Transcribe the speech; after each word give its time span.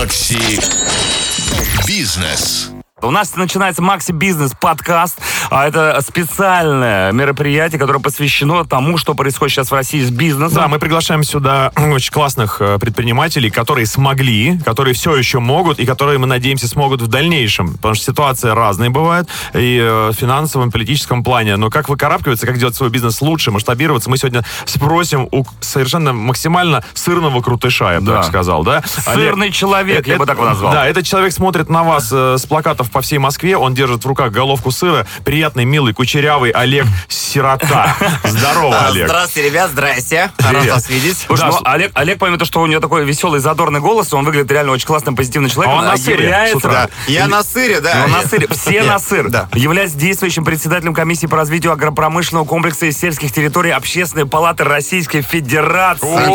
Макси 0.00 0.58
Бизнес. 1.86 2.70
У 3.02 3.10
нас 3.10 3.36
начинается 3.36 3.82
Макси 3.82 4.12
Бизнес 4.12 4.52
подкаст. 4.58 5.18
А 5.50 5.66
это 5.66 6.00
специальное 6.00 7.10
мероприятие, 7.10 7.80
которое 7.80 7.98
посвящено 7.98 8.64
тому, 8.64 8.96
что 8.98 9.14
происходит 9.14 9.52
сейчас 9.54 9.70
в 9.70 9.74
России 9.74 10.00
с 10.00 10.10
бизнесом. 10.10 10.54
Да, 10.54 10.68
мы 10.68 10.78
приглашаем 10.78 11.24
сюда 11.24 11.72
очень 11.76 12.12
классных 12.12 12.58
э, 12.60 12.78
предпринимателей, 12.78 13.50
которые 13.50 13.86
смогли, 13.86 14.58
которые 14.64 14.94
все 14.94 15.16
еще 15.16 15.40
могут 15.40 15.80
и 15.80 15.86
которые, 15.86 16.18
мы 16.18 16.28
надеемся, 16.28 16.68
смогут 16.68 17.02
в 17.02 17.08
дальнейшем. 17.08 17.74
Потому 17.74 17.94
что 17.94 18.04
ситуация 18.04 18.54
разная 18.54 18.90
бывает 18.90 19.28
и 19.52 19.78
э, 19.82 20.10
в 20.10 20.12
финансовом, 20.12 20.68
и 20.68 20.70
политическом 20.70 21.24
плане. 21.24 21.56
Но 21.56 21.68
как 21.68 21.88
выкарабкиваться, 21.88 22.46
как 22.46 22.56
делать 22.58 22.76
свой 22.76 22.90
бизнес 22.90 23.20
лучше, 23.20 23.50
масштабироваться, 23.50 24.08
мы 24.08 24.18
сегодня 24.18 24.44
спросим 24.66 25.28
у 25.32 25.44
совершенно 25.60 26.12
максимально 26.12 26.84
сырного 26.94 27.42
крутыша, 27.42 27.94
я 27.94 28.00
бы 28.00 28.06
Да. 28.06 28.16
так 28.18 28.26
сказал. 28.26 28.62
Да? 28.62 28.84
Сырный 28.86 29.50
человек, 29.50 30.06
я 30.06 30.16
бы 30.16 30.26
так 30.26 30.36
его 30.36 30.46
назвал. 30.46 30.72
Да, 30.72 30.86
этот 30.86 31.04
человек 31.06 31.32
смотрит 31.32 31.68
на 31.68 31.82
вас 31.82 32.08
э, 32.12 32.36
с 32.38 32.46
плакатов 32.46 32.90
по 32.92 33.00
всей 33.00 33.18
Москве, 33.18 33.56
он 33.56 33.74
держит 33.74 34.04
в 34.04 34.06
руках 34.06 34.30
головку 34.30 34.70
сыра. 34.70 35.06
Приятный, 35.40 35.64
милый, 35.64 35.94
кучерявый 35.94 36.50
Олег 36.50 36.84
Сирота. 37.08 37.96
Здорово, 38.24 38.76
А, 38.76 38.88
Олег. 38.88 39.06
Здравствуйте, 39.08 39.48
ребят, 39.48 39.70
здрасте. 39.70 40.30
Рад 40.36 40.66
вас 40.66 40.90
видеть. 40.90 41.16
Слушай, 41.26 41.40
Да, 41.40 41.48
ну, 41.48 41.58
Олег, 41.64 41.92
Олег, 41.94 42.18
помимо 42.18 42.36
того, 42.36 42.46
что 42.46 42.60
у 42.60 42.66
него 42.66 42.82
такой 42.82 43.06
веселый, 43.06 43.40
задорный 43.40 43.80
голос, 43.80 44.12
он 44.12 44.26
выглядит 44.26 44.50
реально 44.52 44.72
очень 44.72 44.86
классным, 44.86 45.16
позитивным 45.16 45.50
человеком. 45.50 45.78
А 45.78 45.80
он 45.80 45.86
на 45.88 45.96
сыре 45.96 46.24
является-. 46.24 46.68
Да, 46.68 46.88
я 47.06 47.26
на 47.26 47.42
сыре, 47.42 47.80
да. 47.80 48.04
Ну, 48.06 48.16
на 48.16 48.28
сыре, 48.28 48.48
все 48.48 48.70
Нет, 48.72 48.86
на 48.86 48.98
сыр. 48.98 49.30
Да. 49.30 49.48
Является 49.54 49.96
действующим 49.96 50.44
председателем 50.44 50.92
комиссии 50.92 51.26
по 51.26 51.38
развитию 51.38 51.72
агропромышленного 51.72 52.44
комплекса 52.44 52.84
и 52.84 52.92
сельских 52.92 53.32
территорий 53.32 53.70
Общественной 53.70 54.26
палаты 54.26 54.64
Российской 54.64 55.22
Федерации. 55.22 56.28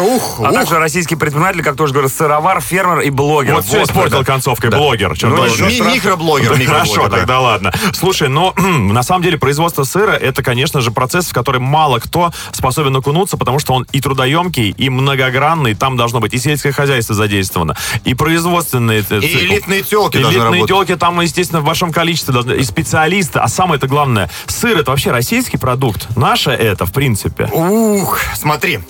Ух, 0.00 0.40
А 0.44 0.52
также 0.52 0.78
российский 0.78 1.16
предприниматель, 1.16 1.62
как 1.62 1.76
тоже 1.76 1.94
говорю, 1.94 2.10
сыровар, 2.10 2.60
фермер 2.60 3.00
и 3.00 3.08
блогер. 3.08 3.54
Вот 3.54 3.64
все 3.64 3.84
испортил 3.84 4.22
концовкой, 4.22 4.68
блогер. 4.68 5.16
Ну, 5.22 5.46
Микроблогер, 5.48 6.52
Хорошо, 6.66 7.08
да. 7.08 7.16
тогда 7.18 7.40
ладно. 7.40 7.72
Слушай, 7.94 8.17
но 8.26 8.54
на 8.56 9.02
самом 9.02 9.22
деле 9.22 9.38
производство 9.38 9.84
сыра 9.84 10.12
это, 10.12 10.42
конечно 10.42 10.80
же, 10.80 10.90
процесс, 10.90 11.26
в 11.26 11.32
который 11.32 11.60
мало 11.60 11.98
кто 12.00 12.32
способен 12.52 12.96
окунуться, 12.96 13.36
потому 13.36 13.58
что 13.58 13.74
он 13.74 13.86
и 13.92 14.00
трудоемкий, 14.00 14.70
и 14.70 14.90
многогранный. 14.90 15.74
Там 15.74 15.96
должно 15.96 16.20
быть 16.20 16.34
и 16.34 16.38
сельское 16.38 16.72
хозяйство 16.72 17.14
задействовано, 17.14 17.76
и 18.04 18.14
производственные... 18.14 19.00
И 19.00 19.46
элитные 19.46 19.82
телки 19.82 20.16
Элитные 20.16 20.66
телки 20.66 20.96
там, 20.96 21.20
естественно, 21.20 21.60
в 21.60 21.64
большом 21.64 21.92
количестве 21.92 22.32
должны. 22.32 22.54
И 22.54 22.64
специалисты. 22.64 23.38
А 23.38 23.48
самое 23.48 23.78
это 23.78 23.86
главное, 23.86 24.30
сыр 24.46 24.78
это 24.78 24.90
вообще 24.90 25.10
российский 25.10 25.58
продукт. 25.58 26.08
Наше 26.16 26.50
это, 26.50 26.86
в 26.86 26.92
принципе. 26.92 27.48
Ух, 27.52 28.18
смотри. 28.34 28.80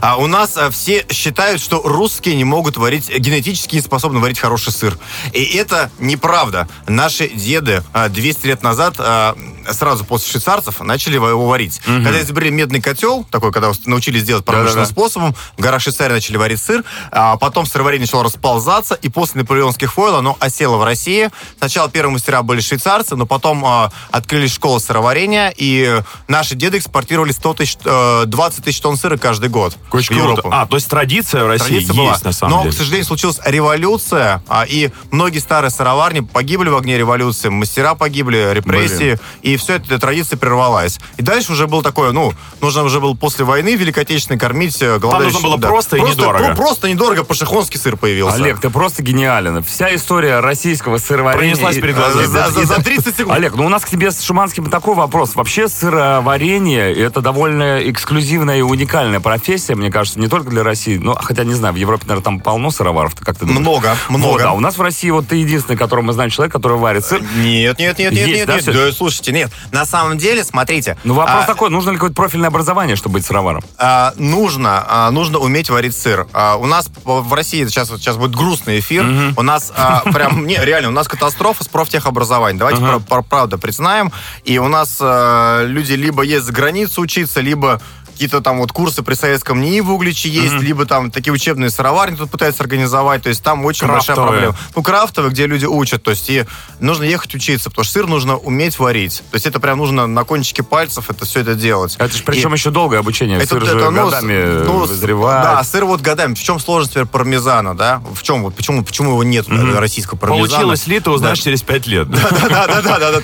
А 0.00 0.16
у 0.16 0.26
нас 0.26 0.56
а, 0.56 0.70
все 0.70 1.06
считают, 1.10 1.60
что 1.60 1.80
русские 1.82 2.36
не 2.36 2.44
могут 2.44 2.76
варить, 2.76 3.08
генетически 3.08 3.76
не 3.76 3.80
способны 3.80 4.20
варить 4.20 4.38
хороший 4.38 4.72
сыр. 4.72 4.98
И 5.32 5.44
это 5.56 5.90
неправда. 5.98 6.68
Наши 6.86 7.28
деды 7.28 7.82
а, 7.92 8.08
200 8.08 8.46
лет 8.46 8.62
назад, 8.62 8.94
а, 8.98 9.36
сразу 9.72 10.04
после 10.04 10.30
швейцарцев, 10.30 10.80
начали 10.80 11.14
его 11.14 11.46
варить. 11.46 11.80
Когда 11.84 12.20
изобрели 12.20 12.50
медный 12.50 12.80
котел, 12.80 13.24
такой, 13.30 13.52
когда 13.52 13.70
научились 13.86 14.24
делать 14.24 14.44
промышленным 14.44 14.84
Да-да-да. 14.84 14.92
способом, 14.92 15.34
в 15.56 15.60
горах 15.60 15.80
Швейцарии 15.82 16.12
начали 16.14 16.36
варить 16.36 16.60
сыр, 16.60 16.84
а 17.10 17.36
потом 17.36 17.66
сыроварение 17.66 18.06
начало 18.06 18.24
расползаться, 18.24 18.94
и 18.94 19.08
после 19.08 19.40
наполеонских 19.42 19.96
войн 19.96 20.14
оно 20.14 20.36
осело 20.40 20.76
в 20.76 20.84
России. 20.84 21.30
Сначала 21.58 21.88
первые 21.88 22.12
мастера 22.14 22.42
были 22.42 22.60
швейцарцы, 22.60 23.16
но 23.16 23.26
потом 23.26 23.64
а, 23.64 23.90
открылись 24.10 24.52
школы 24.52 24.80
сыроварения, 24.80 25.52
и 25.56 26.00
наши 26.28 26.54
деды 26.54 26.78
экспортировали 26.78 27.32
100 27.32 27.54
тысяч, 27.54 27.78
э, 27.84 28.24
20 28.26 28.64
тысяч 28.64 28.80
тонн 28.80 28.96
сыра 28.96 29.16
каждый 29.16 29.48
год 29.48 29.76
Очень 29.92 30.16
в 30.16 30.18
круто. 30.18 30.30
Европу. 30.38 30.50
А, 30.52 30.66
то 30.66 30.76
есть 30.76 30.88
традиция 30.88 31.44
в 31.44 31.48
России 31.48 31.66
Традиция 31.66 31.94
есть, 31.94 31.98
была. 31.98 32.18
на 32.22 32.32
самом 32.32 32.52
Но, 32.56 32.62
деле. 32.62 32.74
к 32.74 32.76
сожалению, 32.76 33.04
случилась 33.06 33.40
революция, 33.44 34.42
а, 34.48 34.64
и 34.66 34.90
многие 35.10 35.38
старые 35.38 35.70
сыроварни 35.70 36.20
погибли 36.20 36.68
в 36.68 36.76
огне 36.76 36.96
революции, 36.98 37.48
мастера 37.48 37.94
погибли, 37.94 38.50
репрессии, 38.52 39.18
и 39.42 39.55
все 39.56 39.76
эта 39.76 39.98
традиция 39.98 40.36
прервалась. 40.36 40.98
И 41.16 41.22
дальше 41.22 41.52
уже 41.52 41.66
было 41.66 41.82
такое, 41.82 42.12
ну, 42.12 42.32
нужно 42.60 42.82
уже 42.84 43.00
было 43.00 43.14
после 43.14 43.44
войны 43.44 43.74
Великой 43.76 44.04
Отечественной 44.04 44.38
кормить 44.38 44.80
э, 44.82 44.98
голодающих. 44.98 45.34
нужно 45.42 45.48
было 45.56 45.56
просто 45.58 45.96
и 45.96 46.00
просто, 46.00 46.18
недорого. 46.20 46.44
про- 46.46 46.54
просто 46.56 46.88
недорого, 46.88 47.24
пашихонский 47.24 47.78
сыр 47.78 47.96
появился. 47.96 48.36
Олег, 48.36 48.60
ты 48.60 48.70
просто 48.70 49.02
гениален. 49.02 49.62
Вся 49.62 49.94
история 49.94 50.40
российского 50.40 50.98
сыроварения... 50.98 51.54
Пронеслась 51.54 51.76
и- 51.76 51.80
перед 51.80 51.96
глазами. 51.96 52.26
За, 52.26 52.50
за- 52.50 52.64
за 52.66 52.82
30 52.82 53.16
секунд. 53.16 53.36
Олег, 53.36 53.54
ну 53.54 53.66
у 53.66 53.68
нас 53.68 53.84
к 53.84 53.88
тебе 53.88 54.10
с 54.10 54.22
Шуманским 54.22 54.68
такой 54.70 54.94
вопрос. 54.94 55.34
Вообще 55.34 55.68
сыроварение– 55.68 56.92
это 56.96 57.20
довольно 57.20 57.78
эксклюзивная 57.90 58.58
и 58.58 58.62
уникальная 58.62 59.20
профессия, 59.20 59.74
мне 59.74 59.90
кажется, 59.90 60.18
не 60.20 60.28
только 60.28 60.50
для 60.50 60.62
России. 60.62 60.98
Ну, 60.98 61.14
хотя, 61.14 61.44
не 61.44 61.54
знаю, 61.54 61.74
в 61.74 61.76
Европе, 61.76 62.04
наверное, 62.06 62.24
там 62.24 62.40
полно 62.40 62.70
сыроваров. 62.70 63.14
Как 63.16 63.36
ты 63.36 63.46
думаешь? 63.46 63.60
Много, 63.60 63.96
Вот, 64.08 64.18
много. 64.18 64.48
а 64.48 64.52
у 64.52 64.60
нас 64.60 64.76
в 64.78 64.82
России 64.82 65.10
вот 65.10 65.28
ты 65.28 65.36
единственный, 65.36 65.76
которого 65.76 66.04
мы 66.04 66.12
знаем, 66.12 66.30
человек, 66.30 66.52
который 66.52 66.78
варит 66.78 67.04
сыр. 67.04 67.20
Нет, 67.36 67.78
нет, 67.78 67.98
нет, 67.98 68.12
нет, 68.12 68.26
Есть, 68.26 68.32
нет, 68.38 68.46
да, 68.46 68.54
нет. 68.56 68.64
Да, 68.72 68.92
слушайте, 68.92 69.32
нет. 69.32 69.45
На 69.72 69.86
самом 69.86 70.18
деле, 70.18 70.44
смотрите. 70.44 70.96
Ну, 71.04 71.14
вопрос 71.14 71.44
а, 71.44 71.46
такой, 71.46 71.70
нужно 71.70 71.90
ли 71.90 71.96
какое-то 71.96 72.14
профильное 72.16 72.48
образование, 72.48 72.96
чтобы 72.96 73.14
быть 73.14 73.26
сыроваром? 73.26 73.62
а, 73.78 74.12
нужно, 74.16 74.84
а, 74.88 75.10
нужно 75.10 75.38
уметь 75.38 75.70
варить 75.70 75.96
сыр. 75.96 76.26
А, 76.32 76.56
у 76.56 76.66
нас 76.66 76.90
в 77.04 77.32
России 77.32 77.64
сейчас, 77.66 77.88
сейчас 77.88 78.16
будет 78.16 78.34
грустный 78.34 78.78
эфир. 78.80 79.06
У 79.36 79.42
нас 79.42 79.72
а, 79.76 80.00
прям, 80.12 80.46
не, 80.46 80.56
реально, 80.56 80.88
у 80.88 80.92
нас 80.92 81.08
катастрофа 81.08 81.64
с 81.64 81.68
профтехобразованием. 81.68 82.58
Давайте 82.58 82.82
про- 83.06 83.22
правда 83.22 83.58
признаем. 83.58 84.12
И 84.44 84.58
у 84.58 84.68
нас 84.68 84.98
а, 85.00 85.64
люди 85.64 85.92
либо 85.92 86.22
ездят 86.22 86.46
за 86.46 86.52
границу 86.52 87.00
учиться, 87.02 87.40
либо 87.40 87.80
какие-то 88.16 88.40
там 88.40 88.58
вот 88.58 88.72
курсы 88.72 89.02
при 89.02 89.12
советском 89.12 89.60
НИИ 89.60 89.80
в 89.80 89.92
Угличе 89.92 90.30
есть, 90.30 90.54
либо 90.54 90.86
там 90.86 91.10
такие 91.10 91.32
учебные 91.34 91.68
сыроварни 91.68 92.16
тут 92.16 92.30
пытаются 92.30 92.62
организовать, 92.62 93.22
то 93.22 93.28
есть 93.28 93.42
там 93.42 93.62
очень 93.66 93.86
большая 93.86 94.16
Крафтовые. 94.16 94.32
проблема. 94.52 94.56
Ну, 94.74 94.82
крафтовые, 94.82 95.30
где 95.32 95.46
люди 95.46 95.66
учат, 95.66 96.02
то 96.02 96.10
есть 96.12 96.30
и 96.30 96.44
нужно 96.80 97.04
ехать 97.04 97.34
учиться, 97.34 97.68
потому 97.68 97.84
что 97.84 97.92
сыр 97.92 98.06
нужно 98.06 98.36
уметь 98.38 98.78
варить. 98.78 99.18
То 99.30 99.34
есть 99.34 99.44
это 99.46 99.60
прям 99.60 99.76
нужно 99.78 100.06
на 100.06 100.24
кончике 100.24 100.62
пальцев 100.62 101.10
это 101.10 101.26
все 101.26 101.40
это 101.40 101.54
делать. 101.54 101.94
Это 101.98 102.12
же 102.16 102.22
И- 102.22 102.24
причем 102.24 102.54
еще 102.54 102.70
долгое 102.70 103.00
обучение. 103.00 103.36
это- 103.38 103.48
сыр 103.48 103.64
же 103.66 103.76
это, 103.76 103.90
ну, 103.90 104.04
годами 104.06 104.64
ну, 104.64 104.78
вызревает. 104.86 105.42
Да, 105.44 105.62
сыр 105.62 105.84
вот 105.84 106.00
годами. 106.00 106.34
В 106.34 106.42
чем 106.42 106.58
сложность 106.58 106.92
теперь 106.92 107.04
пармезана, 107.06 107.76
да? 107.76 108.02
В 108.14 108.22
чем 108.22 108.42
вот 108.42 108.54
почему 108.54 108.82
почему 108.82 109.10
его 109.10 109.24
нет 109.24 109.46
э, 109.48 109.78
российского 109.78 110.16
пармезана? 110.18 110.48
Получилось 110.48 110.86
ли, 110.86 111.00
ты 111.00 111.10
узнаешь 111.10 111.38
Да. 111.38 111.44
через 111.44 111.62
пять 111.62 111.86
лет. 111.86 112.08
Да, 112.10 112.66
да, 112.66 112.82
да, 112.82 113.20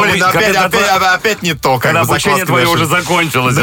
блин, 0.00 0.22
опять, 1.14 1.42
не 1.42 1.54
то, 1.54 1.78
Когда 1.78 2.00
обучение 2.00 2.44
твое 2.44 2.66
уже 2.66 2.86
закончилось. 2.86 3.56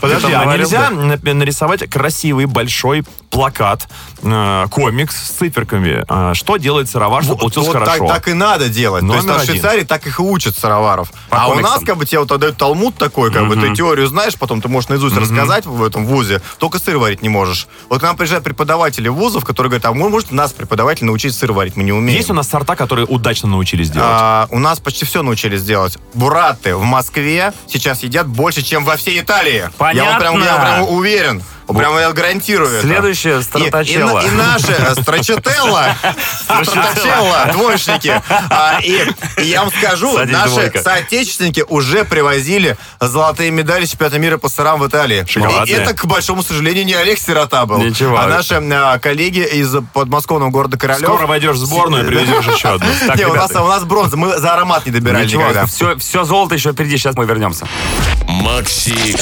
Подожди, 0.00 0.32
а 0.32 0.56
нельзя 0.56 0.90
нарисовать 0.90 1.88
красивый 1.88 2.46
большой 2.46 3.04
плакат, 3.30 3.88
э, 4.22 4.66
комикс 4.70 5.16
с 5.16 5.30
циферками? 5.30 6.04
Э, 6.08 6.34
Что 6.34 6.56
делает 6.56 6.88
сыровар, 6.88 7.22
чтобы 7.22 7.34
Вот, 7.34 7.40
получилось 7.40 7.68
вот 7.68 7.72
хорошо? 7.74 8.06
Так, 8.06 8.16
так 8.16 8.28
и 8.28 8.32
надо 8.32 8.68
делать. 8.68 9.06
То 9.06 9.14
есть 9.14 9.26
Номер 9.26 9.40
в. 9.40 9.44
Швейцарии 9.44 9.82
так 9.84 10.06
их 10.06 10.18
и 10.18 10.22
учат 10.22 10.56
сыроваров. 10.56 11.10
По 11.28 11.42
а 11.42 11.46
у 11.46 11.50
комиксам. 11.52 11.74
нас 11.74 11.84
как 11.84 11.96
бы 11.96 12.06
тебе 12.06 12.20
вот 12.20 12.32
отдают 12.32 12.56
талмуд 12.56 12.96
такой, 12.96 13.32
как 13.32 13.48
бы 13.48 13.56
ты 13.56 13.74
теорию 13.74 14.06
знаешь, 14.06 14.34
потом 14.36 14.60
ты 14.60 14.68
можешь 14.68 14.88
наизусть 14.88 15.16
рассказать 15.16 15.66
в 15.66 15.82
этом 15.82 16.06
вузе, 16.06 16.40
только 16.58 16.78
сыр 16.78 16.98
варить 16.98 17.22
не 17.22 17.28
можешь. 17.28 17.66
Вот 17.88 18.00
к 18.00 18.02
нам 18.02 18.16
приезжают 18.16 18.44
преподаватели 18.44 19.08
вузов, 19.08 19.44
которые 19.44 19.70
говорят, 19.70 19.86
а 19.86 19.92
вы 19.92 20.08
можете 20.08 20.34
нас, 20.34 20.52
преподаватель, 20.52 21.04
научить 21.04 21.34
сыр 21.34 21.52
варить? 21.52 21.76
Мы 21.76 21.84
не 21.84 21.92
умеем. 21.92 22.16
Есть 22.16 22.30
у 22.30 22.34
нас 22.34 22.48
сорта, 22.48 22.76
которые 22.76 23.06
удачно 23.06 23.48
научились 23.48 23.90
делать? 23.90 24.08
А, 24.10 24.46
у 24.50 24.58
нас 24.58 24.80
почти 24.80 25.04
все 25.04 25.22
научились 25.22 25.62
делать. 25.62 25.98
Бураты 26.14 26.76
в 26.76 26.84
Москве 26.84 27.52
сейчас 27.66 28.02
едят 28.02 28.26
больше, 28.26 28.62
чем 28.62 28.84
во 28.84 28.96
всей 28.96 29.20
Италии. 29.20 29.52
Я 29.52 29.68
вот 29.68 30.18
прям, 30.18 30.34
я 30.40 30.56
Понятно. 30.56 30.64
прям 30.64 30.88
уверен. 30.88 31.42
Прям 31.66 31.98
я 31.98 32.12
гарантирую. 32.12 32.80
Следующее, 32.80 33.40
И, 33.40 33.92
и, 33.92 33.98
на- 33.98 34.20
и 34.20 34.30
наши 34.30 34.72
э, 34.72 34.94
страчателла, 35.00 35.96
страчателла, 36.42 37.48
двоечники. 37.52 38.20
А, 38.50 38.80
и, 38.82 39.06
и 39.38 39.44
я 39.44 39.62
вам 39.62 39.72
скажу, 39.72 40.14
Садись, 40.14 40.32
наши 40.32 40.50
двойка. 40.54 40.82
соотечественники 40.82 41.64
уже 41.68 42.04
привозили 42.04 42.76
золотые 43.00 43.50
медали 43.50 43.86
чемпионата 43.86 44.18
мира 44.18 44.38
по 44.38 44.48
сырам 44.48 44.80
в 44.80 44.86
Италии. 44.88 45.24
Шоколадные? 45.28 45.76
И 45.76 45.80
это, 45.80 45.94
к 45.94 46.04
большому 46.06 46.42
сожалению, 46.42 46.84
не 46.84 46.94
Олег 46.94 47.18
Сирота 47.18 47.64
был, 47.66 47.78
Ничего. 47.78 48.18
а 48.18 48.26
наши 48.26 48.54
э, 48.54 48.98
коллеги 48.98 49.40
из 49.40 49.74
подмосковного 49.92 50.50
города 50.50 50.76
Королев. 50.76 51.02
Скоро 51.08 51.26
войдешь 51.26 51.56
в 51.56 51.64
сборную 51.64 52.04
и 52.04 52.06
привезешь 52.06 52.46
еще 52.54 52.68
одну. 52.74 52.86
Так, 53.06 53.16
не, 53.16 53.24
у 53.26 53.34
нас, 53.34 53.50
ребята. 53.50 53.64
у 53.64 53.68
нас 53.68 53.84
бронза, 53.84 54.16
мы 54.16 54.38
за 54.38 54.52
аромат 54.54 54.84
не 54.86 54.92
добирали 54.92 55.24
Ничего, 55.26 55.42
никогда. 55.42 55.66
все, 55.66 55.96
все 55.96 56.24
золото 56.24 56.54
еще 56.54 56.72
впереди, 56.72 56.96
сейчас 56.98 57.14
мы 57.16 57.24
вернемся. 57.24 57.66
Макси 58.28 59.16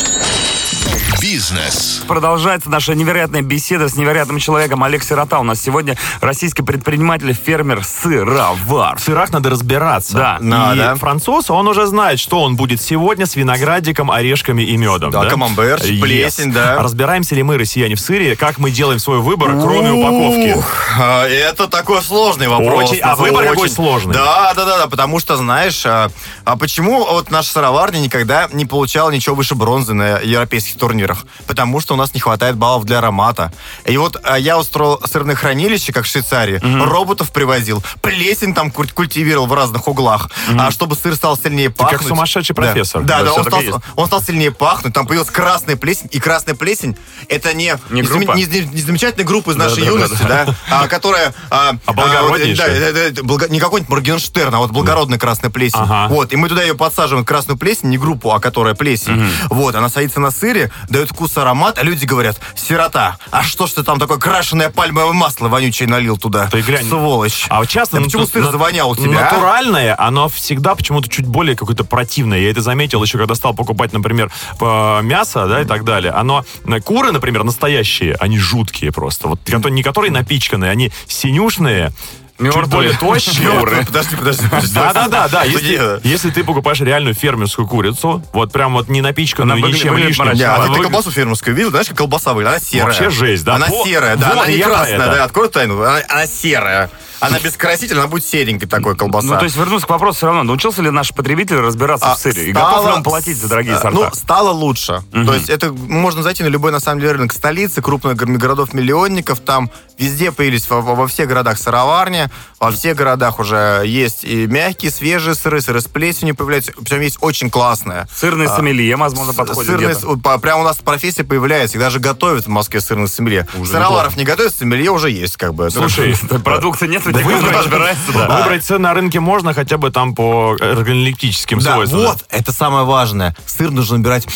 Бизнес. 1.20 2.02
Продолжается 2.08 2.70
наша 2.70 2.94
невероятная 2.94 3.42
беседа 3.42 3.88
с 3.88 3.96
невероятным 3.96 4.38
человеком 4.38 4.82
Олег 4.82 5.02
Сирота. 5.02 5.38
У 5.38 5.42
нас 5.42 5.60
сегодня 5.60 5.96
российский 6.22 6.62
предприниматель, 6.62 7.34
фермер, 7.34 7.84
сыровар. 7.84 8.96
В 8.96 9.00
сырах 9.00 9.30
надо 9.30 9.50
разбираться. 9.50 10.14
Да. 10.16 10.38
И 10.40 10.44
Надо. 10.44 10.96
француз, 10.96 11.50
он 11.50 11.68
уже 11.68 11.86
знает, 11.86 12.18
что 12.20 12.40
он 12.42 12.56
будет 12.56 12.80
сегодня 12.80 13.26
с 13.26 13.36
виноградиком, 13.36 14.10
орешками 14.10 14.62
и 14.62 14.76
медом. 14.78 15.10
Да, 15.10 15.26
камамбер, 15.26 15.76
Yes. 15.80 16.00
плесень, 16.00 16.52
да. 16.52 16.78
Разбираемся 16.82 17.34
ли 17.34 17.42
мы, 17.42 17.58
россияне, 17.58 17.96
в 17.96 18.00
сыре, 18.00 18.34
как 18.34 18.56
мы 18.58 18.70
делаем 18.70 18.98
свой 18.98 19.18
выбор, 19.18 19.50
кроме 19.60 19.90
упаковки? 19.92 20.56
А, 20.98 21.26
Это 21.26 21.68
такой 21.68 22.00
сложный 22.02 22.48
вопрос. 22.48 22.90
Очень, 22.90 23.00
а 23.02 23.14
выбор 23.16 23.42
Очень. 23.42 23.50
какой 23.54 23.68
сложный. 23.68 24.14
Да, 24.14 24.54
да, 24.54 24.64
да, 24.64 24.78
да, 24.78 24.86
потому 24.86 25.20
что, 25.20 25.36
знаешь, 25.36 25.82
а, 25.84 26.10
а 26.44 26.56
почему 26.56 27.04
вот 27.04 27.30
наша 27.30 27.50
сыроварня 27.52 27.98
никогда 27.98 28.48
не 28.52 28.64
получала 28.64 29.10
ничего 29.10 29.34
выше 29.36 29.54
бронзы 29.54 29.92
на 29.92 30.18
европейских 30.20 30.78
турнирах? 30.78 31.09
Бургерах, 31.10 31.26
потому 31.46 31.80
что 31.80 31.94
у 31.94 31.96
нас 31.96 32.14
не 32.14 32.20
хватает 32.20 32.56
баллов 32.56 32.84
для 32.84 32.98
аромата. 32.98 33.52
И 33.86 33.96
вот 33.96 34.20
а, 34.22 34.38
я 34.38 34.58
устроил 34.58 35.00
сырное 35.04 35.34
хранилище, 35.34 35.92
как 35.92 36.04
в 36.04 36.08
Швейцарии, 36.08 36.60
роботов 36.84 37.30
привозил, 37.32 37.82
плесень 38.02 38.54
там 38.54 38.70
куль- 38.70 38.92
культивировал 38.92 39.46
в 39.46 39.52
разных 39.54 39.88
углах, 39.88 40.30
а 40.58 40.70
чтобы 40.70 40.96
сыр 40.96 41.14
стал 41.14 41.36
сильнее 41.36 41.70
пахнуть. 41.70 42.06
сумасшедший 42.08 42.54
Да. 42.54 42.62
профессор. 42.62 43.02
Да, 43.02 43.18
Да, 43.18 43.24
да, 43.24 43.32
он 43.34 43.44
стал, 43.44 43.82
он 43.96 44.06
стал 44.06 44.22
сильнее 44.22 44.50
пахнуть, 44.50 44.94
там 44.94 45.06
появилась 45.06 45.30
красная 45.30 45.76
плесень, 45.76 46.08
и 46.10 46.20
красная 46.20 46.54
плесень 46.54 46.96
это 47.28 47.52
не, 47.54 47.76
Не 47.90 48.02
группа? 48.02 48.32
не- 48.32 48.44
не- 48.44 48.66
не 48.66 48.80
замечательная 48.82 49.26
группа 49.26 49.50
из 49.50 49.56
нашей 49.56 49.80
да, 49.84 49.84
да, 49.84 49.90
юности, 49.90 50.22
да, 50.28 50.54
а, 50.70 50.88
которая... 50.88 51.34
А, 51.50 51.72
а, 51.86 51.92
вот, 51.92 52.06
да, 52.10 53.22
благо- 53.22 53.48
не 53.48 53.60
какой-нибудь 53.60 53.90
Моргенштерн, 53.90 54.54
а 54.54 54.58
вот 54.58 54.70
благородная 54.70 55.18
красная 55.18 55.50
плесень. 55.50 55.78
Ага. 55.80 56.08
Вот, 56.08 56.32
и 56.32 56.36
мы 56.36 56.48
туда 56.48 56.62
ее 56.62 56.74
подсаживаем, 56.74 57.24
красную 57.24 57.58
плесень, 57.58 57.88
не 57.88 57.98
группу, 57.98 58.30
а 58.32 58.40
которая 58.40 58.74
плесень. 58.74 59.30
Вот, 59.48 59.74
она 59.74 59.88
садится 59.88 60.20
на 60.20 60.30
сыре, 60.30 60.70
дает 61.00 61.10
вкус, 61.10 61.36
аромат, 61.38 61.78
а 61.78 61.82
люди 61.82 62.04
говорят, 62.04 62.38
сирота, 62.54 63.16
а 63.30 63.42
что 63.42 63.66
ж 63.66 63.72
ты 63.72 63.82
там 63.82 63.98
такое 63.98 64.18
крашеное 64.18 64.68
пальмовое 64.70 65.12
масло 65.12 65.48
вонючее 65.48 65.88
налил 65.88 66.18
туда? 66.18 66.48
Ты 66.50 66.60
глянь. 66.60 66.86
Сволочь. 66.86 67.46
А 67.48 67.60
вот 67.60 67.68
часто... 67.68 67.96
Да 67.96 68.00
ну, 68.00 68.06
почему 68.06 68.26
сыр 68.26 68.44
на- 68.44 68.50
завонял 68.52 68.90
у 68.90 68.96
тебя, 68.96 69.28
а? 69.28 69.32
Натуральное, 69.32 69.94
оно 69.98 70.28
всегда 70.28 70.74
почему-то 70.74 71.08
чуть 71.08 71.26
более 71.26 71.56
какое-то 71.56 71.84
противное. 71.84 72.38
Я 72.38 72.50
это 72.50 72.60
заметил 72.60 73.02
еще, 73.02 73.16
когда 73.18 73.34
стал 73.34 73.54
покупать, 73.54 73.92
например, 73.92 74.30
мясо, 74.60 75.46
да, 75.46 75.62
и 75.62 75.64
так 75.64 75.84
далее. 75.84 76.12
Оно... 76.12 76.44
э, 76.66 76.80
Куры, 76.80 77.12
например, 77.12 77.44
настоящие, 77.44 78.14
они 78.16 78.38
жуткие 78.38 78.92
просто. 78.92 79.28
Вот 79.28 79.40
не 79.70 79.82
которые 79.82 80.10
напичканные, 80.12 80.70
они 80.70 80.92
синюшные, 81.06 81.92
Мертвые. 82.40 82.96
тощие. 82.98 83.84
Подожди, 83.86 84.16
подожди, 84.16 84.48
подожди. 84.48 84.74
Да, 84.74 84.92
да, 84.92 85.08
да, 85.08 85.28
да. 85.28 85.42
Если, 85.44 86.30
ты 86.30 86.42
покупаешь 86.44 86.80
реальную 86.80 87.14
фермерскую 87.14 87.66
курицу, 87.68 88.22
вот 88.32 88.52
прям 88.52 88.74
вот 88.74 88.88
не 88.88 89.00
напичканную 89.00 89.60
ничем 89.60 89.96
лишним. 89.96 90.28
а 90.28 90.68
ты 90.68 90.80
колбасу 90.82 91.10
фермерскую 91.10 91.54
видел? 91.54 91.70
Знаешь, 91.70 91.88
как 91.88 91.98
колбаса 91.98 92.32
выглядит? 92.32 92.56
Она 92.56 92.60
серая. 92.60 92.86
Вообще 92.86 93.10
жесть, 93.10 93.44
да. 93.44 93.56
Она 93.56 93.68
серая, 93.68 94.16
да. 94.16 94.32
она 94.32 94.46
не 94.46 94.58
красная, 94.58 94.98
да. 94.98 95.24
Открой 95.24 95.48
тайну. 95.48 95.82
Она 95.82 96.26
серая. 96.26 96.90
Она 97.20 97.38
без 97.38 97.56
красителя, 97.56 97.98
она 98.00 98.06
будет 98.08 98.24
серенькой 98.24 98.68
такой 98.68 98.96
колбаса. 98.96 99.26
Ну, 99.26 99.38
то 99.38 99.44
есть, 99.44 99.56
вернусь 99.56 99.84
к 99.84 99.88
вопросу 99.90 100.16
все 100.18 100.26
равно. 100.26 100.42
Научился 100.42 100.82
ли 100.82 100.90
наш 100.90 101.12
потребитель 101.14 101.56
разбираться 101.56 102.12
А, 102.12 102.14
в 102.14 102.18
сыре? 102.18 102.48
И 102.48 102.52
стало- 102.52 102.70
готов 102.70 102.86
ли 102.86 102.92
он 102.94 103.02
платить 103.02 103.36
за 103.38 103.48
дорогие 103.48 103.74
а, 103.76 103.80
сорта? 103.80 103.98
Ну, 103.98 104.08
стало 104.14 104.50
лучше. 104.50 105.02
То 105.12 105.34
есть 105.34 105.48
это 105.50 105.72
можно 105.72 106.22
зайти 106.22 106.42
на 106.42 106.48
любой, 106.48 106.72
на 106.72 106.80
самом 106.80 107.00
деле, 107.00 107.12
рынок 107.12 107.32
столицы, 107.32 107.82
крупных 107.82 108.16
гор- 108.16 108.28
городов-миллионников. 108.28 109.40
Там 109.40 109.70
везде 109.98 110.32
появились, 110.32 110.68
во, 110.70 110.80
во 110.80 111.06
всех 111.06 111.28
городах 111.28 111.58
сыроварни, 111.58 112.28
во 112.58 112.70
всех 112.70 112.96
городах 112.96 113.38
уже 113.38 113.82
есть 113.84 114.24
и 114.24 114.46
мягкие, 114.46 114.90
свежие 114.90 115.34
сыры, 115.34 115.60
сыры 115.60 115.80
с 115.80 115.84
плесенью 115.84 116.34
появляются. 116.34 116.72
Причем 116.72 117.00
есть 117.00 117.18
очень 117.20 117.50
классные. 117.50 118.06
Сырный 118.14 118.46
А, 118.46 118.56
сомелье, 118.56 118.96
возможно, 118.96 119.34
подходит 119.34 119.70
Сырный, 119.72 119.94
где-то. 119.94 120.38
прямо 120.38 120.62
у 120.62 120.64
нас 120.64 120.76
профессия 120.78 121.24
появляется, 121.24 121.76
их 121.76 121.82
даже 121.82 121.98
готовят 121.98 122.46
в 122.46 122.48
Москве 122.48 122.80
сырный 122.80 123.08
сомелье. 123.08 123.46
Сыроваров 123.66 124.16
не 124.16 124.24
готовят, 124.24 124.54
сомелье 124.54 124.90
уже 124.90 125.10
есть, 125.10 125.36
как 125.36 125.54
бы. 125.54 125.70
Слушай, 125.70 126.14
Продукта 126.44 126.86
нет, 126.86 127.02
Да 127.12 127.20
кто 127.20 127.28
выбрать- 127.30 127.56
разбирается, 127.56 128.12
да. 128.12 128.38
Выбрать 128.38 128.64
цены 128.64 128.78
на 128.80 128.94
рынке 128.94 129.20
можно 129.20 129.54
хотя 129.54 129.76
бы 129.78 129.90
там 129.90 130.14
по 130.14 130.56
эргонометрическим 130.60 131.58
Да, 131.60 131.74
свойствам. 131.74 132.00
вот, 132.02 132.24
это 132.30 132.52
самое 132.52 132.84
важное. 132.84 133.34
Сыр 133.46 133.70
нужно 133.70 133.96
убирать 133.96 134.26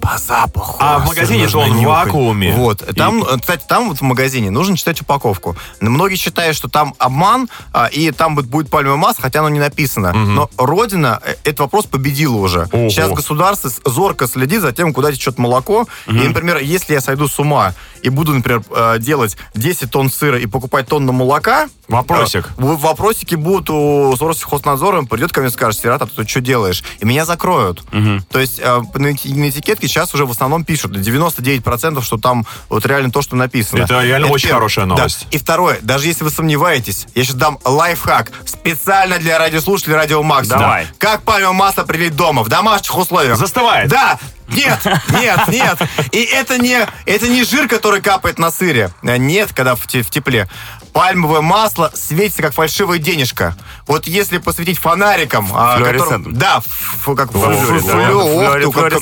по 0.00 0.16
запаху. 0.18 0.76
А 0.80 0.98
в 0.98 1.06
магазине 1.06 1.44
это 1.44 1.58
он 1.58 1.72
в 1.72 1.76
нюхать. 1.80 2.06
вакууме. 2.06 2.52
Вот. 2.52 2.82
И- 2.82 2.94
Там, 2.94 3.22
э, 3.24 3.38
кстати, 3.40 3.64
там 3.68 3.88
вот 3.88 3.98
в 3.98 4.02
магазине 4.02 4.50
нужно 4.50 4.76
читать 4.76 5.00
упаковку. 5.00 5.56
Но 5.80 5.90
Многие 5.90 6.16
считают, 6.16 6.56
что 6.56 6.68
там 6.68 6.94
обман, 6.98 7.48
а, 7.72 7.86
и 7.86 8.10
там 8.12 8.36
будет, 8.36 8.70
пальмовое 8.70 8.96
масло, 8.98 9.22
хотя 9.22 9.40
оно 9.40 9.48
не 9.48 9.58
написано. 9.58 10.12
Но 10.12 10.48
Родина 10.56 11.20
э, 11.24 11.34
этот 11.44 11.60
вопрос 11.60 11.86
победила 11.86 12.36
уже. 12.36 12.68
Ого. 12.72 12.88
Сейчас 12.90 13.10
государство 13.10 13.70
зорко 13.84 14.26
следит 14.28 14.60
за 14.60 14.72
тем, 14.72 14.92
куда 14.94 15.10
течет 15.12 15.38
молоко. 15.38 15.86
И, 16.06 16.12
например, 16.12 16.58
если 16.58 16.92
я 16.94 17.00
сойду 17.00 17.26
с 17.28 17.38
ума 17.38 17.74
и 18.02 18.08
буду, 18.10 18.32
например, 18.34 18.62
э, 18.70 18.96
делать 19.00 19.36
10 19.54 19.90
тонн 19.90 20.10
сыра 20.10 20.38
и 20.38 20.46
покупать 20.46 20.86
тонну 20.86 21.12
молока, 21.12 21.68
Вопросик. 22.18 22.46
э, 22.46 22.52
Вопросики 22.62 23.34
будут 23.34 23.70
у 23.70 24.14
Росхознадзора, 24.18 24.98
он 24.98 25.06
придет 25.06 25.32
ко 25.32 25.40
мне 25.40 25.48
и 25.48 25.52
скажет, 25.52 25.80
Сират, 25.80 26.02
а 26.02 26.06
ты 26.06 26.12
тут 26.14 26.28
что 26.28 26.40
делаешь? 26.40 26.82
И 27.00 27.04
меня 27.04 27.24
закроют. 27.24 27.82
То 28.30 28.38
есть 28.38 28.60
э, 28.62 28.80
на 28.94 29.06
эти- 29.08 29.28
на 29.28 29.48
этикетке 29.50 29.88
сейчас 29.88 30.14
уже 30.14 30.26
в 30.26 30.30
основном 30.30 30.64
пишут 30.64 30.92
99%, 30.96 32.02
что 32.02 32.18
там 32.18 32.46
вот 32.68 32.84
реально 32.86 33.10
то, 33.10 33.22
что 33.22 33.36
написано. 33.36 33.82
Это 33.84 34.02
реально 34.02 34.28
очень 34.28 34.48
первое. 34.48 34.58
хорошая 34.60 34.86
Да. 34.86 34.94
новость. 34.96 35.26
И 35.30 35.38
второе, 35.38 35.78
даже 35.82 36.06
если 36.06 36.24
вы 36.24 36.30
сомневаетесь, 36.30 37.06
я 37.14 37.24
сейчас 37.24 37.36
дам 37.36 37.58
лайфхак 37.64 38.30
специально 38.44 39.18
для 39.18 39.38
радиослушателей 39.38 39.96
Радио 39.96 40.22
Максимум. 40.22 40.60
Давай. 40.60 40.86
Как 40.98 41.22
пальмовое 41.22 41.56
масло 41.56 41.82
привить 41.84 42.16
дома, 42.16 42.42
в 42.42 42.48
домашних 42.48 42.96
условиях? 42.96 43.36
Застывает. 43.36 43.88
Да! 43.88 44.18
Нет, 44.48 44.78
нет, 45.10 45.40
нет. 45.48 45.78
И 46.10 46.22
это 46.22 46.56
не, 46.56 46.86
это 47.04 47.28
не 47.28 47.44
жир, 47.44 47.68
который 47.68 48.00
капает 48.00 48.38
на 48.38 48.50
сыре. 48.50 48.90
А, 49.02 49.18
Нет, 49.18 49.50
когда 49.54 49.76
в, 49.76 49.82
в 49.82 49.86
тепле. 50.10 50.48
Пальмовое 50.92 51.40
масло 51.40 51.90
светится, 51.94 52.42
как 52.42 52.54
фальшивая 52.54 52.98
денежка. 52.98 53.56
Вот 53.88 54.06
если 54.06 54.38
посветить 54.38 54.78
фонариком... 54.78 55.48
а, 55.52 55.78
которым- 55.80 56.34
да, 56.34 56.58
ф- 56.58 57.04
как 57.16 57.32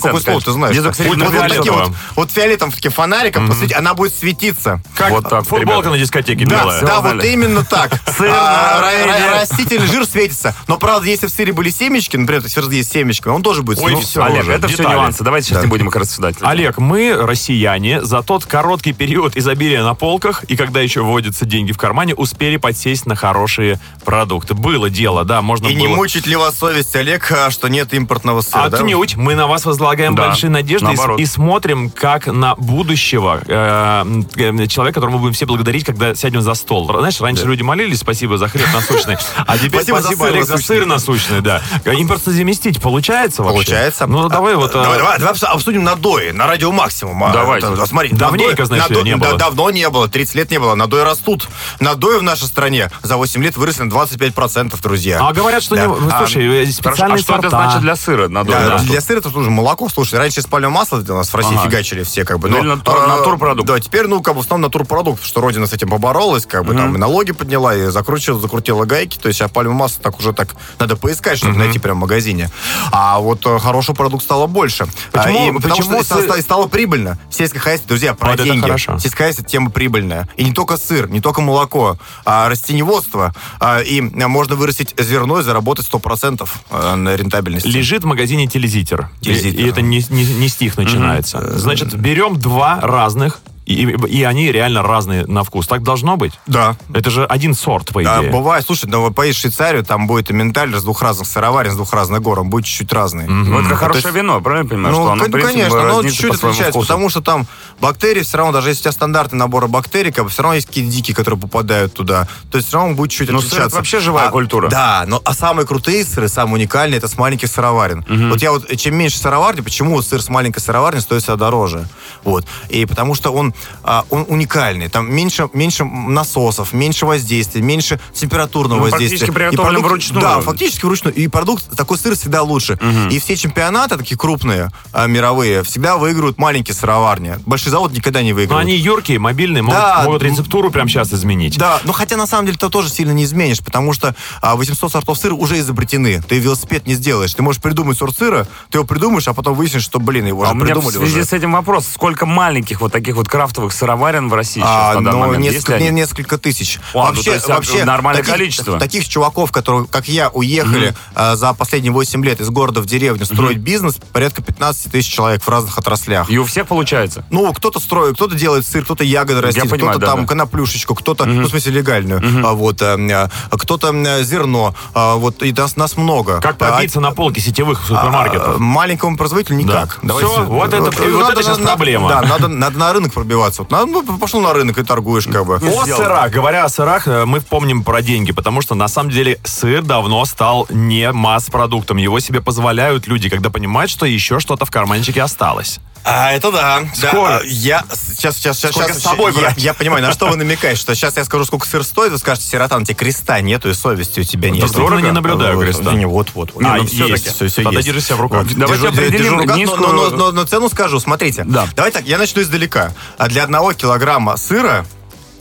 какое 0.00 0.20
слово 0.20 0.40
ты 0.40 0.52
знаешь. 0.52 0.76
Вот, 0.76 0.94
Сергей 0.94 1.10
вот 1.10 1.92
вот, 2.14 2.30
фиолетовым 2.30 2.72
таким 2.72 2.92
фонариком 2.92 3.48
посветить, 3.48 3.76
она 3.76 3.94
будет 3.94 4.14
светиться. 4.14 4.80
Как 4.94 5.10
Вот 5.10 5.28
так, 5.28 5.44
футболка 5.44 5.90
на 5.90 5.98
дискотеке 5.98 6.44
белая. 6.44 6.82
да, 6.82 7.00
вот 7.00 7.24
именно 7.24 7.64
так. 7.64 7.90
Сыр 8.16 8.30
А, 8.32 9.40
Растительный 9.40 9.86
жир 9.86 10.06
светится. 10.06 10.54
Но, 10.68 10.78
правда, 10.78 11.06
если 11.08 11.26
в 11.26 11.30
сыре 11.30 11.52
были 11.52 11.70
семечки, 11.70 12.16
например, 12.16 12.42
то 12.42 12.46
есть 12.46 12.56
есть 12.72 12.92
семечками, 12.92 13.32
он 13.34 13.42
тоже 13.42 13.62
будет 13.62 13.78
светиться. 13.78 14.24
Олег, 14.24 14.48
это 14.48 14.68
все 14.68 14.82
нюансы. 14.84 15.24
Давайте 15.24 15.48
сейчас 15.48 15.62
не 15.62 15.68
будем 15.68 15.88
их 15.88 15.96
рассуждать. 15.96 16.36
Олег, 16.40 16.78
мы, 16.78 17.14
россияне, 17.14 18.04
за 18.04 18.22
тот 18.22 18.46
короткий 18.46 18.92
период 18.92 19.36
изобилия 19.36 19.82
на 19.82 19.94
полках 19.94 20.44
и 20.44 20.56
когда 20.56 20.80
еще 20.80 21.02
вводятся 21.02 21.44
деньги 21.44 21.72
в 21.72 21.78
кармане, 21.78 22.14
успели 22.14 22.56
подсесть 22.56 23.06
на 23.06 23.16
хорошие 23.16 23.80
продукты. 24.04 24.54
Было 24.76 24.90
дело, 24.90 25.24
да, 25.24 25.40
можно 25.40 25.68
И 25.68 25.74
было... 25.74 25.78
не 25.78 25.88
мучить 25.88 26.26
ли 26.26 26.36
вас 26.36 26.58
совесть, 26.58 26.94
Олег, 26.96 27.32
а, 27.32 27.50
что 27.50 27.68
нет 27.68 27.94
импортного 27.94 28.42
сыра? 28.42 28.68
да? 28.68 28.76
Отнюдь. 28.78 29.16
Мы 29.16 29.34
на 29.34 29.46
вас 29.46 29.64
возлагаем 29.64 30.14
Да, 30.14 30.26
большие 30.28 30.50
надежды 30.50 30.84
и 30.84 30.88
наоборот. 30.88 31.18
и, 31.18 31.24
смотрим, 31.24 31.88
как 31.88 32.26
на 32.26 32.54
будущего 32.56 33.40
э, 33.46 34.04
э, 34.36 34.66
человека, 34.66 34.96
которого 34.96 35.14
мы 35.14 35.20
будем 35.20 35.32
все 35.32 35.46
благодарить, 35.46 35.84
когда 35.86 36.14
сядем 36.14 36.42
за 36.42 36.52
стол. 36.52 36.92
Знаешь, 36.98 37.18
раньше 37.22 37.46
люди 37.46 37.62
молились, 37.62 38.00
спасибо 38.00 38.36
за 38.36 38.48
хлеб 38.48 38.66
насущный, 38.74 39.16
а 39.46 39.56
теперь 39.56 39.80
Спасибо 39.82 39.96
спасибо, 40.00 40.24
за 40.24 40.28
Олег, 40.28 40.44
за 40.44 40.58
сыр 40.58 40.84
насущный, 40.84 41.40
да. 41.40 41.62
Импорт 41.86 42.22
заместить 42.22 42.82
получается 42.82 43.42
вообще? 43.42 43.54
Получается. 43.54 44.06
Ну, 44.06 44.28
давай 44.28 44.56
вот... 44.56 44.72
э, 44.72 44.74
Давай, 44.74 44.98
давай, 44.98 45.18
давай 45.18 45.32
обс- 45.32 45.46
обсудим 45.46 45.84
надои 45.84 46.32
на 46.32 46.46
радио 46.46 46.70
максимум. 46.70 47.24
А, 47.24 47.56
это, 47.56 47.86
смотри, 47.86 48.10
Давненько, 48.10 48.66
значит, 48.66 48.90
не 49.04 49.16
было. 49.16 49.32
да, 49.32 49.36
давно 49.38 49.70
не 49.70 49.88
было, 49.88 50.06
30 50.06 50.34
лет 50.34 50.50
не 50.50 50.58
было. 50.58 50.74
Надои 50.74 51.00
растут. 51.02 51.48
Надои 51.80 52.18
в 52.18 52.22
нашей 52.22 52.46
стране 52.46 52.90
за 53.02 53.16
8 53.16 53.42
лет 53.42 53.56
выросли 53.56 53.84
на 53.84 53.92
25%, 53.92 54.65
друзья. 54.82 55.18
А 55.26 55.32
говорят, 55.32 55.62
что... 55.62 55.76
Да. 55.76 55.86
не- 55.86 55.88
ну, 55.88 56.08
А, 56.10 56.18
Слушай, 56.18 56.44
э, 56.46 56.66
Хорошо, 56.66 56.72
специальные 56.72 57.14
а 57.14 57.18
что 57.18 57.32
это 57.34 57.42
сорта. 57.42 57.56
значит 57.62 57.80
для 57.80 57.96
сыра? 57.96 58.28
Надо 58.28 58.50
Да, 58.50 58.68
да. 58.68 58.78
Для 58.78 59.00
сыра 59.00 59.18
это 59.18 59.30
тоже 59.30 59.50
молоко. 59.50 59.88
Слушай, 59.88 60.18
раньше 60.18 60.40
из 60.40 60.46
пальмового 60.46 60.74
масла 60.78 60.98
у 60.98 61.12
нас 61.14 61.28
в 61.28 61.34
России 61.34 61.54
Ага. 61.56 61.64
фигачили 61.68 62.02
все, 62.02 62.24
как 62.24 62.38
бы. 62.38 62.48
Ну, 62.48 62.58
или 62.58 62.66
натур- 62.74 63.02
а, 63.04 63.06
натурпродукт. 63.18 63.66
Да, 63.68 63.78
теперь, 63.80 64.06
ну, 64.06 64.22
как 64.22 64.34
бы 64.34 64.40
в 64.40 64.44
основном 64.44 64.68
натурпродукт, 64.68 65.22
что 65.24 65.40
Родина 65.40 65.66
с 65.66 65.72
этим 65.72 65.88
поборолась, 65.88 66.46
как 66.46 66.64
бы 66.64 66.74
там 66.74 66.94
и 66.94 66.98
налоги 66.98 67.32
подняла, 67.32 67.74
и 67.74 67.86
закрутила, 67.90 68.40
закрутила 68.40 68.84
гайки. 68.84 69.18
То 69.18 69.28
есть, 69.28 69.40
а 69.40 69.48
пальмовое 69.48 69.78
масло 69.80 70.02
так 70.02 70.18
уже 70.18 70.32
так 70.32 70.56
надо 70.78 70.96
поискать, 70.96 71.38
чтобы 71.38 71.56
найти 71.56 71.78
прям 71.78 71.96
в 71.98 72.00
магазине. 72.00 72.50
А 72.92 73.18
вот 73.20 73.44
э, 73.46 73.58
хороший 73.58 73.94
продукт 73.94 74.24
стало 74.24 74.46
больше. 74.46 74.86
Почему- 75.12 75.38
А, 75.38 75.48
и 75.48 75.52
потому 75.52 75.76
почему 75.76 76.02
что 76.02 76.14
сыр- 76.20 76.38
и 76.38 76.42
стало 76.42 76.66
прибыльно. 76.66 77.18
Сельское 77.30 77.58
хозяйство, 77.60 77.88
друзья, 77.88 78.14
про 78.14 78.28
Вот 78.30 78.34
это 78.40 78.44
деньги. 78.44 78.66
Сельское 79.00 79.16
хозяйство 79.24 79.44
тема 79.44 79.70
прибыльная. 79.70 80.28
И 80.36 80.44
не 80.44 80.52
только 80.52 80.76
сыр, 80.76 81.08
не 81.08 81.20
только 81.20 81.40
молоко, 81.40 81.96
а 82.24 82.48
растеневодство. 82.48 83.34
А, 83.60 83.80
и 83.80 84.00
а, 84.00 84.28
можно 84.56 84.60
вырастить 84.60 84.94
зерно 84.98 85.40
и 85.40 85.42
заработать 85.42 85.86
100% 85.90 86.48
э, 86.70 86.94
на 86.94 87.14
рентабельности. 87.16 87.68
Лежит 87.68 88.02
в 88.02 88.06
магазине 88.06 88.46
телезитер. 88.46 89.08
Телезитер. 89.20 89.60
И, 89.60 89.62
и 89.64 89.68
это 89.68 89.82
не, 89.82 90.02
не- 90.10 90.24
не 90.24 90.48
стих 90.48 90.76
начинается. 90.76 91.58
Значит, 91.58 91.94
берем 91.94 92.38
два 92.38 92.80
разных, 92.80 93.40
и, 93.66 93.96
и 94.08 94.22
они 94.22 94.52
реально 94.52 94.82
разные 94.82 95.26
на 95.26 95.42
вкус. 95.44 95.66
Так 95.66 95.82
должно 95.82 96.16
быть? 96.16 96.32
Да. 96.46 96.76
Это 96.94 97.10
же 97.10 97.26
один 97.26 97.54
сорт, 97.54 97.92
по 97.92 98.02
Да, 98.02 98.20
идее. 98.20 98.30
бывает. 98.30 98.64
Слушай, 98.64 98.86
ну, 98.88 99.10
поедешь 99.10 99.38
в 99.38 99.40
Швейцарию, 99.40 99.84
там 99.84 100.06
будет 100.06 100.30
и 100.30 100.32
менталь 100.32 100.72
с 100.74 100.82
двух 100.84 101.02
разных 101.02 101.26
сыроварен, 101.26 101.72
с 101.72 101.74
двух 101.74 101.92
разных 101.92 102.22
гор, 102.22 102.40
он 102.40 102.48
будет 102.48 102.64
чуть-чуть 102.64 102.92
разный. 102.92 103.26
Ну, 103.26 103.58
это 103.60 103.70
То 103.70 103.76
хорошее 103.76 104.04
есть- 104.04 104.16
вино, 104.16 104.40
правильно 104.40 104.68
понимаю? 104.68 104.94
Ну, 104.94 105.02
что 105.02 105.12
оно, 105.12 105.24
принципе, 105.24 105.52
конечно, 105.52 105.80
оно 105.82 106.02
чуть-чуть 106.04 106.28
по 106.40 106.48
отличается, 106.48 106.70
вкусу. 106.70 106.86
потому 106.86 107.10
что 107.10 107.20
там 107.22 107.46
бактерии 107.80 108.22
все 108.22 108.38
равно, 108.38 108.52
даже 108.52 108.68
если 108.68 108.80
у 108.80 108.82
тебя 108.84 108.92
стандартный 108.92 109.38
набор 109.38 109.66
бактерий, 109.68 110.12
как 110.12 110.24
бы, 110.24 110.30
все 110.30 110.42
равно 110.42 110.54
есть 110.54 110.68
какие-то 110.68 110.90
дикие, 110.92 111.14
которые 111.16 111.40
попадают 111.40 111.92
туда. 111.92 112.28
То 112.52 112.58
есть 112.58 112.68
все 112.68 112.76
равно 112.76 112.90
он 112.90 112.96
будет 112.96 113.10
чуть 113.10 113.30
Ну, 113.30 113.38
отличаться. 113.38 113.66
это 113.66 113.76
вообще 113.76 113.98
живая 113.98 114.28
А, 114.28 114.30
культура. 114.30 114.68
Да, 114.68 115.04
но 115.08 115.20
а 115.24 115.34
самые 115.34 115.66
крутые 115.66 116.04
сыры, 116.04 116.28
самые 116.28 116.54
уникальные, 116.54 116.98
это 116.98 117.08
с 117.08 117.18
маленьких 117.18 117.48
сыроварен. 117.48 118.04
Вот 118.30 118.40
я 118.42 118.52
вот, 118.52 118.76
чем 118.76 118.94
меньше 118.94 119.18
сыроварни, 119.18 119.60
почему 119.60 119.94
вот 119.96 120.06
сыр 120.06 120.22
с 120.22 120.28
маленькой 120.28 120.60
сыроварни 120.60 121.00
стоит 121.00 121.22
всегда 121.22 121.36
дороже? 121.36 121.88
Вот. 122.22 122.44
И 122.68 122.86
потому 122.86 123.14
что 123.16 123.32
он 123.32 123.54
а, 123.82 124.04
он 124.10 124.24
уникальный. 124.28 124.88
Там 124.88 125.12
меньше, 125.12 125.48
меньше 125.52 125.84
насосов, 125.84 126.72
меньше 126.72 127.06
воздействия, 127.06 127.62
меньше 127.62 128.00
температурного 128.12 128.78
Ну, 128.78 128.90
воздействия. 128.90 129.18
практически 129.26 129.30
И 129.30 129.34
приготовлен 129.34 129.80
продукт- 129.82 129.88
вручную. 129.90 130.20
Да, 130.22 130.40
фактически 130.40 130.84
вручную. 130.84 131.14
И 131.14 131.28
продукт, 131.28 131.76
такой 131.76 131.98
сыр 131.98 132.14
всегда 132.14 132.42
лучше. 132.42 132.78
И 133.10 133.18
все 133.18 133.36
чемпионаты, 133.36 133.96
такие 133.96 134.16
крупные, 134.16 134.70
а, 134.92 135.06
мировые, 135.06 135.62
всегда 135.62 135.96
выигрывают 135.96 136.38
маленькие 136.38 136.74
сыроварни. 136.74 137.36
Большой 137.46 137.70
завод 137.70 137.92
никогда 137.92 138.22
не 138.22 138.30
Но 138.32 138.36
выигрывает. 138.36 138.66
они 138.66 138.76
юркие, 138.76 139.18
мобильные, 139.18 139.62
могут, 139.62 139.78
Да, 139.80 140.02
могут 140.04 140.22
м- 140.22 140.30
рецептуру 140.30 140.70
прямо 140.70 140.88
сейчас 140.88 141.12
изменить. 141.12 141.58
Да, 141.58 141.80
но 141.84 141.92
хотя 141.92 142.16
на 142.16 142.26
самом 142.26 142.46
деле 142.46 142.58
ты 142.58 142.68
тоже 142.68 142.88
сильно 142.90 143.12
не 143.12 143.24
изменишь, 143.24 143.60
потому 143.60 143.92
что 143.92 144.14
а, 144.40 144.56
800 144.56 144.90
сортов 144.92 145.18
сыра 145.18 145.34
уже 145.34 145.58
изобретены. 145.58 146.22
Ты 146.22 146.38
велосипед 146.38 146.86
не 146.86 146.94
сделаешь. 146.94 147.34
Ты 147.34 147.42
можешь 147.42 147.60
придумать 147.62 147.96
сорт 147.98 148.16
сыра, 148.16 148.46
ты 148.70 148.78
его 148.78 148.86
придумаешь, 148.86 149.28
а 149.28 149.34
потом 149.34 149.54
выяснишь, 149.54 149.82
что, 149.84 149.98
блин, 149.98 150.26
его 150.26 150.42
А 150.42 150.46
же 150.46 150.52
у 150.52 150.54
меня 150.54 150.64
в 150.64 150.68
придумали 150.68 150.96
связи 150.96 151.18
уже. 151.20 151.24
с 151.24 151.32
этим 151.32 151.52
вопрос. 151.52 151.86
Сколько 151.92 152.26
маленьких 152.26 152.80
вот 152.80 152.92
таких 152.92 153.16
вот 153.16 153.28
крафтовых 153.46 153.72
сыроварен 153.72 154.28
в 154.28 154.34
России 154.34 154.60
А, 154.64 154.66
сейчас 154.66 154.94
на 154.96 155.04
данный 155.04 155.10
ну, 155.12 155.18
момент? 155.26 155.44
Есть 155.44 155.56
несколько, 155.56 155.74
они? 155.76 155.84
не- 155.86 155.90
несколько 155.92 156.38
тысяч. 156.38 156.80
А, 156.94 157.12
ну, 157.12 157.22
то 157.22 157.32
есть, 157.32 157.48
а, 157.48 157.84
нормальное 157.84 158.24
количество. 158.24 158.78
Таких 158.78 159.08
чуваков, 159.08 159.52
которые, 159.52 159.86
как 159.86 160.08
я, 160.08 160.30
уехали 160.30 160.94
а, 161.14 161.36
за 161.36 161.52
последние 161.54 161.92
8 161.92 162.24
лет 162.24 162.40
из 162.40 162.50
города 162.50 162.80
в 162.80 162.86
деревню 162.86 163.24
строить 163.24 163.58
бизнес, 163.58 163.98
порядка 164.12 164.42
15 164.42 164.90
тысяч 164.90 165.12
человек 165.12 165.42
в 165.42 165.48
разных 165.48 165.78
отраслях. 165.78 166.28
И 166.28 166.38
у 166.38 166.44
всех 166.44 166.66
получается? 166.66 167.24
Ну, 167.30 167.52
кто-то 167.52 167.78
строит, 167.78 168.16
кто-то 168.16 168.34
делает 168.34 168.66
сыр, 168.66 168.84
кто-то 168.84 169.04
ягоды 169.04 169.40
растит, 169.40 169.66
кто-то 169.66 169.98
да, 169.98 170.06
там 170.06 170.20
да. 170.22 170.26
коноплюшечку, 170.26 170.94
кто-то, 170.94 171.24
ну, 171.24 171.42
в 171.42 171.48
смысле, 171.48 171.72
легальную, 171.72 172.20
а, 172.44 172.52
вот, 172.52 172.82
а, 172.82 172.96
а, 172.96 173.56
кто-то 173.56 173.90
а, 173.90 174.22
зерно, 174.22 174.74
а, 174.94 175.14
вот, 175.16 175.42
и 175.42 175.52
нас, 175.52 175.76
нас 175.76 175.96
много. 175.96 176.40
Как 176.40 176.58
пробиться 176.58 177.00
на 177.00 177.12
полке 177.12 177.40
сетевых 177.40 177.82
А, 177.84 177.86
супермаркетов? 177.86 178.58
маленькому 178.58 179.16
производителю 179.16 179.56
никак. 179.56 179.98
Да. 180.02 180.16
Всё, 180.16 180.44
вот 180.44 180.72
это- 180.72 181.04
и 181.04 181.10
вот 181.10 181.30
это 181.30 181.42
сейчас 181.42 181.58
проблема. 181.58 182.08
Да, 182.08 182.22
надо, 182.22 182.48
надо 182.48 182.78
на 182.78 182.92
рынок 182.92 183.12
пробиваться. 183.12 183.35
Вот, 183.36 183.70
надо, 183.70 183.86
ну, 183.86 184.18
пошел 184.18 184.40
на 184.40 184.52
рынок 184.52 184.78
и 184.78 184.82
торгуешь, 184.82 185.26
как 185.26 185.46
бы. 185.46 185.56
О 185.56 185.86
сырах. 185.86 186.30
Говоря 186.30 186.64
о 186.64 186.68
сырах, 186.68 187.06
э, 187.08 187.24
мы 187.24 187.40
помним 187.40 187.84
про 187.84 188.02
деньги, 188.02 188.32
потому 188.32 188.62
что 188.62 188.74
на 188.74 188.88
самом 188.88 189.10
деле 189.10 189.38
сыр 189.44 189.82
давно 189.82 190.24
стал 190.24 190.66
не 190.70 191.12
масс-продуктом. 191.12 191.96
Его 191.98 192.20
себе 192.20 192.40
позволяют 192.40 193.06
люди, 193.06 193.28
когда 193.28 193.50
понимают, 193.50 193.90
что 193.90 194.06
еще 194.06 194.40
что-то 194.40 194.64
в 194.64 194.70
карманчике 194.70 195.22
осталось. 195.22 195.80
А, 196.08 196.32
это 196.32 196.52
да. 196.52 196.82
Да, 197.02 197.08
Скоро. 197.08 197.38
а, 197.38 197.40
я 197.44 197.84
сейчас, 197.90 198.36
сейчас, 198.36 198.58
сейчас, 198.58 198.70
Сколько 198.70 198.88
сейчас, 198.90 198.98
с 198.98 199.02
собой 199.02 199.32
я, 199.34 199.40
брать? 199.40 199.54
я 199.58 199.74
понимаю, 199.74 200.02
на 200.04 200.12
что 200.12 200.26
вы 200.28 200.36
намекаете, 200.36 200.80
что 200.80 200.94
сейчас 200.94 201.16
я 201.16 201.24
скажу, 201.24 201.44
сколько 201.44 201.66
сыр 201.66 201.82
стоит, 201.82 202.12
вы 202.12 202.18
скажете, 202.18 202.46
сиротан, 202.48 202.84
тебе 202.84 202.94
креста 202.94 203.40
нету 203.40 203.68
и 203.70 203.74
совести 203.74 204.20
у 204.20 204.22
тебя 204.22 204.50
нет. 204.50 204.62
Действительно 204.62 205.00
не 205.00 205.10
наблюдаю 205.10 205.58
креста. 205.60 205.92
Не, 205.92 206.06
вот, 206.06 206.30
вот. 206.34 206.52
вот. 206.54 206.64
А, 206.64 206.76
ну, 206.76 206.84
есть. 206.84 206.94
всё 207.34 207.48
Тогда 207.62 207.70
есть. 207.78 207.86
держи 207.86 208.00
себя 208.00 208.16
в 208.16 208.20
руках. 208.20 208.44
Вот, 208.44 208.54
Давайте 208.56 208.82
держу- 208.84 208.94
определим 208.94 209.22
держу 209.22 209.36
руках, 209.38 209.48
но- 209.48 209.56
низкую- 209.56 209.80
но, 209.80 209.92
но- 209.92 210.10
но- 210.16 210.32
но 210.32 210.44
цену 210.44 210.68
скажу, 210.68 211.00
смотрите. 211.00 211.42
Да. 211.44 211.66
Давай 211.74 211.90
так, 211.90 212.04
я 212.06 212.18
начну 212.18 212.42
издалека. 212.42 212.92
А 213.18 213.26
для 213.28 213.42
одного 213.42 213.72
килограмма 213.72 214.36
сыра 214.36 214.86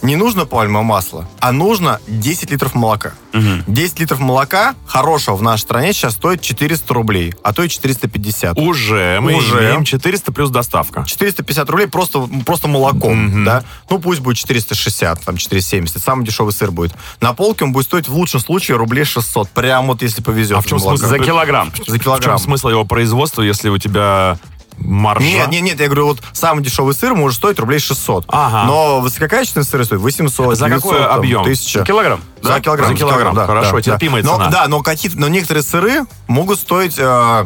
не 0.06 0.16
нужно 0.16 0.46
пальмовое 0.46 0.86
масло, 0.86 1.28
а 1.40 1.52
нужно 1.52 2.00
10 2.08 2.52
литров 2.52 2.76
молока. 2.76 3.14
10 3.34 4.00
литров 4.00 4.20
молока 4.20 4.76
хорошего 4.86 5.36
в 5.36 5.42
нашей 5.42 5.64
стране 5.64 5.92
сейчас 5.94 6.14
стоит 6.14 6.42
400 6.42 6.94
рублей, 6.94 7.34
а 7.44 7.52
то 7.54 7.64
и 7.64 7.70
450. 7.70 8.58
Уже 8.58 9.20
мы 9.22 9.36
Уже. 9.36 9.60
имеем 9.60 9.84
400 9.84 10.32
плюс 10.32 10.50
доставка. 10.50 11.04
450 11.06 11.70
рублей 11.70 11.88
просто, 11.88 12.22
просто 12.46 12.68
молоком, 12.68 13.44
да? 13.44 13.64
Ну, 13.90 14.00
пусть 14.00 14.22
будет 14.22 14.38
460, 14.38 15.22
там, 15.22 15.38
470. 15.38 16.02
Самый 16.02 16.26
дешевый 16.26 16.54
сыр 16.54 16.72
будет. 16.72 16.94
На 17.20 17.34
полке 17.34 17.66
он 17.66 17.74
будет 17.74 17.86
стоить 17.86 18.08
в 18.08 18.16
лучшем 18.16 18.40
случае 18.40 18.78
рублей 18.78 19.04
600. 19.04 19.50
Прям 19.50 19.88
вот 19.88 20.02
если 20.02 20.22
повезет. 20.22 20.58
А 20.58 20.62
в 20.62 20.66
чем 20.66 20.80
смысл? 20.80 21.06
За 21.06 21.20
килограмм. 21.20 21.72
За 21.76 21.84
В 21.84 21.86
чем 21.88 22.00
килограмм. 22.00 22.40
смысл 22.40 22.70
его 22.70 22.86
производства, 22.86 23.42
если 23.42 23.70
у 23.70 23.78
тебя 23.78 24.38
маржа? 24.86 25.26
Нет, 25.26 25.50
нет, 25.50 25.62
нет, 25.64 25.80
я 25.80 25.86
говорю, 25.88 26.08
вот 26.08 26.22
самый 26.34 26.64
дешевый 26.64 26.94
сыр 26.94 27.16
может 27.16 27.38
стоить 27.38 27.60
рублей 27.60 27.80
600. 27.80 28.26
Ага. 28.28 28.64
Но 28.68 29.02
высококачественный 29.02 29.66
сыр 29.66 29.84
стоит 29.86 30.02
800, 30.02 30.58
За 30.58 30.66
900, 30.66 30.84
какой 30.84 31.00
там, 31.00 31.18
объем? 31.18 31.42
1000. 31.42 31.80
За 31.80 31.86
килограмм. 31.86 32.22
За 32.42 32.50
да? 32.50 32.60
килограмм. 32.60 32.90
За 32.90 32.96
килограмм. 32.96 33.36
да, 33.36 33.46
Хорошо, 33.46 33.76
да, 33.78 33.82
терпимая 33.82 34.24
да. 34.24 34.30
цена. 34.30 34.46
Но, 34.46 34.52
да, 34.52 34.68
но, 34.68 34.82
какие-то, 34.82 35.20
но 35.20 35.28
некоторые 35.28 35.64
сыры 35.64 36.06
могут 36.28 36.60
стоить... 36.60 36.96
э, 36.98 37.46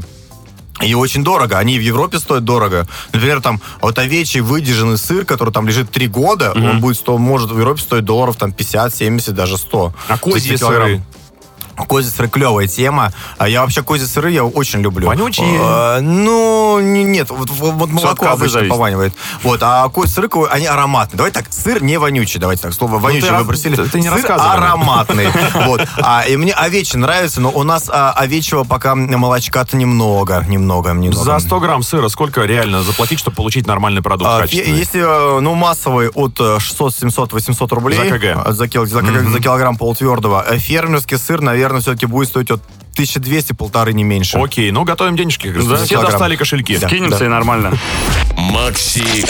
и 0.81 0.93
очень 0.93 1.24
дорого. 1.24 1.58
Они 1.58 1.77
в 1.77 1.81
Европе 1.81 2.19
стоят 2.19 2.46
дорого. 2.46 2.88
Например, 3.12 3.41
там 3.41 3.60
вот 3.81 3.98
овечий 4.00 4.39
выдержанный 4.39 4.98
сыр, 4.98 5.25
который 5.25 5.53
там 5.53 5.67
лежит 5.67 5.91
три 5.91 6.08
года, 6.08 6.53
он 6.55 6.79
будет 6.79 6.98
сто, 6.98 7.17
может 7.17 7.51
в 7.51 7.60
Европе 7.60 7.81
стоить 7.81 8.05
долларов 8.05 8.38
там 8.38 8.51
50, 8.51 8.96
70, 8.96 9.34
даже 9.34 9.58
100. 9.58 9.93
А 10.08 10.17
козьи 10.17 10.55
За 10.55 10.67
сыры? 10.67 11.01
Козьи 11.88 12.10
сыры 12.12 12.30
клевая 12.30 12.68
тема. 12.68 13.12
А 13.38 13.48
Я 13.48 13.62
вообще 13.62 13.82
козьи 13.84 14.06
сыры 14.08 14.32
я 14.32 14.44
очень 14.46 14.82
люблю. 14.82 15.08
Вонючие? 15.08 15.60
Э, 15.62 16.00
Ну, 16.02 16.80
не- 16.80 17.04
нет. 17.04 17.30
Вот, 17.30 17.50
вот- 17.50 17.90
молоко 17.90 18.28
обычно 18.28 18.50
зависит. 18.50 18.70
пованивает. 18.72 19.14
Вот, 19.44 19.60
а 19.64 19.88
козьи 19.90 20.14
сыры, 20.14 20.30
они 20.52 20.66
ароматные. 20.66 21.18
Давайте 21.18 21.40
так, 21.40 21.52
сыр 21.54 21.82
не 21.84 21.98
вонючий. 21.98 22.40
Давайте 22.40 22.64
так, 22.64 22.74
слово 22.74 22.98
вонючий 23.00 23.30
Ну, 23.30 23.38
ты 23.38 23.44
выбросили. 23.44 23.76
ты- 23.76 23.90
ты 23.90 24.00
не 24.00 24.10
сыр 24.10 24.32
ароматный. 24.32 25.28
Вот. 25.66 25.82
А, 26.02 26.24
и 26.28 26.36
мне 26.38 26.54
овечий 26.54 26.98
нравится, 27.00 27.42
но 27.42 27.50
у 27.52 27.64
нас 27.64 27.90
а, 27.90 28.12
овечьего 28.12 28.64
пока 28.64 28.96
молочка-то 28.96 29.78
немного. 29.78 30.44
Немного, 30.48 30.92
немного. 30.92 31.24
За 31.24 31.40
100 31.40 31.60
грамм 31.60 31.84
сыра 31.84 32.08
сколько 32.10 32.44
реально 32.46 32.84
заплатить, 32.84 33.20
чтобы 33.20 33.36
получить 33.36 33.68
нормальный 33.68 34.02
продукт 34.02 34.30
А, 34.30 34.46
Если, 34.46 35.02
э, 35.02 35.40
ну, 35.40 35.54
массовый 35.56 36.10
от 36.10 36.40
э, 36.40 36.60
600, 36.60 36.96
700, 36.96 37.34
800 37.34 37.72
рублей. 37.72 37.98
За 37.98 38.18
КГ. 38.18 38.54
За, 38.54 38.68
кил- 38.68 38.86
за 38.86 39.02
КГ, 39.02 39.30
за 39.30 39.40
килограмм 39.40 39.76
полутвердого. 39.78 40.46
Э, 40.48 40.58
Фермерский 40.58 41.18
сыр, 41.18 41.42
наверное, 41.42 41.69
все-таки 41.80 42.06
будет 42.06 42.28
стоить 42.30 42.52
от 42.52 42.62
1200, 42.94 43.54
полторы, 43.54 43.94
не 43.94 44.04
меньше. 44.04 44.38
Окей, 44.38 44.72
ну 44.72 44.84
готовим 44.84 45.16
денежки. 45.16 45.48
Да, 45.52 45.76
Все 45.78 45.86
килограмм. 45.88 46.12
достали 46.12 46.36
кошельки. 46.36 46.78
Да. 46.78 46.88
Кинемся 46.88 47.26
и 47.26 47.28
нормально. 47.28 47.78
Макси 48.36 49.26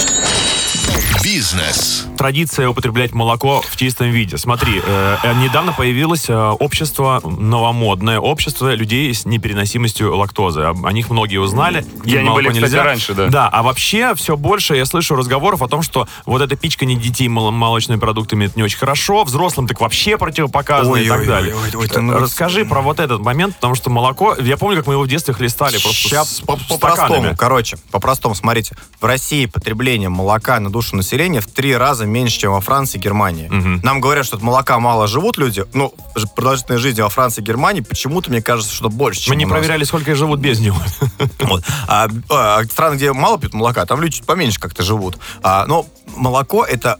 Бизнес. 1.22 2.06
Традиция 2.16 2.68
употреблять 2.68 3.12
молоко 3.12 3.62
в 3.68 3.76
чистом 3.76 4.10
виде. 4.10 4.38
Смотри, 4.38 4.80
э, 4.82 5.16
э, 5.22 5.34
недавно 5.34 5.72
появилось 5.72 6.28
э, 6.30 6.34
общество, 6.34 7.20
новомодное 7.24 8.18
общество 8.18 8.74
людей 8.74 9.12
с 9.12 9.26
непереносимостью 9.26 10.16
лактозы. 10.16 10.62
Об- 10.62 10.86
О 10.86 10.92
них 10.92 11.10
многие 11.10 11.36
узнали. 11.36 11.84
И 12.04 12.12
Им 12.12 12.18
они 12.20 12.28
молоко 12.28 12.48
были, 12.48 12.54
кстати, 12.62 12.74
раньше, 12.82 13.14
да. 13.14 13.26
Да, 13.28 13.48
а 13.48 13.62
вообще 13.62 14.14
все 14.14 14.36
больше 14.38 14.76
я 14.76 14.86
слышу 14.86 15.14
разговоров 15.14 15.60
о 15.60 15.68
том, 15.68 15.82
что 15.82 16.08
вот 16.24 16.40
это 16.40 16.56
пичкание 16.56 16.96
детей 16.98 17.28
мол- 17.28 17.50
молочными 17.50 17.98
продуктами 18.00 18.46
это 18.46 18.54
не 18.56 18.62
очень 18.62 18.78
хорошо, 18.78 19.24
взрослым 19.24 19.66
так 19.68 19.80
вообще 19.80 20.16
противопоказано 20.16 20.96
и 20.96 21.06
так 21.08 21.18
Ой-ой-ой, 21.20 21.26
далее. 21.26 21.54
ой, 21.54 21.70
ой, 21.74 21.86
ты, 21.88 21.98
Э, 21.98 22.02
ну, 22.02 22.18
Расскажи 22.18 22.64
про 22.64 22.80
вот 22.80 22.98
этот 22.98 23.20
момент, 23.20 23.56
потому 23.56 23.74
что 23.74 23.90
молоко, 23.90 24.36
я 24.36 24.56
помню, 24.56 24.78
как 24.78 24.86
мы 24.86 24.94
его 24.94 25.02
в 25.02 25.08
детстве 25.08 25.34
хлестали 25.34 25.72
просто 25.78 25.92
Сейчас 26.00 26.40
по-простому, 26.46 27.36
короче, 27.36 27.76
по-простому, 27.90 28.34
смотрите. 28.34 28.74
В 29.00 29.04
России 29.04 29.44
потребление 29.46 30.08
молока 30.08 30.58
на 30.60 30.70
душу 30.70 30.96
населения 30.96 31.09
в 31.40 31.46
три 31.46 31.76
раза 31.76 32.06
меньше, 32.06 32.38
чем 32.40 32.52
во 32.52 32.60
Франции 32.60 32.98
и 32.98 33.00
Германии. 33.00 33.48
Нам 33.84 34.00
говорят, 34.00 34.24
что 34.26 34.36
от 34.36 34.42
молока 34.42 34.78
мало 34.78 35.06
живут 35.06 35.38
люди, 35.38 35.64
ну, 35.74 35.92
ж- 36.14 36.26
продолжительная 36.34 36.78
жизнь 36.78 37.00
во 37.02 37.08
Франции 37.08 37.42
и 37.42 37.44
Германии, 37.44 37.80
почему-то 37.80 38.30
мне 38.30 38.42
кажется, 38.42 38.74
что 38.74 38.88
больше, 38.90 39.20
чем 39.22 39.34
Мы 39.34 39.36
не 39.36 39.46
проверяли, 39.46 39.84
сколько 39.84 40.14
живут 40.14 40.40
без 40.40 40.60
него. 40.60 40.78
Вот. 41.40 41.64
А, 41.88 42.08
а, 42.30 42.62
страны, 42.64 42.94
где 42.96 43.12
мало 43.12 43.38
пьют 43.38 43.54
молока, 43.54 43.84
там 43.86 44.00
люди 44.00 44.16
чуть 44.18 44.26
поменьше 44.26 44.60
как-то 44.60 44.82
живут. 44.82 45.18
А, 45.42 45.66
но 45.66 45.86
молоко 46.16 46.64
это 46.64 46.98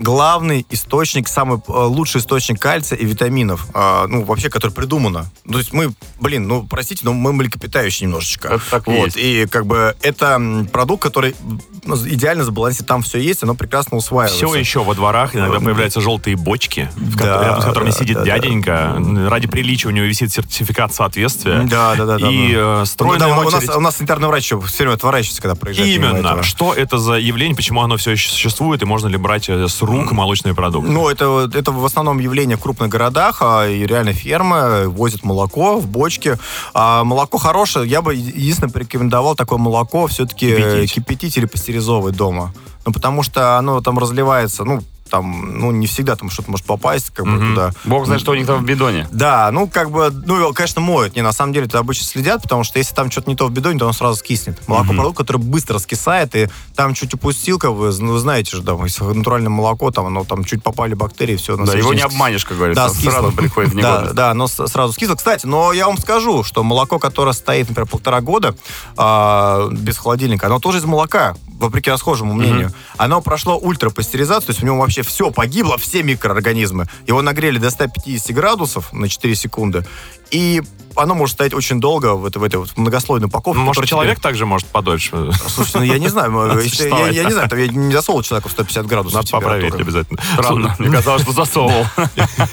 главный 0.00 0.66
источник, 0.70 1.28
самый 1.28 1.58
э, 1.58 1.72
лучший 1.72 2.20
источник 2.20 2.58
кальция 2.58 2.98
и 2.98 3.04
витаминов, 3.04 3.66
а, 3.74 4.06
ну, 4.08 4.24
вообще, 4.24 4.48
который 4.48 4.72
придумано. 4.72 5.30
То 5.50 5.58
есть 5.58 5.72
мы, 5.72 5.92
блин, 6.18 6.48
ну, 6.48 6.66
простите, 6.68 7.02
но 7.04 7.12
мы 7.12 7.32
млекопитающие 7.32 8.06
немножечко. 8.06 8.48
Это 8.48 8.70
так 8.70 8.86
вот. 8.86 9.06
есть. 9.06 9.16
И 9.18 9.46
как 9.46 9.66
бы 9.66 9.94
это 10.02 10.66
продукт, 10.72 11.02
который 11.02 11.36
ну, 11.84 11.96
идеально 11.96 12.44
сбалансирован, 12.44 12.86
там 12.88 13.02
все 13.02 13.18
есть, 13.18 13.42
оно 13.42 13.54
прекрасно 13.54 13.96
усваивается. 13.98 14.46
Все 14.46 14.54
еще 14.54 14.82
во 14.82 14.94
дворах 14.94 15.36
иногда 15.36 15.60
появляются 15.60 16.00
желтые 16.00 16.36
бочки, 16.36 16.90
в 16.96 17.16
ко- 17.18 17.24
Да, 17.24 17.42
рядом 17.44 17.62
с 17.62 17.64
которыми 17.66 17.90
да, 17.90 17.96
сидит 17.96 18.16
да, 18.16 18.24
дяденька. 18.24 18.96
Ради 19.28 19.46
приличия 19.48 19.88
у 19.88 19.90
него 19.90 20.06
висит 20.06 20.32
сертификат 20.32 20.94
соответствия. 20.94 21.62
Да, 21.70 21.94
да, 21.94 22.06
да. 22.06 22.18
да, 22.18 22.28
И 22.30 22.52
да. 22.52 22.58
э, 22.58 22.76
Ну, 22.80 22.84
стройная 22.86 23.18
да, 23.28 23.38
у, 23.38 23.42
нас, 23.42 23.54
очередь. 23.54 23.76
у 23.76 23.80
нас 23.80 23.96
санитарный 23.96 24.28
врач 24.28 24.46
все 24.46 24.56
время 24.78 24.94
отворачивается, 24.94 25.42
когда 25.42 25.54
проезжает. 25.54 25.88
Именно. 25.94 26.42
Что 26.42 26.72
это 26.72 26.98
за 26.98 27.14
явление, 27.14 27.54
почему 27.54 27.82
оно 27.82 27.96
все 27.96 28.12
еще 28.12 28.30
существует, 28.30 28.82
и 28.82 28.86
можно 28.86 29.08
ли 29.08 29.16
брать 29.18 29.48
э, 29.48 29.68
с 29.68 29.82
рук 29.90 30.12
молочные 30.12 30.54
продукты? 30.54 30.90
Ну, 30.90 31.08
это, 31.08 31.50
это 31.52 31.72
в 31.72 31.84
основном 31.84 32.18
явление 32.18 32.56
в 32.56 32.60
крупных 32.60 32.88
городах, 32.88 33.38
а, 33.40 33.68
и 33.68 33.86
реально 33.86 34.12
фермы 34.12 34.88
возят 34.88 35.24
молоко 35.24 35.78
в 35.78 35.86
бочке. 35.88 36.38
А 36.74 37.04
молоко 37.04 37.38
хорошее, 37.38 37.88
я 37.88 38.02
бы 38.02 38.14
единственное 38.14 38.72
порекомендовал 38.72 39.34
такое 39.34 39.58
молоко 39.58 40.06
все-таки 40.06 40.54
Кипятить. 40.56 40.92
кипятить 40.94 41.36
или 41.36 41.46
пастеризовывать 41.46 42.16
дома. 42.16 42.52
Ну, 42.86 42.92
потому 42.92 43.22
что 43.22 43.58
оно 43.58 43.80
там 43.80 43.98
разливается, 43.98 44.64
ну, 44.64 44.80
там, 45.10 45.58
ну, 45.58 45.70
не 45.70 45.86
всегда 45.86 46.16
там 46.16 46.30
что-то 46.30 46.50
может 46.50 46.66
попасть, 46.66 47.10
как 47.10 47.26
бы 47.26 47.38
туда. 47.38 47.72
Бог 47.84 48.06
знает, 48.06 48.20
что 48.22 48.32
у 48.32 48.34
них 48.34 48.46
там 48.46 48.62
в 48.62 48.64
бидоне. 48.64 49.08
Да, 49.12 49.50
ну, 49.52 49.68
как 49.68 49.90
бы, 49.90 50.10
ну, 50.10 50.36
его, 50.38 50.52
конечно, 50.52 50.80
моют. 50.80 51.16
Не, 51.16 51.22
на 51.22 51.32
самом 51.32 51.52
деле, 51.52 51.66
это 51.66 51.78
обычно 51.78 52.06
следят, 52.06 52.42
потому 52.42 52.64
что 52.64 52.78
если 52.78 52.94
там 52.94 53.10
что-то 53.10 53.28
не 53.28 53.36
то 53.36 53.46
в 53.46 53.50
бидоне, 53.50 53.78
то 53.78 53.84
оно 53.86 53.92
сразу 53.92 54.16
скиснет. 54.18 54.66
Молоко 54.68 54.92
продукт, 54.94 55.18
который 55.18 55.38
быстро 55.38 55.78
скисает, 55.78 56.34
и 56.36 56.48
там 56.74 56.94
чуть 56.94 57.12
упустил, 57.14 57.58
как 57.58 57.72
вы, 57.72 57.92
ну, 57.98 58.16
знаете 58.18 58.56
же, 58.56 58.62
да, 58.62 58.74
натуральное 58.76 59.50
молоко, 59.50 59.90
там, 59.90 60.06
оно 60.06 60.24
там 60.24 60.44
чуть 60.44 60.62
попали 60.62 60.94
бактерии, 60.94 61.36
все. 61.36 61.56
Да, 61.56 61.74
его 61.74 61.92
не 61.94 62.02
обманешь, 62.02 62.44
как 62.44 62.56
говорится. 62.56 62.84
Да, 62.84 62.90
скисло. 62.90 63.10
Сразу 63.10 63.32
приходит 63.32 63.72
в 63.72 63.76
Да, 63.76 63.80
негодность. 63.80 64.14
да, 64.14 64.34
но 64.34 64.46
сразу 64.46 64.92
скисло. 64.92 65.14
Кстати, 65.14 65.46
но 65.46 65.72
я 65.72 65.86
вам 65.86 65.98
скажу, 65.98 66.44
что 66.44 66.62
молоко, 66.62 66.98
которое 66.98 67.32
стоит, 67.32 67.68
например, 67.68 67.88
полтора 67.88 68.20
года 68.20 68.54
а, 68.96 69.68
без 69.70 69.98
холодильника, 69.98 70.46
оно 70.46 70.58
тоже 70.60 70.78
из 70.78 70.84
молока. 70.84 71.34
Вопреки 71.60 71.90
расхожему 71.90 72.34
мнению, 72.34 72.72
оно 72.96 73.20
прошло 73.20 73.56
ультрапастеризацию, 73.58 74.46
то 74.46 74.50
есть 74.50 74.60
в 74.60 74.64
нем 74.64 74.78
вообще 74.78 75.02
все 75.02 75.30
погибло, 75.30 75.78
все 75.78 76.02
микроорганизмы. 76.02 76.86
Его 77.06 77.22
нагрели 77.22 77.58
до 77.58 77.70
150 77.70 78.34
градусов 78.34 78.92
на 78.92 79.08
4 79.08 79.34
секунды, 79.34 79.84
и 80.30 80.62
оно 80.96 81.14
может 81.14 81.34
стоять 81.36 81.54
очень 81.54 81.80
долго 81.80 82.14
в, 82.16 82.26
этой- 82.26 82.38
в 82.38 82.42
этой 82.42 82.56
вот 82.56 82.76
многослойной 82.76 83.28
упаковке. 83.28 83.60
Ну, 83.60 83.64
Может, 83.66 83.84
человек 83.86 84.16
тебе- 84.16 84.22
также 84.22 84.44
может 84.44 84.66
подольше 84.68 85.30
Слушайте, 85.46 85.78
ну 85.78 85.84
я 85.84 85.98
не 85.98 86.08
знаю, 86.08 86.60
если- 86.60 86.88
я, 86.88 87.08
я 87.08 87.24
не 87.24 87.30
знаю, 87.32 87.48
там 87.48 87.58
я 87.60 87.68
не 87.68 87.92
засовывал 87.92 88.24
человека 88.24 88.48
в 88.48 88.52
150 88.52 88.86
градусов 88.86 89.14
Надо 89.16 89.30
попроверить 89.30 89.74
обязательно. 89.74 90.20
Странно. 90.34 90.74
Мне 90.78 90.90
казалось, 90.90 91.22
что 91.22 91.32
засовывал. 91.32 91.86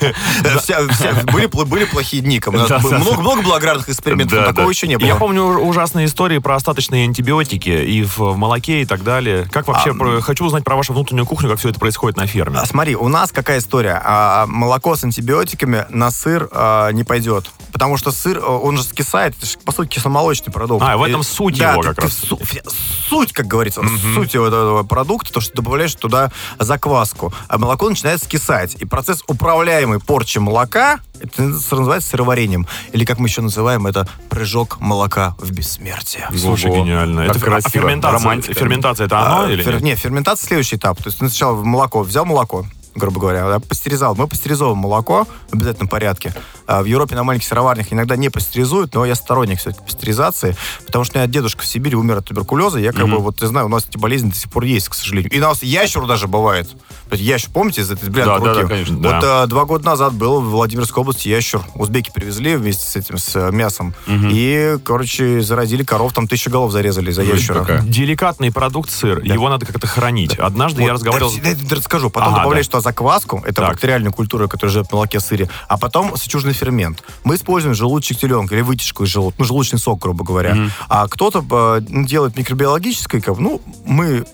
Э, 0.01 1.24
были, 1.31 1.48
пл- 1.48 1.65
были 1.65 1.86
плохие 1.86 2.22
дни. 2.22 2.41
много, 2.46 3.41
было 3.41 3.57
аграрных 3.57 3.89
экспериментов, 3.89 4.46
такого 4.46 4.69
еще 4.69 4.88
не 4.88 4.98
было. 4.98 5.07
Я 5.07 5.15
помню 5.15 5.43
ужасные 5.43 6.05
истории 6.05 6.38
про 6.39 6.55
остаточные 6.55 7.05
антибиотики 7.05 7.69
и 7.69 8.03
в, 8.03 8.36
молоке 8.38 8.81
и 8.81 8.86
так 8.86 9.03
далее. 9.03 9.48
Как 9.51 9.67
вообще, 9.67 9.91
А, 9.91 9.93
про- 9.93 10.22
хочу 10.22 10.46
узнать 10.46 10.63
про 10.63 10.75
вашу 10.75 10.93
внутреннюю 10.93 11.25
кухню, 11.25 11.50
как 11.50 11.60
все 11.60 11.69
это 11.69 11.79
происходит 11.79 12.17
на 12.17 12.27
ферме. 12.27 12.60
А, 12.60 12.65
Смотри, 12.65 12.96
у 12.96 13.07
нас 13.07 13.31
какая 13.31 13.60
история? 13.60 14.01
А, 14.03 14.46
молоко 14.48 14.96
с 14.96 15.03
антибиотиками 15.03 15.86
на 15.89 16.12
сыр 16.12 16.50
не 16.93 17.03
пойдет. 17.03 17.50
Потому 17.71 17.97
что 17.97 18.12
сыр, 18.12 18.39
а, 18.43 18.57
он 18.57 18.77
же 18.77 18.83
скисает, 18.83 19.36
это 19.38 19.45
же, 19.45 19.57
по 19.59 19.71
сути, 19.71 19.89
кисломолочный 19.95 20.51
продукт. 20.53 20.83
А, 20.86 20.97
в 20.97 21.03
этом 21.03 21.21
И- 21.21 21.24
суть 21.24 21.57
да, 21.57 21.74
его 21.74 21.81
ты- 21.81 21.88
как 21.89 21.95
ты 21.97 22.01
раз. 22.03 22.13
су- 22.13 22.38
фи- 22.43 22.62
суть, 23.09 23.33
как 23.33 23.47
говорится, 23.47 23.81
суть 24.13 24.36
вот 24.36 24.47
этого 24.47 24.83
продукта, 24.83 25.33
то, 25.33 25.41
что 25.41 25.51
ты 25.51 25.57
добавляешь 25.62 25.95
туда 25.95 26.31
закваску. 26.59 27.33
А 27.47 27.57
молоко 27.57 27.89
начинает 27.89 28.21
скисать. 28.24 28.75
И 28.75 28.86
процесс 28.86 29.24
управляемой 29.27 30.00
порчи 30.00 30.38
молока, 30.39 31.00
это 31.19 31.43
называется 31.43 32.09
сыроварением. 32.09 32.67
Или, 32.93 33.05
как 33.05 33.19
мы 33.19 33.27
еще 33.27 33.41
называем, 33.41 33.88
это 33.88 34.07
прыжок 34.29 34.79
молока 34.79 35.36
в 35.39 35.51
бессмертие. 35.51 36.27
Слушай, 36.38 36.71
Ого. 36.71 36.83
гениально. 36.83 37.21
Это 37.21 37.39
красиво. 37.39 37.67
а 37.67 37.69
ферментация, 37.69 38.19
Романтика. 38.19 38.53
ферментация 38.53 39.05
это 39.07 39.19
оно 39.19 39.45
А, 39.45 39.51
или 39.51 39.63
фер- 39.63 39.74
нет? 39.75 39.81
Нет, 39.83 40.00
ферментация 40.00 40.47
следующий 40.47 40.75
этап. 40.75 40.97
То 40.97 41.07
есть 41.07 41.17
ты 41.19 41.27
сначала 41.27 41.55
молоко, 41.63 42.01
взял 42.03 42.25
молоко, 42.25 42.65
грубо 42.98 43.20
говоря, 43.22 43.48
да, 43.48 43.60
пастеризовал. 43.60 44.16
Мы 44.16 44.27
пастеризовываем 44.27 44.80
молоко 44.80 45.27
в 45.50 45.54
обязательном 45.56 45.88
порядке. 45.88 46.34
А 46.66 46.82
в 46.82 46.86
Европе 46.86 47.16
на 47.16 47.24
маленьких 47.24 47.48
сыроварнях 47.48 47.94
иногда 47.94 48.16
не 48.18 48.30
пастеризуют, 48.30 48.94
но 48.94 49.06
я 49.06 49.16
сторонник 49.16 49.60
все-таки 49.60 49.84
пастеризации, 49.86 50.58
потому 50.86 51.06
что 51.06 51.18
у 51.18 51.22
меня 51.22 51.32
дедушка 51.32 51.62
в 51.62 51.66
Сибири 51.66 51.96
умер 51.96 52.18
от 52.18 52.25
туберкулеза, 52.25 52.80
я 52.80 52.92
как 52.92 53.08
бы, 53.08 53.18
вот, 53.20 53.38
ты 53.38 53.48
знаю, 53.48 53.68
у 53.68 53.70
нас 53.70 53.86
эти 53.88 53.98
болезни 53.98 54.30
до 54.32 54.36
сих 54.36 54.50
пор 54.51 54.63
есть, 54.66 54.89
к 54.89 54.94
сожалению. 54.94 55.32
И 55.32 55.38
у 55.39 55.44
нас 55.44 55.63
ящер 55.63 56.06
даже 56.06 56.27
бывает. 56.27 56.68
Ящер, 57.12 57.50
помните, 57.54 57.82
из 57.82 57.92
этой 57.92 58.10
брянской 58.10 58.39
Да, 58.39 58.46
да, 58.46 58.51
руки? 58.54 58.62
да, 58.63 58.68
конечно. 58.68 58.96
Вот 58.96 59.04
Да. 59.04 59.44
а, 59.44 59.48
два 59.48 59.63
года 59.66 59.86
назад 59.86 60.13
был 60.13 60.42
в 60.42 60.50
Владимирской 60.50 61.01
области 61.01 61.30
ящер. 61.30 61.62
Узбеки 61.75 62.12
привезли 62.13 62.56
вместе 62.58 62.86
с 62.86 62.96
этим, 62.98 63.18
с 63.18 63.34
э, 63.36 63.51
мясом. 63.51 63.94
И, 64.08 64.77
короче, 64.84 65.42
заразили 65.42 65.84
коров, 65.84 66.12
там 66.13 66.27
тысячу 66.27 66.50
голов 66.50 66.72
зарезали 66.72 67.12
из-за 67.12 67.24
Жуть 67.24 67.36
ящера. 67.36 67.60
какая. 67.62 67.82
Деликатный 67.84 68.51
продукт 68.51 68.89
сыр, 68.89 69.22
его 69.24 69.48
надо 69.50 69.66
как-то 69.66 69.88
хранить. 69.88 70.36
Однажды 70.38 70.82
я 70.82 70.88
Вот, 70.89 70.94
разговаривал... 70.96 71.32
да, 71.42 71.50
я 71.50 71.56
тебе 71.56 71.75
расскажу. 71.77 72.10
Потом 72.10 72.30
Ага, 72.34 72.39
добавляешь 72.42 72.68
да. 72.68 72.72
туда 72.72 72.82
закваску, 72.88 73.44
это 73.46 73.62
Так. 73.62 73.72
бактериальная 73.72 74.12
культура, 74.12 74.48
которая 74.48 74.72
живет 74.74 74.88
в 74.88 74.94
молоке, 74.94 75.20
сыре, 75.20 75.50
а 75.67 75.77
потом 75.77 76.15
сычужный 76.15 76.53
фермент. 76.53 77.03
Мы 77.24 77.36
используем 77.36 77.75
желудочек 77.75 78.17
теленка 78.17 78.56
или 78.56 78.62
вытяжку 78.62 79.03
из 79.03 79.10
желудка, 79.10 79.39
ну, 79.39 79.46
желудочный 79.46 79.79
сок, 79.79 80.00
грубо 80.01 80.24
говоря. 80.24 80.56
А 80.88 81.08
кто-то 81.08 81.44
э, 81.50 81.82
делает 82.06 82.38
микробиологическое, 82.38 83.22
ну, 83.38 83.62
мы 83.86 84.25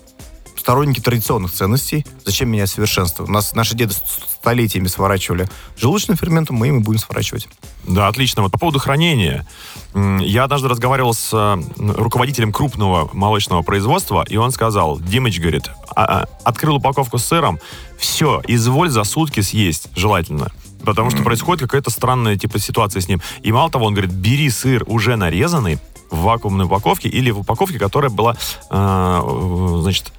сторонники 0.64 1.00
традиционных 1.00 1.52
ценностей. 1.52 2.06
Зачем 2.24 2.48
менять 2.48 2.70
совершенство? 2.70 3.24
У 3.24 3.30
нас 3.30 3.54
наши 3.54 3.74
деды 3.76 3.92
столетиями 3.92 4.86
сворачивали 4.86 5.46
желудочным 5.76 6.16
ферментом, 6.16 6.56
мы 6.56 6.68
им 6.68 6.80
и 6.80 6.82
будем 6.82 6.98
сворачивать. 6.98 7.48
Да, 7.86 8.08
отлично. 8.08 8.42
Вот 8.42 8.50
по 8.50 8.58
поводу 8.58 8.78
хранения. 8.78 9.46
Я 9.94 10.44
однажды 10.44 10.68
разговаривал 10.68 11.12
с 11.12 11.58
руководителем 11.76 12.50
крупного 12.50 13.10
молочного 13.12 13.60
производства, 13.60 14.24
и 14.26 14.38
он 14.38 14.52
сказал, 14.52 14.98
Димыч, 14.98 15.38
говорит, 15.38 15.68
«А- 15.94 16.22
а, 16.22 16.28
открыл 16.44 16.76
упаковку 16.76 17.18
с 17.18 17.26
сыром, 17.26 17.60
все, 17.98 18.40
изволь 18.48 18.88
за 18.88 19.04
сутки 19.04 19.40
съесть, 19.40 19.90
желательно. 19.94 20.50
Потому 20.82 21.10
что 21.10 21.22
происходит 21.22 21.60
какая-то 21.64 21.90
странная 21.90 22.38
типа 22.38 22.58
ситуация 22.58 23.02
с 23.02 23.08
ним. 23.08 23.20
И 23.42 23.52
мало 23.52 23.70
того, 23.70 23.84
он 23.84 23.92
говорит, 23.92 24.12
бери 24.12 24.48
сыр 24.48 24.82
уже 24.86 25.16
нарезанный 25.16 25.78
в 26.10 26.22
вакуумной 26.22 26.64
упаковке 26.64 27.10
или 27.10 27.30
в 27.30 27.40
упаковке, 27.40 27.78
которая 27.78 28.10
была, 28.10 28.34
э, 28.70 29.78
значит, 29.82 30.10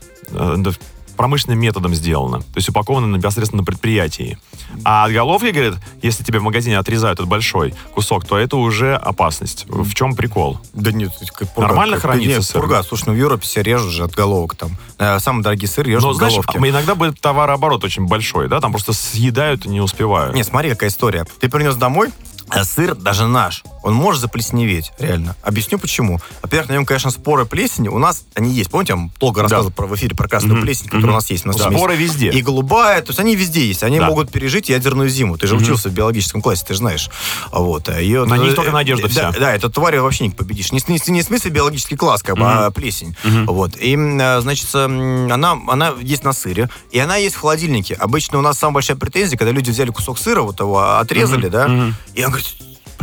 промышленным 1.16 1.60
методом 1.60 1.96
сделана. 1.96 2.40
То 2.42 2.58
есть 2.58 2.68
упакована 2.68 3.16
непосредственно 3.16 3.62
на 3.62 3.66
предприятии. 3.66 4.38
А 4.84 5.06
от 5.06 5.14
головки, 5.14 5.46
говорит, 5.46 5.76
если 6.02 6.24
тебе 6.26 6.40
в 6.40 6.44
магазине 6.44 6.78
отрезают 6.78 7.20
этот 7.20 7.30
большой 7.30 7.74
кусок, 7.94 8.26
то 8.26 8.38
это 8.38 8.58
уже 8.58 8.96
опасность. 8.96 9.66
В 9.70 9.94
чем 9.94 10.14
прикол? 10.14 10.60
Да 10.74 10.92
нет, 10.92 11.12
как 11.34 11.50
пурга. 11.54 11.70
Нормально 11.70 11.96
Как- 11.96 12.02
хранится 12.12 12.30
Нет, 12.30 12.44
сыр? 12.44 12.60
пурга. 12.62 12.84
Слушай, 12.84 13.06
ну 13.08 13.14
в 13.14 13.18
Европе 13.18 13.44
все 13.44 13.62
режут 13.62 13.92
же 13.92 14.04
от 14.04 14.12
головок 14.14 14.56
там. 14.58 14.72
Э, 14.98 15.20
Самый 15.20 15.42
дорогой 15.42 15.68
сыр 15.70 15.86
режут 15.88 16.04
Но, 16.04 16.10
от 16.10 16.18
знаешь, 16.18 16.34
головки. 16.34 16.58
а 16.58 16.70
иногда 16.70 16.96
будет 16.96 17.22
товарооборот 17.22 17.86
очень 17.86 18.08
большой, 18.08 18.50
да, 18.50 18.60
там 18.60 18.72
просто 18.72 18.92
съедают 18.92 19.66
и 19.66 19.70
не 19.70 19.80
успевают. 19.80 20.36
Не, 20.36 20.44
смотри, 20.44 20.70
какая 20.72 20.90
история. 20.90 21.26
Ты 21.40 21.48
принес 21.48 21.76
домой, 21.78 22.10
а 22.50 22.66
сыр, 22.66 22.94
даже 22.94 23.26
наш, 23.28 23.64
он 23.86 23.94
может 23.94 24.20
заплесневеть, 24.22 24.92
реально. 25.00 25.36
Объясню 25.44 25.80
почему. 25.80 26.20
Во-первых, 26.42 26.70
на 26.70 26.74
нем, 26.74 26.86
конечно, 26.86 27.12
споры 27.12 27.46
плесени. 27.46 27.88
У 27.88 28.00
нас 28.00 28.24
они 28.34 28.52
есть. 28.52 28.70
Помните, 28.72 28.94
я 28.94 28.98
вам 28.98 29.12
долго 29.20 29.42
рассказывал 29.44 29.72
про, 29.72 29.88
в 29.88 29.96
эфире 29.96 30.16
про 30.16 30.28
красную 30.28 30.62
плесень, 30.62 30.86
которая 30.88 31.12
у 31.12 31.14
нас 31.14 31.30
есть. 31.30 31.46
У 31.46 31.50
нас 31.50 31.58
Да. 31.58 31.70
Споры 31.72 31.96
везде. 31.96 32.30
И 32.32 32.42
голубая, 32.42 33.02
то 33.02 33.12
есть 33.12 33.20
они 33.20 33.36
везде 33.36 33.66
есть. 33.66 33.84
Они 33.84 34.00
Да. 34.00 34.08
могут 34.08 34.32
пережить 34.32 34.70
ядерную 34.70 35.08
зиму. 35.10 35.38
Ты 35.38 35.48
же 35.48 35.56
учился 35.56 35.90
в 35.90 35.94
биологическом 35.94 36.42
классе, 36.42 36.66
ты 36.68 36.74
же 36.74 36.80
знаешь. 36.80 37.10
Вот. 37.52 37.88
а 37.90 38.02
Ее, 38.02 38.26
На 38.26 38.38
них 38.38 38.54
э, 38.54 38.56
только 38.56 38.72
надежда 38.72 39.04
да, 39.08 39.32
вся. 39.32 39.40
Да, 39.40 39.54
эту 39.54 39.70
тварь 39.70 40.00
вообще 40.00 40.26
не 40.26 40.32
победишь. 40.32 40.72
Не, 40.72 40.80
не- 40.88 41.12
не 41.12 41.22
в 41.22 41.26
смысле 41.26 41.52
биологический 41.52 41.96
класс, 41.96 42.24
как 42.24 42.36
бы, 42.38 42.44
а 42.46 42.72
плесень. 42.72 43.16
Вот. 43.46 43.78
И, 43.78 43.96
э, 43.96 44.42
значит, 44.42 44.68
м, 44.74 45.32
она, 45.32 45.58
она 45.68 45.94
есть 46.02 46.24
на 46.24 46.34
сыре, 46.34 46.70
и 46.92 47.00
она 47.00 47.18
есть 47.18 47.36
в 47.36 47.40
холодильнике. 47.40 47.94
Обычно 47.96 48.40
у 48.40 48.42
нас 48.42 48.58
самая 48.58 48.74
большая 48.76 48.98
претензия, 48.98 49.38
когда 49.38 49.52
люди 49.52 49.70
взяли 49.70 49.92
кусок 49.92 50.18
сыра, 50.18 50.42
вот 50.42 50.60
его 50.60 50.98
отрезали, 50.98 51.48
да, 51.50 51.66
и 52.14 52.24
он 52.24 52.32
говорит, 52.32 52.56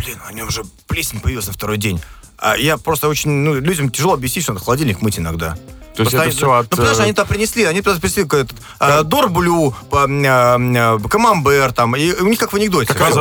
блин, 0.02 0.18
на 0.26 0.32
нем 0.32 0.50
же 0.50 0.64
плесень 0.86 1.20
появилась 1.20 1.46
на 1.46 1.52
второй 1.52 1.78
день. 1.78 2.00
А 2.38 2.56
я 2.56 2.76
просто 2.76 3.08
очень, 3.08 3.30
ну, 3.30 3.54
людям 3.54 3.90
тяжело 3.90 4.14
объяснить, 4.14 4.44
что 4.44 4.52
надо 4.52 4.64
холодильник 4.64 5.00
мыть 5.00 5.18
иногда. 5.18 5.56
То 5.94 6.02
есть 6.02 6.14
это 6.14 6.30
всё 6.30 6.52
от, 6.52 6.64
Ну, 6.70 6.76
потому 6.76 6.94
что 6.94 7.02
э, 7.02 7.04
они 7.04 7.12
туда 7.12 7.24
принесли, 7.26 7.64
они 7.64 7.82
туда 7.82 7.98
принесли 7.98 8.22
какой-то 8.24 8.54
э, 8.80 9.02
дорблю, 9.04 9.74
э, 9.92 10.06
э, 10.06 10.98
камамбер 11.08 11.72
там, 11.72 11.94
и 11.96 12.12
у 12.12 12.26
них 12.28 12.38
как 12.38 12.52
в 12.52 12.56
анекдоте. 12.56 12.86
Какая 12.86 13.12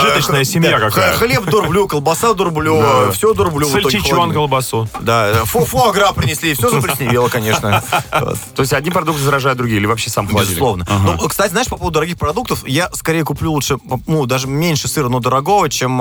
зажиточная 0.00 0.44
семья 0.44 0.78
какая. 0.78 1.14
Хлеб 1.14 1.44
дорблю, 1.44 1.88
колбаса 1.88 2.34
дорблю, 2.34 3.10
все 3.12 3.34
дорблю. 3.34 3.68
Сальчичон, 3.68 4.32
колбасу. 4.32 4.88
Да, 5.00 5.44
фу 5.44 5.64
фуагра 5.64 6.12
принесли, 6.12 6.54
все 6.54 6.70
заплесневело, 6.70 7.28
конечно. 7.28 7.82
То 8.10 8.36
есть 8.62 8.72
одни 8.72 8.90
продукты 8.90 9.22
заражают 9.22 9.58
другие, 9.58 9.78
или 9.78 9.86
вообще 9.86 10.10
сам 10.10 10.26
холодильник? 10.28 10.58
Безусловно. 10.58 10.86
Ну, 11.20 11.28
кстати, 11.28 11.50
знаешь, 11.50 11.68
по 11.68 11.76
поводу 11.76 11.94
дорогих 11.94 12.16
продуктов, 12.18 12.66
я 12.66 12.90
скорее 12.92 13.24
куплю 13.24 13.50
лучше, 13.52 13.78
ну, 14.06 14.26
даже 14.26 14.46
меньше 14.46 14.88
сыра, 14.88 15.08
но 15.08 15.18
дорогого, 15.20 15.68
чем 15.68 15.98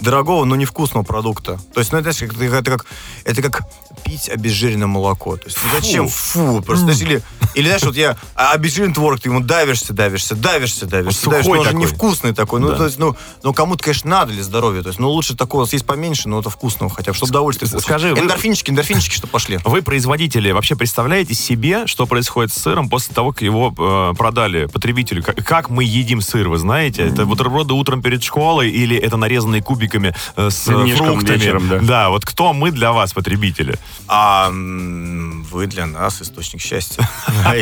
дорогого, 0.00 0.44
но 0.44 0.56
невкусного 0.56 1.04
продукта. 1.04 1.58
То 1.74 1.80
есть, 1.80 1.92
ну, 1.92 1.98
это, 1.98 2.12
знаешь, 2.12 2.32
как- 2.32 2.86
это, 3.24 3.42
как, 3.42 3.62
пить 4.04 4.28
обезжиренное 4.28 4.89
молоко. 4.90 5.36
То 5.36 5.46
есть, 5.46 5.58
ну, 5.64 5.70
зачем? 5.72 6.08
Фу, 6.08 6.62
просто, 6.62 6.90
или, 6.92 7.22
или, 7.54 7.64
знаешь, 7.66 7.82
вот 7.82 7.96
я 7.96 8.16
а, 8.34 8.52
обезжиренный 8.52 8.94
творог, 8.94 9.20
ты 9.20 9.28
ему 9.28 9.40
давишься, 9.40 9.92
давишься, 9.92 10.34
давишься, 10.34 10.86
давишься, 10.86 11.26
Он 11.26 11.30
давишься, 11.32 11.50
он 11.50 11.58
же 11.58 11.64
такой. 11.70 11.80
невкусный 11.80 12.34
такой. 12.34 12.60
Ну, 12.60 12.68
Да. 12.70 12.76
то 12.76 12.84
есть, 12.84 12.98
ну, 12.98 13.16
ну, 13.42 13.54
кому-то, 13.54 13.82
конечно, 13.82 14.10
надо 14.10 14.32
для 14.32 14.42
здоровья. 14.42 14.82
То 14.82 14.88
есть, 14.88 14.98
ну, 14.98 15.08
лучше 15.10 15.36
такого 15.36 15.64
съесть 15.66 15.86
поменьше, 15.86 16.28
но 16.28 16.40
это 16.40 16.50
вкусного 16.50 16.92
хотя 16.92 17.12
бы, 17.12 17.16
чтобы 17.16 17.30
удовольствие 17.30 17.68
скажи, 17.80 18.14
вы- 18.14 18.20
Эндорфинчики, 18.20 18.70
эндорфинчики, 18.70 19.14
что 19.14 19.26
пошли. 19.26 19.58
Вы, 19.64 19.82
производители, 19.82 20.50
вообще 20.50 20.76
представляете 20.76 21.34
себе, 21.34 21.86
что 21.86 22.06
происходит 22.06 22.52
с 22.52 22.58
сыром 22.58 22.88
после 22.88 23.14
того, 23.14 23.32
как 23.32 23.42
его 23.42 23.74
э, 23.76 24.14
продали 24.16 24.66
потребителю? 24.66 25.22
Как, 25.22 25.36
как 25.44 25.70
мы 25.70 25.84
едим 25.84 26.20
сыр, 26.20 26.48
вы 26.48 26.58
знаете? 26.58 27.02
Это 27.02 27.24
бутерброды 27.26 27.74
утром 27.74 28.02
перед 28.02 28.22
школой 28.22 28.70
или 28.70 28.96
это 28.96 29.16
нарезанные 29.16 29.62
кубиками 29.62 30.14
э, 30.36 30.50
с 30.50 30.66
Винишком 30.68 31.06
фруктами? 31.14 31.36
вечером, 31.36 31.86
да. 31.86 32.08
вот 32.10 32.24
кто 32.24 32.52
мы 32.52 32.70
для 32.70 32.92
вас, 32.92 33.12
потребители? 33.12 33.78
А 34.08 34.50
вы 35.50 35.66
для 35.66 35.86
нас 35.86 36.22
источник 36.22 36.60
счастья. 36.60 37.08
И- 37.56 37.60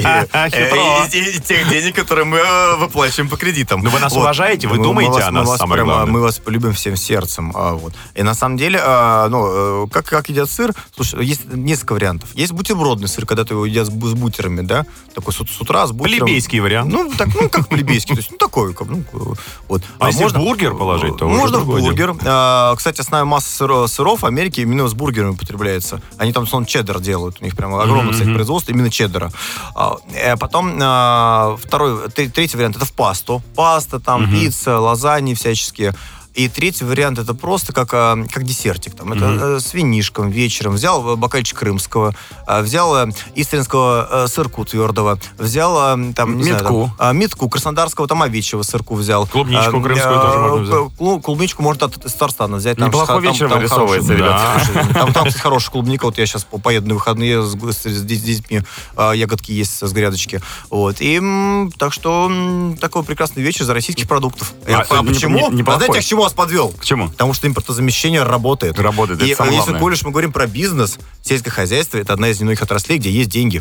и 1.37 1.41
тех 1.41 1.69
денег, 1.69 1.95
которые 1.95 2.25
мы 2.25 2.39
э, 2.39 2.77
выплачиваем 2.77 3.29
по 3.31 3.37
кредитам. 3.37 3.81
Ну, 3.83 3.91
вы 3.91 3.99
нас 4.01 4.13
уважаете, 4.15 4.69
вы 4.69 4.77
думаете 4.77 5.21
о 5.23 5.31
мы 5.31 5.41
нас, 5.41 5.49
вас 5.49 5.59
самое 5.59 5.85
главное. 5.85 6.13
Мы 6.13 6.21
вас 6.21 6.41
любим 6.47 6.73
всем 6.73 6.97
сердцем. 6.97 7.53
а. 7.55 7.79
И 8.15 8.23
на 8.23 8.35
самом 8.35 8.57
деле, 8.57 8.81
а, 8.83 9.29
ну, 9.29 9.85
э, 9.87 9.89
как, 9.91 10.29
едят 10.29 10.51
сыр, 10.51 10.73
слушай, 10.95 11.25
есть 11.25 11.53
несколько 11.53 11.93
вариантов. 11.95 12.29
Есть 12.35 12.53
бутербродный 12.53 13.09
сыр, 13.09 13.27
когда 13.27 13.45
ты 13.45 13.55
его 13.55 13.65
едят 13.67 13.87
с, 13.87 13.91
бу- 13.91 14.09
с 14.09 14.15
бутерами, 14.15 14.61
да, 14.63 14.85
такой 15.15 15.33
с, 15.33 15.41
утра 15.41 15.87
с 15.87 15.93
бутером. 15.93 16.27
Плебейский 16.27 16.61
вариант. 16.61 16.93
Ну, 16.93 17.11
так, 17.17 17.29
ну, 17.41 17.49
как 17.49 17.69
плебейский, 17.69 18.15
то 18.15 18.21
есть, 18.21 18.31
ну, 18.31 18.37
такой, 18.37 18.75
как, 18.75 18.89
ну, 18.89 18.99
э, 19.13 19.19
вот. 19.69 19.83
А 19.99 20.09
если 20.09 20.37
бургер 20.39 20.75
положить, 20.75 21.17
то 21.17 21.29
Можно 21.29 21.61
бургер. 21.61 22.15
А, 22.25 22.75
Кстати, 22.77 23.01
основная 23.01 23.25
масса 23.25 23.65
сыро- 23.65 23.89
сыров 23.89 24.23
в 24.23 24.27
Америке 24.27 24.63
именно 24.63 24.87
с 24.89 24.95
бургерами 24.95 25.31
употребляется. 25.33 26.01
Они 26.19 26.33
там, 26.33 26.47
сон 26.47 26.65
чеддер 26.67 26.99
делают. 27.09 27.37
У 27.41 27.45
них 27.45 27.55
прямо 27.57 27.83
огромное, 27.83 28.13
кстати, 28.13 28.29
производство 28.35 28.73
именно 28.73 28.91
чеддера. 28.91 29.31
А, 29.75 29.97
э, 30.15 30.37
Потом 30.37 30.79
а, 30.83 31.57
второй, 31.65 32.09
тре- 32.11 32.29
третий 32.29 32.57
вариант 32.59 32.77
это 32.77 32.85
в 32.85 32.93
пасту. 32.93 33.43
Паста, 33.57 33.99
там, 33.99 34.23
пицца, 34.31 34.79
лазаньи 34.79 35.35
всяческие. 35.35 35.93
И 36.39 36.49
третий 36.49 36.85
вариант 36.85 37.19
это 37.19 37.35
просто 37.35 37.73
как, 37.73 37.89
а, 37.93 38.17
как 38.33 38.45
десертик. 38.45 38.95
Там, 38.95 39.13
это 39.13 39.57
э, 39.57 39.61
с 39.61 39.75
винишком 39.75 40.31
вечером. 40.31 40.75
Взял 40.75 41.15
э, 41.15 41.17
бокальчик 41.17 41.59
крымского, 41.59 42.15
а, 42.47 42.63
взял 42.63 42.95
э, 42.97 43.11
истринского 43.35 44.27
сырку 44.29 44.65
твердого, 44.65 45.19
взял 45.37 45.75
там, 46.15 46.37
не 46.37 46.45
знаю, 46.45 46.59
Метку. 46.63 46.93
там, 46.97 47.09
а, 47.09 47.13
метку 47.13 47.49
краснодарского 47.49 48.07
там 48.07 48.23
овечьего 48.23 48.63
сырку 48.63 48.95
взял. 48.95 49.27
Клубничку 49.27 49.79
А, 49.79 49.83
крымскую 49.83 50.15
э, 50.17 50.21
тоже 50.23 50.39
можно 50.39 50.57
взять. 50.63 50.93
клу- 50.97 51.21
Клубничку 51.21 51.63
можно 51.65 51.87
от 51.87 52.05
из 52.07 52.13
Татарстана 52.13 52.59
взять. 52.59 52.79
Там, 52.79 52.87
Неплохой 52.87 53.17
там- 53.17 53.33
вечер 53.33 53.49
там 53.49 53.59
вырисовывается, 53.59 54.07
хороший, 54.15 54.17
ребят. 54.25 54.41
да, 54.57 54.65
слушай, 54.65 54.95
Там, 54.95 55.13
там, 55.13 55.25
кстати, 55.27 55.39
хорошая 55.43 55.73
клубника. 55.73 56.05
Вот 56.05 56.19
я 56.19 56.27
сейчас 56.27 56.45
поеду 56.63 56.87
на 56.87 56.95
выходные 56.95 57.43
с, 57.43 57.53
с- 57.53 57.85
с 57.85 58.03
детьми. 58.03 58.61
а, 58.97 59.11
ягодки 59.11 59.51
есть 59.51 59.77
с 59.85 59.93
грядочки. 59.93 60.41
Вот. 60.71 60.99
И 61.01 61.21
так 61.79 61.93
что 61.93 62.31
такой 62.81 63.03
прекрасный 63.03 63.43
вечер 63.43 63.65
за 63.65 63.75
российских 63.75 64.07
продуктов. 64.07 64.53
А, 64.69 64.85
а 64.89 65.03
не- 65.03 65.09
почему? 65.09 65.51
не- 65.51 65.57
неплохой. 65.59 65.83
а 65.83 65.87
знаете, 65.87 66.07
к 66.07 66.09
чему 66.09 66.28
вас 66.29 66.35
подвел? 66.35 66.71
К 66.71 66.85
чему? 66.85 67.09
Потому 67.11 67.35
что 67.35 67.47
импортозамещение 67.47 68.23
работает. 68.23 68.79
Работает, 68.79 69.23
И 69.23 69.29
это 69.29 69.39
самое 69.39 69.57
если, 69.57 69.73
уж 69.73 70.03
мы 70.05 70.11
говорим 70.11 70.33
про 70.33 70.47
бизнес, 70.47 70.99
сельское 71.23 71.51
хозяйство 71.51 71.99
это 71.99 72.13
одна 72.13 72.29
из 72.29 72.41
немногих 72.41 72.63
отраслей, 72.63 72.99
где 72.99 73.11
есть 73.11 73.31
деньги. 73.31 73.61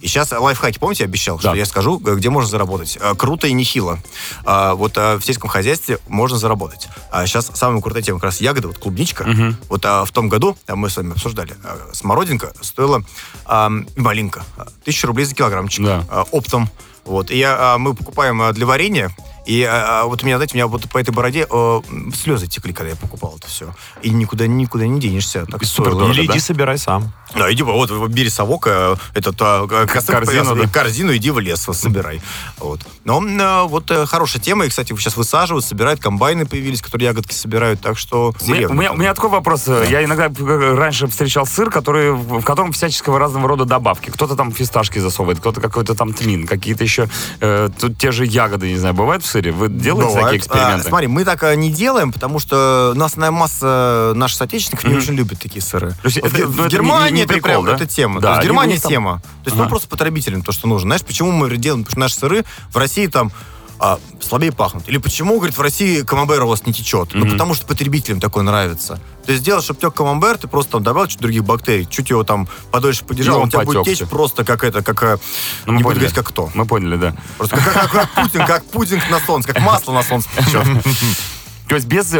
И 0.00 0.08
сейчас 0.08 0.30
лайфхаки, 0.32 0.78
помните, 0.78 1.04
я 1.04 1.08
обещал, 1.08 1.38
что 1.38 1.50
Да. 1.50 1.56
я 1.56 1.64
скажу, 1.66 1.98
где 1.98 2.28
можно 2.30 2.48
заработать. 2.50 2.98
Э, 3.00 3.14
Круто 3.16 3.46
и 3.46 3.52
нехило. 3.52 3.98
А, 4.44 4.74
Вот 4.74 4.96
э, 4.96 5.16
в 5.16 5.22
сельском 5.24 5.48
хозяйстве 5.48 5.98
можно 6.08 6.36
заработать. 6.38 6.88
А 7.10 7.26
сейчас 7.26 7.50
самая 7.54 7.80
крутая 7.80 8.02
тема 8.02 8.18
как 8.18 8.24
раз 8.26 8.40
ягоды, 8.40 8.68
вот 8.68 8.78
клубничка. 8.78 9.26
Вот 9.68 9.84
а, 9.86 10.04
в 10.04 10.10
том 10.12 10.28
году, 10.28 10.56
а, 10.66 10.76
мы 10.76 10.90
с 10.90 10.96
вами 10.96 11.12
обсуждали, 11.12 11.54
а, 11.64 11.78
смородинка 11.92 12.52
стоила 12.60 13.02
а, 13.44 13.70
и 13.96 14.00
малинка. 14.00 14.44
а, 14.56 14.66
Тысячу 14.84 15.06
рублей 15.06 15.24
за 15.24 15.34
килограммчик. 15.34 15.84
Да. 15.84 16.04
а, 16.10 16.24
Оптом. 16.30 16.68
Вот. 17.04 17.30
И 17.30 17.38
я, 17.38 17.56
а, 17.74 17.78
мы 17.78 17.94
покупаем 17.94 18.40
а, 18.42 18.52
для 18.52 18.66
варенья, 18.66 19.14
и 19.46 19.62
а, 19.62 20.02
а, 20.02 20.04
вот 20.04 20.22
у 20.22 20.26
меня, 20.26 20.36
знаете, 20.36 20.54
у 20.54 20.56
меня 20.56 20.66
вот 20.66 20.88
по 20.90 20.98
этой 20.98 21.10
бороде 21.10 21.46
э, 21.50 21.80
слезы 22.14 22.46
текли, 22.46 22.72
когда 22.72 22.90
я 22.90 22.96
покупал 22.96 23.34
это 23.38 23.48
все. 23.48 23.74
И 24.02 24.10
никуда, 24.10 24.46
никуда 24.46 24.86
не 24.86 25.00
денешься. 25.00 25.46
Так 25.46 25.64
стоило. 25.64 25.90
супердорого, 25.90 26.12
Или 26.12 26.26
да? 26.26 26.34
иди 26.34 26.40
собирай 26.40 26.78
сам. 26.78 27.12
Да, 27.34 27.52
иди, 27.52 27.62
вот, 27.62 27.90
бери 28.08 28.30
совок, 28.30 28.66
э, 28.68 28.96
этот, 29.14 29.36
а, 29.40 29.66
косынку 29.66 30.12
корзину, 30.12 30.26
повязывай, 30.26 30.66
да. 30.66 30.68
корзину, 30.68 31.16
иди 31.16 31.30
в 31.30 31.38
лес, 31.40 31.66
собирай. 31.72 32.20
Вот. 32.58 32.80
Но 33.04 33.22
э, 33.22 33.68
вот 33.68 33.90
э, 33.90 34.06
хорошая 34.06 34.40
тема, 34.40 34.66
и, 34.66 34.68
кстати, 34.68 34.94
сейчас 34.96 35.16
высаживают, 35.16 35.64
собирают, 35.64 36.00
комбайны 36.00 36.46
появились, 36.46 36.80
которые 36.80 37.06
ягодки 37.06 37.34
собирают, 37.34 37.80
так 37.80 37.98
что... 37.98 38.32
У 38.40 38.50
меня, 38.50 38.68
у, 38.68 38.72
меня, 38.72 38.92
у 38.92 38.96
меня 38.96 39.14
такой 39.14 39.30
вопрос. 39.30 39.66
Я 39.66 40.04
иногда 40.04 40.30
раньше 40.76 41.06
встречал 41.08 41.46
сыр, 41.46 41.70
который, 41.70 42.12
в 42.12 42.36
в 42.40 42.44
котором 42.44 42.72
всяческого 42.72 43.18
разного 43.18 43.48
рода 43.48 43.64
добавки. 43.64 44.10
Кто-то 44.10 44.36
там 44.36 44.52
фисташки 44.52 44.98
засовывает, 44.98 45.38
кто-то 45.40 45.60
какой-то 45.60 45.94
там 45.94 46.12
тмин, 46.12 46.46
какие-то 46.46 46.84
еще 46.84 47.08
э, 47.40 47.68
тут 47.78 47.98
те 47.98 48.12
же 48.12 48.24
ягоды, 48.24 48.68
не 48.68 48.78
знаю, 48.78 48.94
бывают 48.94 49.22
в 49.22 49.26
сыре? 49.36 49.52
Вы 49.52 49.68
делаете 49.68 50.08
Бывает. 50.08 50.24
такие 50.24 50.38
эксперименты? 50.38 50.86
А, 50.86 50.88
смотри, 50.88 51.06
мы 51.08 51.24
так 51.24 51.42
а, 51.42 51.54
не 51.54 51.70
делаем, 51.70 52.12
потому 52.12 52.38
что 52.38 52.92
у 52.94 52.98
нас 52.98 53.12
основная 53.12 53.30
масса 53.30 54.12
наших 54.14 54.38
соотечественников 54.38 54.88
не 54.90 54.96
очень 54.96 55.14
любит 55.14 55.38
такие 55.40 55.62
сыры. 55.62 55.90
То 56.02 56.08
есть 56.08 56.20
в, 56.20 56.24
это- 56.24 56.46
в 56.46 56.56
ну, 56.56 56.64
это 56.64 56.72
Германии 56.72 57.10
не- 57.10 57.16
не 57.18 57.22
это 57.22 57.34
прикол, 57.34 57.62
прям 57.62 57.64
да? 57.66 57.74
это 57.74 57.86
тема. 57.86 58.20
Да, 58.20 58.36
То 58.36 58.42
есть 58.42 58.54
в 58.54 58.66
них 58.66 58.82
там- 58.82 58.90
тема. 58.90 59.22
То 59.44 59.48
есть 59.48 59.54
Ага. 59.56 59.64
ну 59.64 59.68
просто 59.68 59.88
потребителям 59.88 60.42
то, 60.42 60.52
что 60.52 60.68
нужно. 60.68 60.88
Знаешь, 60.88 61.02
почему 61.02 61.30
мы 61.32 61.54
делаем? 61.56 61.84
Потому 61.84 61.92
что 61.92 62.00
наши 62.00 62.14
сыры 62.16 62.44
в 62.70 62.76
России 62.76 63.06
там 63.06 63.30
а, 63.78 63.98
слабее 64.20 64.52
пахнут. 64.52 64.88
Или 64.88 64.98
почему, 64.98 65.36
говорит, 65.36 65.56
в 65.56 65.60
России 65.60 66.02
камамбер 66.02 66.42
у 66.44 66.48
вас 66.48 66.64
не 66.66 66.72
течет? 66.72 67.10
Ну, 67.14 67.28
потому 67.30 67.54
что 67.54 67.66
потребителям 67.66 68.20
такое 68.20 68.42
нравится. 68.42 68.98
То 69.24 69.32
есть 69.32 69.42
сделать, 69.42 69.64
чтобы 69.64 69.80
тек 69.80 69.92
камамбер, 69.92 70.38
ты 70.38 70.48
просто 70.48 70.72
там 70.72 70.82
добавил 70.82 71.08
чуть 71.08 71.20
других 71.20 71.44
бактерий, 71.44 71.84
чуть 71.86 72.10
его 72.10 72.22
там 72.24 72.48
подольше 72.70 73.04
подержал, 73.04 73.34
И 73.34 73.38
он 73.38 73.42
он 73.44 73.50
тебя 73.50 73.62
будет 73.62 73.84
течь 73.84 73.96
всё. 73.98 74.06
просто 74.06 74.44
как 74.44 74.64
это, 74.64 74.82
как... 74.82 75.02
э, 75.02 75.18
Ну, 75.66 75.72
не 75.74 75.82
буду 75.82 75.96
говорить, 75.96 76.14
как 76.14 76.28
кто. 76.28 76.50
Мы 76.54 76.64
поняли, 76.64 76.96
да. 76.96 77.16
Просто 77.36 77.56
как, 77.56 77.72
как- 77.74 77.90
как 77.90 78.14
пудинг, 78.14 78.46
как 78.46 78.64
пудинг 78.66 79.10
на 79.10 79.20
солнце, 79.20 79.52
как 79.52 79.60
масло 79.62 79.92
на 79.92 80.02
солнце 80.02 80.28
потечет. 80.34 80.64
То 81.68 81.74
есть 81.74 81.86
без 81.88 82.10
э, 82.14 82.18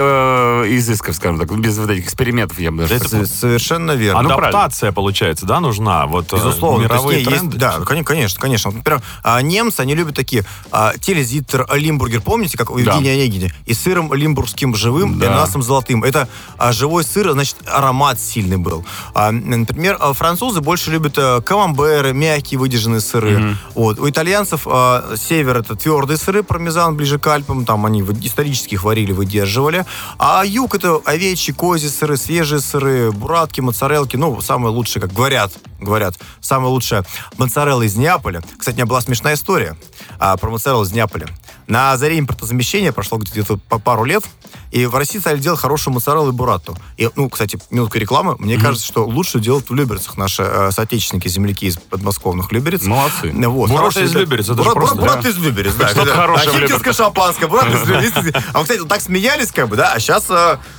изысков, 0.69 1.15
скажем 1.15 1.39
так, 1.39 1.57
без 1.59 1.79
вот 1.79 1.89
этих 1.91 2.05
экспериментов, 2.05 2.59
я 2.59 2.71
бы 2.73 2.79
даже 2.79 2.95
Это 2.97 3.09
сказал. 3.09 3.27
Совершенно 3.27 3.93
верно. 3.93 4.23
Ну, 4.23 4.29
правильно. 4.31 4.49
Адаптация, 4.49 4.93
получается, 4.93 5.47
да, 5.47 5.61
нужна? 5.61 6.07
Вот 6.07 6.33
э, 6.33 6.37
Безусловно, 6.37 6.83
есть, 6.83 6.93
мировые 6.93 7.19
есть- 7.21 7.31
тренды. 7.31 7.57
да, 7.57 7.77
ну, 7.79 7.85
коне- 7.85 8.03
конечно, 8.05 8.41
конечно. 8.41 8.71
Например, 8.73 9.03
а, 9.23 9.41
немцы, 9.43 9.81
они 9.81 9.95
любят 9.95 10.17
такие 10.17 10.45
а, 10.73 10.95
телезиттер, 10.99 11.65
а, 11.69 11.77
лимбургер, 11.77 12.23
помните, 12.23 12.59
как 12.59 12.71
у 12.71 12.75
Да. 12.81 12.95
Евгения 12.95 13.13
Онегине? 13.13 13.55
И 13.67 13.75
с 13.75 13.81
сыром 13.81 14.13
лимбургским 14.13 14.75
живым, 14.75 15.19
Да. 15.19 15.27
и 15.27 15.29
ананасом 15.29 15.63
золотым. 15.63 16.03
Это 16.03 16.29
а, 16.59 16.73
живой 16.73 17.05
сыр, 17.05 17.31
значит, 17.33 17.57
аромат 17.67 18.19
сильный 18.19 18.57
был. 18.57 18.85
А, 19.15 19.31
например, 19.31 19.97
а, 20.01 20.13
французы 20.13 20.61
больше 20.61 20.91
любят 20.91 21.15
а, 21.19 21.41
камамберы, 21.41 22.13
мягкие 22.13 22.59
выдержанные 22.59 23.01
сыры. 23.01 23.57
Вот. 23.75 24.01
У 24.01 24.09
итальянцев 24.11 24.63
а, 24.67 25.15
север 25.17 25.59
это 25.59 25.77
твердые 25.77 26.17
сыры, 26.17 26.43
пармезан 26.43 26.97
ближе 26.97 27.19
к 27.19 27.27
Альпам, 27.29 27.65
там 27.65 27.87
они 27.87 28.01
исторически 28.23 28.75
их 28.75 28.83
варили, 28.85 29.13
выдерживали. 29.37 29.85
А 30.19 30.45
юг 30.45 30.75
это 30.75 31.01
овечьи, 31.05 31.53
козьи 31.53 31.89
сыры, 31.89 32.17
свежие 32.17 32.61
сыры, 32.61 33.13
буратки, 33.13 33.61
моцарелки. 33.61 34.17
Ну, 34.17 34.41
самые 34.41 34.73
лучшие, 34.73 35.03
как 35.03 35.13
говорят, 35.13 35.53
говорят, 35.81 36.15
самая 36.41 36.71
лучшая 36.71 37.05
моцарелла 37.37 37.83
из 37.83 37.97
Неаполя. 37.97 38.43
Кстати, 38.59 38.77
у 38.77 38.79
меня 38.79 38.87
была 38.87 39.01
смешная 39.01 39.35
история 39.35 39.77
а, 40.19 40.37
про 40.37 40.51
моцареллу 40.51 40.85
из 40.85 40.93
Неаполя. 40.93 41.29
На 41.67 41.97
заре 41.97 42.19
импортозамещения 42.19 42.93
прошло 42.93 43.19
где-то 43.19 43.59
пару 43.59 44.05
лет, 44.05 44.25
и 44.71 44.87
в 44.87 44.95
России 44.95 45.19
стали 45.19 45.39
делать 45.39 45.61
хорошую 45.61 45.95
моцареллу 45.95 46.29
и 46.31 46.33
буратту. 46.33 46.77
И, 46.97 47.09
ну, 47.17 47.29
кстати, 47.29 47.59
минутка 47.71 47.99
рекламы. 47.99 48.37
Мне 48.39 48.59
кажется, 48.59 48.87
что 48.87 49.05
лучше 49.07 49.39
делать 49.41 49.69
в 49.71 49.75
Люберцах 49.75 50.17
наши 50.17 50.43
э, 50.43 50.71
соотечественники, 50.73 51.29
земляки 51.29 51.67
из 51.67 51.77
подмосковных 51.77 52.53
Люберец. 52.53 52.83
Молодцы. 52.83 53.33
Ну, 53.33 53.51
Вот, 53.51 53.71
хорошие, 53.71 54.07
из. 54.07 54.15
Люберец, 54.15 54.47
это 54.47 54.55
Бурат- 54.63 54.75
просто, 54.75 54.97
Бурат 54.97 55.21
да. 55.23 55.29
из 55.29 55.39
Люберец, 55.39 55.75
да. 55.75 55.89
Что-то 55.89 56.13
хорошее 56.15 56.51
А 56.55 56.59
Люберцах. 56.59 56.97
шампанское, 56.97 57.47
Бурат 57.47 57.69
из 57.75 57.81
Люберец. 57.89 58.35
А, 58.53 58.63
кстати, 58.63 58.79
вот 58.81 58.89
так 58.89 59.01
смеялись, 59.01 59.53
как 59.53 59.69
бы, 59.69 59.77
да, 59.77 59.93
а 59.95 60.01
сейчас 60.01 60.27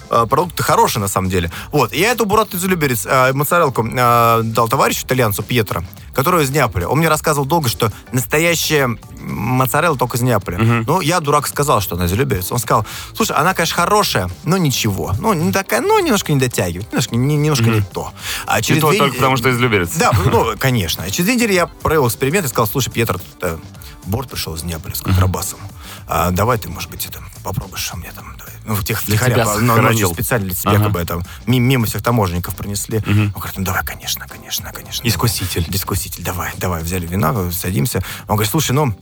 продукты 0.09 0.63
хорошие, 0.63 1.01
на 1.01 1.09
самом 1.09 1.29
деле. 1.29 1.51
Вот, 1.71 1.93
я 1.93 2.11
эту 2.11 2.25
Бурат 2.25 2.53
из 2.53 2.63
Люберец, 2.63 3.05
э, 3.05 3.33
моцарелку, 3.33 3.85
э, 3.85 4.41
дал 4.43 4.69
товарищу 4.69 5.05
итальянцу 5.05 5.43
Пьетро, 5.43 5.83
который 6.15 6.43
из 6.45 6.49
Неаполя. 6.49 6.87
Он 6.87 6.99
мне 6.99 7.09
рассказывал 7.09 7.45
долго, 7.45 7.67
что 7.67 7.91
настоящая 8.13 8.97
моцарелла 9.19 9.97
только 9.97 10.17
из 10.17 10.21
Неаполя. 10.21 10.57
Ну, 10.87 11.01
я, 11.01 11.19
дурак, 11.19 11.47
сказал, 11.47 11.81
что 11.81 11.95
она 11.95 12.05
из 12.05 12.13
Люберец. 12.13 12.51
Он 12.51 12.59
сказал, 12.59 12.85
слушай, 13.15 13.35
она, 13.35 13.53
конечно, 13.53 13.75
хорошая, 13.81 14.29
но 14.43 14.57
ничего. 14.57 15.13
Ну, 15.19 15.33
не 15.33 15.51
такая, 15.51 15.81
ну, 15.81 15.99
немножко 15.99 16.33
не 16.33 16.39
дотягивает, 16.39 16.87
немножко, 16.91 17.15
не, 17.15 17.35
немножко 17.37 17.65
не 17.65 17.81
то. 17.81 18.11
А 18.47 18.59
через 18.61 18.81
то 18.81 18.89
две- 18.89 18.97
только 18.99 19.15
потому, 19.17 19.37
что 19.37 19.49
из 19.49 19.59
Люберец. 19.59 19.91
да, 19.95 20.11
ну, 20.25 20.53
конечно. 20.57 21.03
А 21.03 21.09
через 21.11 21.25
две 21.25 21.35
недели 21.35 21.53
я 21.53 21.67
провел 21.67 22.07
эксперимент 22.07 22.45
и 22.45 22.49
сказал, 22.49 22.65
слушай, 22.67 22.89
Петр, 22.89 23.19
тут 23.19 23.43
э, 23.43 23.57
борт 24.05 24.29
пришел 24.31 24.55
из 24.55 24.63
Неаполя 24.63 24.95
с 24.95 25.01
контрабасом. 25.01 25.59
А, 26.07 26.31
давай 26.31 26.57
ты, 26.57 26.69
может 26.69 26.89
быть, 26.89 27.05
это 27.05 27.19
попробуешь 27.43 27.89
у 27.93 27.97
меня 27.97 28.11
там. 28.13 28.35
Давай. 28.37 28.53
Ну, 28.65 28.73
в 28.75 28.83
тех 28.83 28.99
сохранил. 28.99 29.61
ночью 29.81 30.09
специально 30.13 30.45
для 30.47 30.55
тебя, 30.55 30.71
Ага. 30.71 30.83
как 30.91 30.91
бы 30.91 31.23
ми- 31.45 31.59
мимо 31.59 31.85
всех 31.85 32.01
таможенников 32.01 32.55
пронесли. 32.55 32.97
Он 33.07 33.29
говорит, 33.31 33.57
ну 33.57 33.63
давай, 33.63 33.83
конечно, 33.85 34.25
конечно, 34.27 34.71
конечно. 34.73 35.07
Искуситель. 35.07 35.63
Давай. 35.63 35.77
Искуситель, 35.77 36.23
давай, 36.23 36.51
давай. 36.57 36.81
Взяли 36.83 37.05
вина, 37.05 37.51
садимся. 37.51 38.01
Он 38.27 38.35
говорит, 38.35 38.49
слушай, 38.51 38.71
ну, 38.71 38.93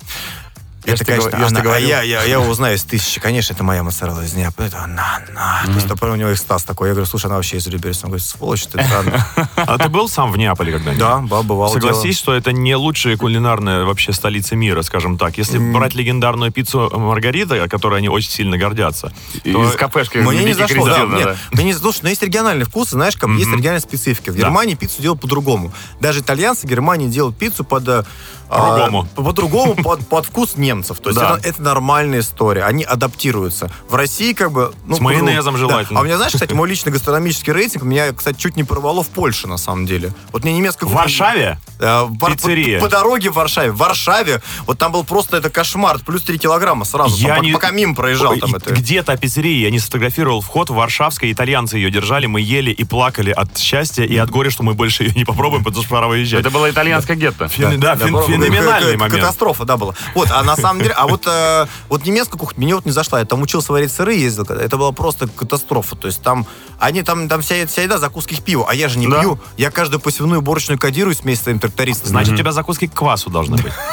Я 0.86 0.94
это, 0.94 1.06
конечно, 1.06 1.30
говорю- 1.32 1.42
я 1.44 1.48
она, 1.48 1.60
а 1.60 1.64
говорил. 1.64 1.88
я, 1.90 2.02
я, 2.02 2.24
я 2.24 2.40
узнаю 2.40 2.76
из 2.76 2.84
тысячи, 2.84 3.20
конечно, 3.20 3.54
это 3.54 3.64
моя 3.64 3.84
моцарелла 3.84 4.22
из 4.22 4.34
Неаполя. 4.34 4.68
Это 4.68 4.84
она, 4.84 5.22
она. 5.30 5.62
То 5.66 5.72
есть, 5.72 5.88
такой 5.88 6.12
у 6.12 6.16
него 6.16 6.32
экстаз 6.34 6.64
такой. 6.64 6.90
Я 6.90 6.94
говорю, 6.94 7.08
слушай, 7.08 7.26
она 7.28 7.36
вообще 7.36 7.58
из 7.58 7.68
Люберец. 7.68 8.04
Он 8.04 8.10
говорит, 8.10 8.26
сволочь 8.26 8.66
ты, 8.68 8.84
странно. 8.84 9.26
А 9.56 9.78
ты 9.78 9.90
был 9.90 10.08
сам 10.10 10.32
в 10.32 10.38
Неаполе 10.38 10.74
когда-нибудь? 10.74 11.00
Да, 11.00 11.18
бывало 11.20 11.74
Согласись, 11.74 12.02
дело. 12.04 12.14
что 12.14 12.34
это 12.36 12.52
не 12.52 12.76
лучшая 12.76 13.18
кулинарная 13.18 13.84
вообще 13.86 14.14
столица 14.14 14.56
мира, 14.56 14.82
скажем 14.84 15.18
так. 15.18 15.38
Если 15.38 15.58
брать 15.58 15.96
легендарную 15.96 16.52
пиццу 16.52 16.92
Маргарита, 16.98 17.68
которой 17.68 18.00
они 18.00 18.10
очень 18.10 18.30
сильно 18.32 18.58
гордятся, 18.58 19.12
И 19.44 19.52
то- 19.52 19.64
Из 19.70 19.76
кафешки 19.76 20.18
Мне 20.18 20.44
не 20.44 20.54
зашло, 20.54 20.86
да. 20.86 20.94
Кристина, 20.96 21.16
Мне, 21.16 21.24
да. 21.26 21.36
мне 21.52 21.64
не 21.66 21.74
слушай, 21.74 22.00
но 22.04 22.10
есть 22.10 22.22
региональный 22.22 22.66
вкус, 22.66 22.90
знаешь, 22.90 23.16
как 23.18 23.30
есть 23.32 23.48
региональная 23.52 23.80
специфика. 23.80 24.32
В 24.32 24.36
Да. 24.36 24.42
Германии 24.44 24.76
пиццу 24.76 25.02
делают 25.02 25.22
по-другому. 25.22 25.72
Даже 26.00 26.20
итальянцы 26.20 26.68
в 26.68 26.70
Германии 26.70 27.08
делают 27.08 27.38
пиццу 27.38 27.64
под... 27.64 27.88
э, 27.88 28.04
а, 28.50 28.60
По-другому. 28.60 29.08
по- 29.16 29.24
По-другому, 29.24 29.76
под, 29.76 30.08
под 30.08 30.26
вкус 30.28 30.56
немцев. 30.58 30.75
То 30.84 31.10
есть 31.10 31.20
Да. 31.20 31.38
это, 31.38 31.48
это 31.48 31.62
нормальная 31.62 32.20
история. 32.20 32.64
Они 32.64 32.84
адаптируются. 32.84 33.72
В 33.90 33.96
России 33.96 34.34
как 34.34 34.52
бы... 34.52 34.74
ну, 34.86 34.96
С 34.96 35.00
майонезом 35.00 35.56
да. 35.56 35.60
желательно. 35.60 36.00
А 36.00 36.02
у 36.02 36.06
меня, 36.06 36.18
знаешь, 36.18 36.34
кстати, 36.34 36.54
мой 36.54 36.68
личный 36.70 36.92
гастрономический 36.92 37.54
рейтинг 37.54 37.84
меня, 37.84 38.12
кстати, 38.14 38.38
чуть 38.38 38.56
не 38.56 38.64
порвало 38.64 39.04
в 39.04 39.10
Польше, 39.10 39.48
на 39.48 39.58
самом 39.58 39.86
деле. 39.86 40.14
Вот 40.32 40.44
мне 40.44 40.54
немецкая... 40.54 40.86
В 40.88 40.94
Варшаве? 40.94 41.60
Э, 41.80 42.08
Пиццерия. 42.30 42.80
По, 42.80 42.86
по 42.86 42.92
дороге 42.92 43.30
в 43.30 43.34
Варшаве. 43.34 43.72
В 43.72 43.78
Варшаве, 43.78 44.42
вот 44.68 44.78
там 44.78 44.92
был 44.92 45.04
просто 45.04 45.38
это 45.38 45.50
кошмар. 45.50 46.00
Плюс 46.06 46.24
3 46.24 46.38
килограмма 46.38 46.86
сразу. 46.86 47.22
там, 47.26 47.46
по- 47.46 47.52
пока 47.54 47.72
мимо 47.72 47.96
проезжал. 47.96 48.32
Ой, 48.32 48.40
Там, 48.40 48.56
это. 48.56 48.74
Где-то 48.74 49.12
о 49.14 49.18
пиццерии 49.18 49.60
я 49.62 49.70
не 49.72 49.80
сфотографировал 49.80 50.42
вход 50.42 50.70
в 50.70 50.74
Варшавской, 50.76 51.32
итальянцы 51.32 51.78
ее 51.78 51.90
держали, 51.92 52.26
мы 52.28 52.42
ели 52.42 52.72
и 52.72 52.84
плакали 52.84 53.32
от 53.32 53.58
счастья 53.58 54.04
и 54.04 54.16
от 54.18 54.30
горя, 54.30 54.50
что 54.50 54.64
мы 54.64 54.74
больше 54.74 55.04
ее 55.04 55.14
не 55.14 55.26
попробуем, 55.26 55.64
потому 55.64 55.84
что 55.84 55.92
пора 55.94 56.08
выезжать. 56.08 56.42
Это 56.42 56.50
было 56.50 56.70
итальянское 56.70 57.16
гетто. 57.16 57.46
Фен- 57.46 57.78
да, 57.78 57.96
фен- 57.96 58.26
феноменальный 58.26 58.98
момент. 58.98 59.20
Катастрофа, 59.22 59.66
да, 59.66 59.78
была. 59.78 59.94
Вот, 60.14 60.30
а 60.32 60.44
на 60.44 60.56
самом 60.56 60.82
деле, 60.82 60.94
а 60.94 61.08
вот, 61.08 61.24
э, 61.28 61.66
вот 61.90 62.06
немецкая 62.06 62.38
кухня 62.38 62.64
мне 62.64 62.76
вот 62.76 62.86
не 62.86 62.92
зашла. 62.92 63.20
Я 63.20 63.26
там 63.26 63.42
учился 63.42 63.72
варить 63.72 63.92
сыры, 63.92 64.16
ездил, 64.16 64.44
это 64.44 64.78
была 64.78 64.92
просто 64.92 65.28
катастрофа. 65.28 65.96
То 65.96 66.08
есть 66.08 66.22
там, 66.22 66.46
они 66.80 67.02
там, 67.04 67.28
там 67.28 67.42
вся, 67.42 67.66
вся 67.68 67.82
еда, 67.84 67.98
закуски 67.98 68.36
к 68.36 68.44
пиву, 68.44 68.66
а 68.68 68.74
я 68.76 68.88
же 68.90 68.98
не 69.00 69.08
Да. 69.08 69.20
пью. 69.22 69.40
Я 69.58 69.72
каждую 69.72 70.00
посевную 70.00 70.42
борочную 70.42 70.80
кодирую 70.80 71.16
с 71.16 71.20
своим 71.36 71.60
трактористом. 71.68 72.10
Значит, 72.10 72.34
у 72.34 72.38
тебя 72.38 72.52
закуски 72.52 72.88
к 72.88 72.94
квасу 72.94 73.30
должны 73.30 73.58
быть. 73.58 73.74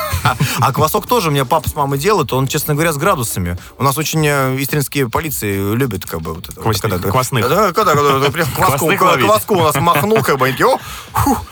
А 0.60 0.72
квасок 0.72 1.06
тоже 1.06 1.28
у 1.28 1.30
меня 1.32 1.44
папа 1.44 1.68
с 1.68 1.74
мамой 1.74 1.98
делают, 1.98 2.32
он, 2.32 2.46
честно 2.46 2.74
говоря, 2.74 2.92
с 2.92 2.96
градусами. 2.96 3.58
У 3.78 3.82
нас 3.82 3.98
очень 3.98 4.24
э, 4.24 4.56
истринские 4.60 5.08
полиции 5.08 5.74
любят 5.74 6.06
как 6.06 6.20
бы 6.20 6.34
вот 6.34 6.48
это. 6.48 6.60
Квасных, 6.60 7.02
квасных. 7.02 7.48
Да, 7.48 7.72
когда, 7.72 7.94
когда, 7.94 8.12
когда, 8.12 8.30
прям 8.30 8.48
кваску, 8.52 9.54
у 9.54 9.62
нас 9.62 9.74
махнул, 9.74 10.22
как 10.22 10.38
бы, 10.38 10.46
они 10.46 10.62
о, 10.62 10.78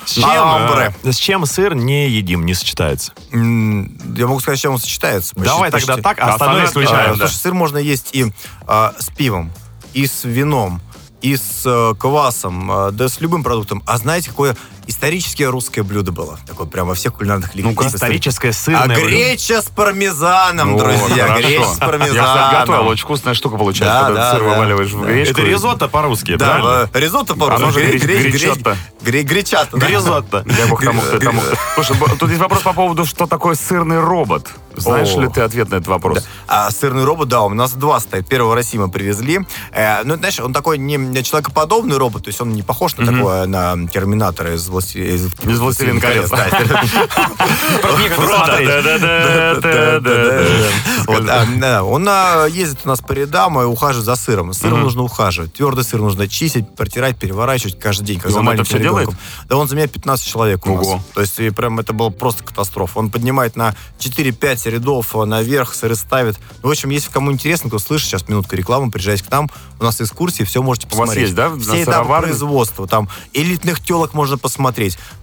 С 0.04 0.12
чем, 0.12 0.24
э, 0.78 1.12
с 1.12 1.16
чем 1.16 1.46
сыр 1.46 1.74
не 1.74 2.08
едим, 2.08 2.46
не 2.46 2.54
сочетается? 2.54 3.12
Я 3.32 4.26
могу 4.26 4.38
сказать, 4.38 4.58
с 4.58 4.62
чем 4.62 4.74
он 4.74 4.78
сочетается. 4.78 5.34
Давай 5.34 5.70
тогда 5.72 5.96
так, 5.96 6.20
а 6.20 6.34
остальное 6.34 6.66
исключаем. 6.66 7.16
Слушай, 7.16 7.34
сыр 7.34 7.54
можно 7.54 7.78
есть 7.78 8.10
и 8.12 8.32
а, 8.66 8.94
с 8.98 9.08
пивом, 9.10 9.50
и 9.94 10.06
с 10.06 10.22
вином, 10.22 10.80
и 11.22 11.36
с 11.36 11.62
э, 11.64 11.94
квасом, 11.98 12.90
да 12.92 13.08
с 13.08 13.20
любым 13.20 13.42
продуктом. 13.42 13.82
А 13.86 13.98
знаете, 13.98 14.30
какое 14.30 14.56
историческое 14.90 15.46
русское 15.46 15.82
блюдо 15.82 16.12
было? 16.12 16.38
Такое 16.46 16.66
прям 16.66 16.86
во 16.88 16.94
всех 16.94 17.14
кулинарных 17.14 17.54
Ну-ка, 17.54 17.84
ликах. 17.84 17.94
историческое 17.94 18.50
А 18.50 18.52
сырное 18.52 18.86
блюдо. 18.96 19.08
греча 19.08 19.62
с 19.62 19.66
пармезаном, 19.66 20.74
О, 20.74 20.78
друзья. 20.78 21.26
хорошо. 21.26 21.38
Греча 21.48 21.48
с 21.48 21.52
Я, 21.58 21.64
кстати, 21.72 21.80
пармезаном. 21.80 22.50
готовил. 22.66 22.88
Очень 22.88 23.04
вкусная 23.04 23.34
штука 23.34 23.56
получается, 23.56 23.98
Да, 24.00 24.06
когда 24.06 24.20
да, 24.20 24.30
сыр 24.32 24.40
да. 24.42 24.48
вываливаешь 24.50 24.90
в 24.90 25.02
гречку. 25.04 25.32
Это 25.32 25.42
ризотто 25.42 25.88
по-русски, 25.88 26.36
Да, 26.36 26.46
правильно? 26.46 26.90
э, 26.92 27.00
ризотто 27.00 27.34
по 27.34 27.54
Оно 27.54 27.70
же 27.70 27.80
гре- 27.80 27.86
гре- 27.92 27.98
гре- 27.98 28.18
гре- 28.22 28.30
гречотто. 28.30 28.76
гре- 29.02 29.22
Гречатто. 29.22 29.76
да. 29.78 29.86
Гризотто. 29.86 30.42
Дай 30.46 30.68
бог 30.68 30.82
тому, 30.84 31.00
кто 31.00 31.18
тому. 31.18 31.42
Слушай, 31.74 31.96
тут 32.18 32.28
есть 32.28 32.40
вопрос 32.40 32.62
по 32.62 32.72
поводу, 32.72 33.06
что 33.06 33.26
такое 33.26 33.54
сырный 33.54 34.00
робот. 34.00 34.48
Знаешь 34.76 35.14
О. 35.16 35.20
ли 35.20 35.28
ты 35.28 35.40
ответ 35.40 35.70
на 35.70 35.76
этот 35.76 35.88
вопрос? 35.88 36.26
А 36.46 36.70
сырный 36.70 37.04
робот, 37.04 37.28
да, 37.28 37.42
у 37.42 37.48
нас 37.50 37.72
два 37.72 37.98
стоит. 38.00 38.28
Первого 38.28 38.52
в 38.52 38.54
России 38.54 38.78
мы 38.78 38.88
привезли. 38.90 39.40
Э, 39.72 40.02
ну, 40.04 40.16
знаешь, 40.16 40.38
он 40.40 40.52
такой 40.52 40.78
не, 40.78 40.96
не 40.96 41.22
человекоподобный 41.24 41.96
робот, 41.98 42.24
то 42.24 42.28
есть 42.28 42.40
он 42.40 42.50
не 42.50 42.62
похож 42.62 42.96
на 42.96 43.06
такого, 43.06 43.44
на 43.46 43.88
терминатора 43.88 44.54
из, 44.54 44.68
«Власти- 44.68 44.79
из, 44.94 45.26
Из 45.26 45.58
«Властелина 45.58 46.00
колец». 46.00 46.30
а, 51.62 51.82
он 51.82 52.06
а, 52.08 52.46
ездит 52.46 52.80
у 52.84 52.88
нас 52.88 53.00
по 53.00 53.12
рядам 53.12 53.60
и 53.60 53.64
ухаживает 53.64 54.06
за 54.06 54.16
сыром. 54.16 54.52
Сыром 54.52 54.82
нужно 54.82 55.02
ухаживать. 55.02 55.54
Твердый 55.54 55.84
сыр 55.84 56.00
нужно 56.00 56.28
чистить, 56.28 56.74
протирать, 56.74 57.18
переворачивать 57.18 57.78
каждый 57.78 58.04
день, 58.04 58.20
как 58.20 58.30
за 58.30 58.42
маленьким 58.42 58.78
ребенком. 58.78 59.16
Да 59.48 59.56
он 59.56 59.68
за 59.68 59.76
меня 59.76 59.86
15 59.86 60.26
человек 60.26 60.66
у 60.66 60.76
нас. 60.76 60.86
То 61.14 61.20
есть 61.20 61.54
прям 61.54 61.80
это 61.80 61.92
было 61.92 62.10
просто 62.10 62.44
катастрофа. 62.44 62.98
Он 62.98 63.10
поднимает 63.10 63.56
на 63.56 63.74
4-5 63.98 64.70
рядов 64.70 65.14
а, 65.14 65.24
наверх, 65.24 65.74
сыры 65.74 65.94
ставит. 65.94 66.38
Ну, 66.62 66.68
в 66.68 66.72
общем, 66.72 66.90
если 66.90 67.10
кому 67.10 67.32
интересно, 67.32 67.68
кто 67.68 67.78
слышит, 67.78 68.08
сейчас 68.08 68.28
минутка 68.28 68.56
рекламы, 68.56 68.90
приезжайте 68.90 69.24
к 69.24 69.30
нам. 69.30 69.50
У 69.78 69.84
нас 69.84 70.00
экскурсии, 70.00 70.44
все 70.44 70.62
можете 70.62 70.86
У 70.86 70.90
вас 70.90 70.98
посмотреть. 71.00 71.24
есть, 71.24 71.34
да, 71.34 71.56
Все 71.56 71.82
этапы 71.82 72.20
производства. 72.20 72.86
Там 72.86 73.08
элитных 73.32 73.80
телок 73.80 74.14
можно 74.14 74.38
посмотреть. 74.38 74.69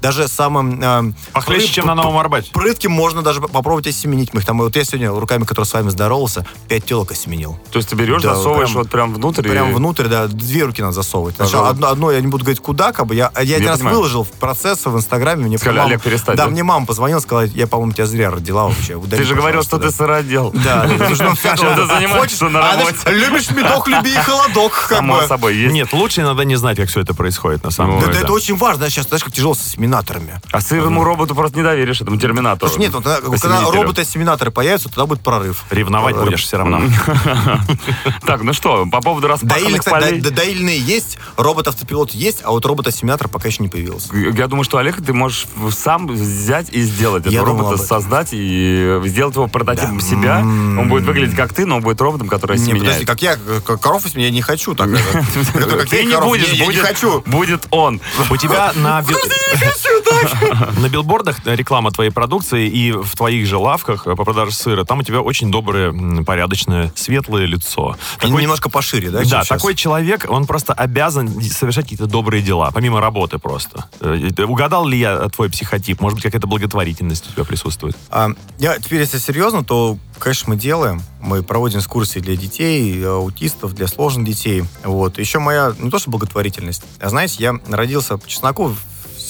Даже 0.02 0.28
самым... 0.28 0.80
э, 0.82 1.14
Похлеще, 1.34 1.68
пры- 1.68 1.72
чем 1.74 1.86
на 1.88 1.96
Новом 1.96 2.18
Арбате. 2.18 2.52
Прытким 2.52 2.92
можно 2.92 3.22
даже 3.22 3.42
попробовать 3.42 3.88
осеменить. 3.88 4.34
Мы 4.34 4.42
их 4.42 4.46
там, 4.46 4.58
вот 4.60 4.76
я 4.76 4.84
сегодня 4.84 5.12
руками, 5.12 5.44
которые 5.46 5.66
с 5.66 5.74
вами 5.74 5.90
здоровался, 5.90 6.46
пять 6.68 6.86
телок 6.86 7.12
осеменил. 7.12 7.60
То 7.72 7.78
есть 7.78 7.90
ты 7.90 7.96
берешь, 7.96 8.22
Да, 8.24 8.36
засовываешь 8.36 8.70
прям- 8.70 8.82
вот 8.84 8.90
прям 8.92 9.14
внутрь 9.14 9.42
Прям 9.48 9.72
и... 9.72 9.74
внутрь, 9.74 10.08
да, 10.08 10.28
две 10.28 10.64
руки 10.64 10.82
надо 10.82 10.94
засовывать. 10.94 11.36
Сначала 11.36 11.70
одно, 11.70 11.88
одно, 11.88 12.12
я 12.12 12.20
не 12.22 12.28
буду 12.28 12.44
говорить 12.44 12.62
куда, 12.62 12.92
как 12.92 13.08
бы, 13.08 13.16
я, 13.16 13.32
я, 13.42 13.56
один 13.58 13.68
раз 13.70 13.78
понимаю. 13.80 13.98
выложил 13.98 14.24
в 14.24 14.32
процесс 14.32 14.86
в 14.86 14.96
Инстаграме, 14.96 15.46
мне 15.46 15.58
Сказали, 15.58 15.78
мама- 15.78 15.90
Олег, 15.90 16.02
перестань, 16.04 16.36
Да, 16.36 16.46
да? 16.46 16.50
мне 16.52 16.64
мама 16.64 16.86
позвонила, 16.86 17.20
сказала, 17.20 17.46
я, 17.46 17.68
по-моему, 17.68 17.94
тебя 17.94 18.06
зря 18.06 18.32
родила 18.32 18.66
вообще. 18.66 18.96
удали, 18.96 19.22
Ты 19.22 19.28
же 19.28 19.36
говорил, 19.36 19.64
что 19.64 19.78
ты 19.78 19.92
сыродел. 19.92 20.52
Да, 20.54 20.88
Чем 21.18 21.36
ты 21.76 21.86
занимаешься 21.86 22.50
на 22.50 22.72
а, 22.72 22.78
работе? 22.78 22.98
любишь 23.08 23.50
медок, 23.52 23.88
люби 23.88 24.12
и 24.14 24.18
холодок, 24.18 24.88
Само 24.90 25.22
собой 25.24 25.56
есть. 25.56 25.74
Нет, 25.74 25.94
лучше 25.94 26.22
иногда 26.22 26.44
не 26.44 26.56
знать, 26.56 26.78
как 26.78 26.90
все 26.90 27.02
это 27.02 27.14
происходит 27.14 27.64
на 27.64 27.72
самом 27.72 27.96
Ну, 27.96 28.00
Да, 28.02 28.06
деле. 28.08 28.20
да, 28.20 28.24
это 28.26 28.34
очень 28.34 28.56
важно, 28.56 28.90
сейчас, 28.90 29.08
знаешь, 29.08 29.24
как 29.28 29.36
тяжело 29.36 29.54
с 29.56 29.60
ассиминаторами. 29.60 30.40
А 30.52 30.62
сырному 30.62 31.04
роботу 31.04 31.36
просто 31.36 31.58
не 31.58 31.64
доверишь, 31.64 32.00
этому 32.02 32.18
терминатору. 32.18 32.72
Что 32.72 32.80
нет, 32.80 32.94
вот, 32.94 33.04
когда- 33.04 33.20
когда 33.38 33.60
роботы-ассиминаторы 33.72 34.52
появятся, 34.52 34.88
тогда 34.88 35.06
будет 35.06 35.20
прорыв. 35.22 35.66
Ревновать 35.70 36.16
Э, 36.16 36.24
будешь 36.24 36.44
все 36.44 36.58
равно. 36.58 36.82
Так, 38.26 38.42
ну 38.44 38.54
что, 38.54 38.86
по 38.86 39.02
поводу 39.02 39.28
распаханных 39.28 39.84
полей. 39.84 40.22
до- 40.22 40.32
доильные 40.32 40.80
есть, 40.80 41.18
робот-автопилот 41.38 42.12
есть, 42.12 42.40
а 42.44 42.52
вот 42.52 42.66
робот-ассимилятор 42.66 43.28
пока 43.28 43.48
еще 43.50 43.64
не 43.64 43.70
появился. 43.70 44.16
Я 44.16 44.48
думаю, 44.48 44.64
что, 44.64 44.78
Олег, 44.78 45.04
ты 45.04 45.14
можешь 45.14 45.46
сам 45.76 46.08
взять 46.08 46.68
и 46.72 46.82
сделать 46.82 47.26
Я 47.26 47.42
этого 47.42 47.58
робота, 47.58 47.78
создать 47.84 48.30
и 48.32 49.02
сделать 49.06 49.36
его 49.36 49.48
прототипом 49.48 50.00
себя. 50.02 50.40
Он 50.40 50.88
будет 50.90 51.04
выглядеть 51.04 51.36
как 51.36 51.54
ты, 51.54 51.66
но 51.66 51.78
он 51.78 51.82
будет 51.82 52.00
роботом, 52.02 52.28
который 52.30 52.58
Не, 52.58 52.74
подожди, 52.76 53.06
как 53.06 53.22
я, 53.22 53.38
коров 53.82 54.06
меня 54.16 54.30
не 54.32 54.42
хочу. 54.42 54.74
Так, 54.76 54.90
Ты 55.90 55.98
я 55.98 56.04
не 56.06 56.18
будешь, 56.22 56.48
я- 56.48 56.54
я 56.54 56.60
не 56.62 56.72
будет, 56.72 56.82
хочу. 56.86 57.22
будет 57.26 57.68
он. 57.72 58.00
У 58.30 58.38
тебя 58.38 58.72
на, 58.76 59.02
бил- 59.26 60.80
на 60.82 60.90
билбордах 60.90 61.40
реклама 61.46 61.92
твоей 61.92 62.12
продукции 62.12 62.68
и 62.68 62.92
в 62.92 63.16
твоих 63.16 63.46
же 63.48 63.58
лавках 63.58 64.08
э, 64.08 64.16
по 64.16 64.24
продаже 64.24 64.54
сыра, 64.54 64.84
там 64.84 65.00
у 65.00 65.04
тебя 65.04 65.22
очень 65.22 65.52
доброе, 65.52 66.24
порядочное, 66.24 66.92
светлое 66.96 67.46
лицо. 67.46 67.96
Такой- 68.20 68.42
Немножко 68.42 68.70
пошире, 68.70 69.10
да? 69.10 69.24
Да, 69.24 69.44
такой 69.44 69.76
человек, 69.76 70.26
он 70.30 70.46
просто 70.46 70.74
обязан 70.74 71.42
совершать 71.42 71.86
какие-то 71.86 72.08
добрые 72.08 72.42
дела, 72.42 72.72
помимо 72.74 73.02
работы 73.02 73.38
просто. 73.40 73.90
Э, 74.00 74.30
э, 74.38 74.44
Угадал 74.44 74.88
ли 74.88 74.98
я 75.00 75.30
твой 75.30 75.50
психотип? 75.50 76.02
Может 76.02 76.16
быть, 76.18 76.24
какая-то 76.24 76.48
благотворительность 76.48 77.30
у 77.30 77.34
тебя 77.34 77.44
присутствует? 77.44 77.96
А, 78.10 78.30
я, 78.60 78.78
теперь, 78.80 79.00
если 79.02 79.18
серьезно, 79.18 79.64
то, 79.64 79.98
конечно, 80.20 80.50
мы 80.54 80.56
делаем. 80.60 81.02
Мы 81.22 81.44
проводим 81.44 81.80
экскурсии 81.80 82.20
для 82.20 82.36
детей, 82.36 83.06
аутистов, 83.06 83.74
для 83.74 83.88
сложных 83.88 84.26
детей. 84.26 84.64
Вот. 84.84 85.18
Еще 85.20 85.40
моя, 85.40 85.74
не 85.80 85.90
то 85.90 86.00
что 86.00 86.10
благотворительность, 86.12 86.84
а 87.00 87.10
знаете, 87.10 87.36
я 87.40 87.56
родился 87.70 88.18
по 88.18 88.28
чесноку 88.28 88.68
в, 88.68 88.78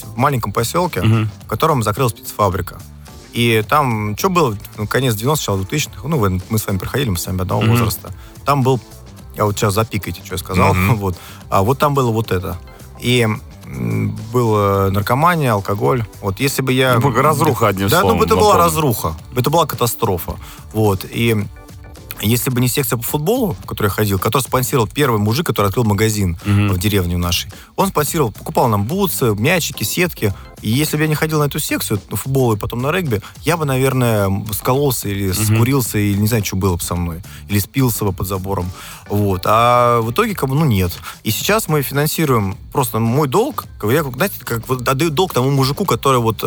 в 0.03 0.17
маленьком 0.17 0.51
поселке, 0.51 1.01
в 1.01 1.47
котором 1.47 1.83
закрылась 1.83 2.13
спецфабрика. 2.13 2.77
И 3.33 3.63
там, 3.67 4.17
что 4.17 4.29
было, 4.29 4.57
ну, 4.77 4.87
конец 4.87 5.13
90-х, 5.15 5.31
начало 5.51 5.57
2000-х, 5.61 6.07
ну, 6.07 6.17
вы- 6.17 6.41
мы 6.49 6.57
с 6.57 6.65
вами 6.65 6.77
проходили, 6.77 7.09
мы 7.09 7.17
с 7.17 7.25
вами 7.27 7.41
одного 7.41 7.61
Мгм. 7.61 7.71
возраста. 7.71 8.11
Там 8.45 8.63
был, 8.63 8.79
я 9.35 9.45
вот 9.45 9.55
сейчас 9.57 9.73
запикайте, 9.75 10.21
что 10.23 10.33
я 10.35 10.37
сказал, 10.39 10.73
Мгм. 10.73 10.95
вот. 10.97 11.17
А 11.49 11.61
вот 11.61 11.77
там 11.77 11.93
было 11.93 12.11
вот 12.11 12.31
это. 12.31 12.57
И 12.99 13.27
было 14.31 14.89
наркомания, 14.91 15.51
алкоголь. 15.53 16.05
Вот 16.21 16.39
если 16.39 16.61
бы 16.61 16.71
я... 16.73 16.97
Ну, 16.99 17.11
разруха, 17.13 17.67
одним 17.67 17.89
да, 17.89 18.01
словом, 18.01 18.17
ну, 18.19 18.23
это 18.23 18.35
была 18.35 18.57
разруха. 18.57 19.13
Это 19.35 19.49
была 19.49 19.65
катастрофа. 19.65 20.35
Вот. 20.73 21.05
И 21.09 21.45
если 22.21 22.49
бы 22.49 22.59
не 22.61 22.67
секция 22.67 22.97
по 22.97 23.03
футболу, 23.03 23.53
в 23.61 23.65
которой 23.65 23.87
я 23.87 23.91
ходил, 23.91 24.19
который 24.19 24.41
спонсировал 24.43 24.87
первый 24.87 25.19
мужик, 25.19 25.45
который 25.45 25.67
открыл 25.67 25.83
магазин 25.85 26.37
Мгм. 26.45 26.69
в 26.69 26.77
деревне 26.79 27.17
нашей, 27.17 27.51
он 27.75 27.87
спонсировал, 27.89 28.31
покупал 28.31 28.67
нам 28.67 28.85
бутсы, 28.85 29.35
мячики, 29.37 29.83
сетки. 29.83 30.33
И 30.61 30.69
если 30.71 30.97
бы 30.97 31.03
я 31.03 31.07
не 31.07 31.13
ходил 31.15 31.39
на 31.39 31.43
эту 31.45 31.59
секцию, 31.59 31.99
на 32.09 32.17
футбол 32.17 32.53
и 32.53 32.57
потом 32.57 32.81
на 32.81 32.91
регби, 32.91 33.21
я 33.43 33.57
бы, 33.57 33.65
наверное, 33.65 34.31
скололся 34.53 35.07
или 35.07 35.31
скурился, 35.31 35.99
или 35.99 36.17
не 36.17 36.27
знаю, 36.27 36.43
что 36.43 36.55
было 36.55 36.75
бы 36.77 36.81
со 36.81 36.95
мной. 36.95 37.21
Или 37.47 37.59
спился 37.59 38.05
бы 38.05 38.11
под 38.11 38.27
забором. 38.27 38.71
Вот. 39.09 39.41
А 39.45 40.01
в 40.01 40.11
итоге, 40.11 40.33
как 40.33 40.49
бы, 40.49 40.55
ну, 40.55 40.65
нет. 40.65 40.91
И 41.23 41.29
сейчас 41.29 41.67
мы 41.67 41.83
финансируем 41.83 42.57
просто 42.73 42.97
мой 42.99 43.27
долг. 43.27 43.65
Я, 43.83 44.03
знаете, 44.03 44.35
как 44.43 44.67
вот 44.67 44.87
отдаю 44.87 45.11
долг 45.11 45.33
тому 45.33 45.51
мужику, 45.51 45.85
который 45.85 46.19
вот 46.19 46.43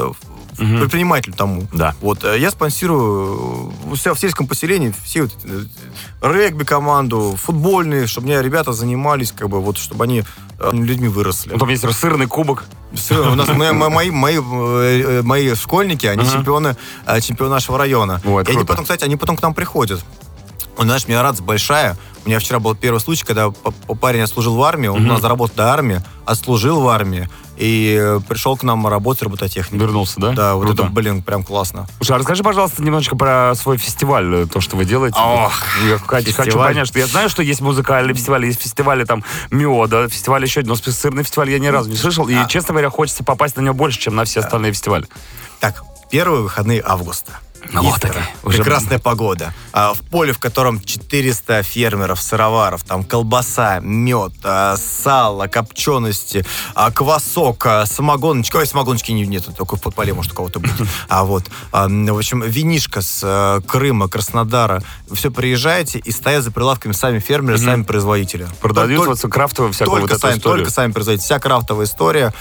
Мгм. 0.61 0.79
предпринимателю 0.81 1.35
тому. 1.35 1.67
Да. 1.73 1.95
Вот, 2.01 2.23
э, 2.25 2.39
я 2.39 2.51
спонсирую 2.51 3.73
э, 3.87 3.91
у 3.93 3.97
себя 3.97 4.15
в 4.15 4.19
сельском 4.21 4.47
поселении 4.47 4.95
все 5.05 5.23
вот, 5.23 5.33
э, 5.45 5.65
регби-команду, 6.23 7.35
футбольные, 7.43 8.07
чтобы 8.07 8.27
у 8.27 8.31
меня 8.31 8.43
ребята 8.43 8.73
занимались, 8.73 9.33
как 9.33 9.49
бы, 9.49 9.61
вот, 9.61 9.79
чтобы 9.79 10.05
они 10.05 10.25
людьми 10.73 11.09
выросли. 11.09 11.53
Ну, 11.53 11.59
Там 11.59 11.71
есть 11.71 11.91
сырный 11.95 12.27
кубок. 12.27 12.65
Всё, 12.93 13.33
у 13.33 13.35
нас 13.35 13.49
мои, 13.49 13.73
мои, 13.73 14.11
мои, 14.11 15.23
мои 15.23 15.55
школьники, 15.55 16.07
они 16.07 16.23
Ага. 16.23 16.33
чемпионы, 16.33 16.77
чемпионы 17.23 17.51
нашего 17.51 17.79
района. 17.79 18.21
Это 18.23 18.53
и 18.53 18.57
они 18.57 18.65
потом, 18.65 18.85
кстати, 18.85 19.05
они 19.05 19.17
потом 19.17 19.37
к 19.37 19.43
нам 19.43 19.55
приходят. 19.55 20.05
Ну, 20.77 20.85
знаешь, 20.85 21.05
у 21.07 21.09
меня 21.09 21.23
радость 21.23 21.43
большая. 21.43 21.97
У 22.25 22.29
меня 22.29 22.39
вчера 22.39 22.59
был 22.59 22.75
первый 22.75 23.01
случай, 23.01 23.25
когда 23.25 23.51
парень 24.01 24.21
отслужил 24.21 24.55
в 24.55 24.63
армии, 24.63 24.89
он 24.89 25.05
у 25.05 25.09
нас 25.09 25.21
заработал 25.23 25.57
до 25.57 25.73
армии, 25.73 26.03
отслужил 26.27 26.81
в 26.81 26.89
армии 26.89 27.29
и 27.61 27.99
э, 28.01 28.21
пришел 28.27 28.57
к 28.57 28.63
нам 28.63 28.87
работать 28.87 29.23
робототехником. 29.23 29.79
Вернулся, 29.79 30.19
да? 30.19 30.33
Да, 30.33 30.55
вот 30.55 30.65
Круто. 30.65 30.85
это, 30.85 30.93
блин, 30.93 31.23
прям 31.23 31.45
классно. 31.45 31.87
Слушай, 31.99 32.13
а 32.13 32.19
расскажи, 32.19 32.43
пожалуйста, 32.43 32.83
немножечко 32.83 33.17
про 33.17 33.53
свой 33.55 33.77
фестиваль, 33.77 34.35
э, 34.35 34.47
то, 34.47 34.63
что 34.63 34.77
вы 34.77 34.87
делаете. 34.87 35.19
Ох, 35.21 35.53
я 35.87 35.99
хочу, 35.99 36.33
хочу 36.33 36.59
понять, 36.59 36.89
что 36.89 36.99
я 36.99 37.07
знаю, 37.07 37.29
что 37.29 37.43
есть 37.43 37.61
музыкальные 37.61 38.15
фестивали, 38.15 38.47
есть 38.47 38.63
фестивали 38.63 39.05
там 39.05 39.25
Миода, 39.51 40.09
фестиваль 40.09 40.43
еще 40.43 40.61
один, 40.61 40.71
но 40.71 40.77
сырный 40.77 41.23
фестиваль 41.23 41.51
я 41.51 41.59
ни 41.59 41.67
разу 41.67 41.91
не 41.91 41.97
слышал, 41.97 42.27
и, 42.29 42.35
А. 42.35 42.47
честно 42.47 42.73
говоря, 42.73 42.89
хочется 42.89 43.25
попасть 43.25 43.57
на 43.57 43.61
него 43.61 43.75
больше, 43.75 43.99
чем 44.01 44.17
на 44.17 44.25
все 44.25 44.41
остальные 44.41 44.73
фестивали. 44.73 45.07
Так, 45.61 45.83
первые 46.11 46.43
выходные 46.43 46.83
августа. 46.85 47.33
Ну, 47.73 47.83
вот 47.83 48.05
уже- 48.43 48.57
Прекрасная 48.59 48.99
погода. 48.99 49.55
А, 49.73 49.95
в 49.95 50.01
поле, 50.01 50.33
в 50.33 50.39
котором 50.39 50.81
400 50.81 51.63
фермеров, 51.63 52.21
сыроваров, 52.21 52.83
там 52.85 53.05
колбаса, 53.05 53.79
мед, 53.81 54.33
а, 54.43 54.77
сало, 54.77 55.47
копчености, 55.47 56.45
а, 56.75 56.91
квасок, 56.91 57.65
а, 57.67 57.87
самогоночка. 57.87 58.57
Ой, 58.57 58.67
самогоночки 58.67 59.13
не- 59.13 59.27
нет, 59.27 59.49
только 59.57 59.77
в 59.77 59.81
подполе 59.83 60.13
может 60.15 60.33
у 60.33 60.35
кого-то 60.37 60.59
быть. 60.61 60.73
А 61.09 61.25
вот, 61.25 61.45
а, 61.73 61.87
в 61.89 62.17
общем, 62.19 62.43
винишка 62.43 63.03
с 63.03 63.21
а, 63.23 63.61
Крыма, 63.61 64.09
Краснодара. 64.09 64.83
Все 65.13 65.31
приезжаете 65.31 65.99
и 65.99 66.11
стоят 66.11 66.43
за 66.45 66.51
прилавками 66.51 66.93
сами 66.93 67.19
фермеры, 67.21 67.59
сами 67.59 67.83
производители. 67.83 68.49
Продают 68.61 69.05
Только- 69.07 69.21
вот 69.23 69.33
крафтовую 69.33 69.73
всякую 69.73 70.01
только 70.01 70.13
вот 70.15 70.21
сами, 70.21 70.39
историю. 70.39 70.59
только 70.59 70.71
сами 70.73 70.93
производите. 70.93 71.25
Вся 71.25 71.39
крафтовая 71.39 71.87
история. 71.87 72.33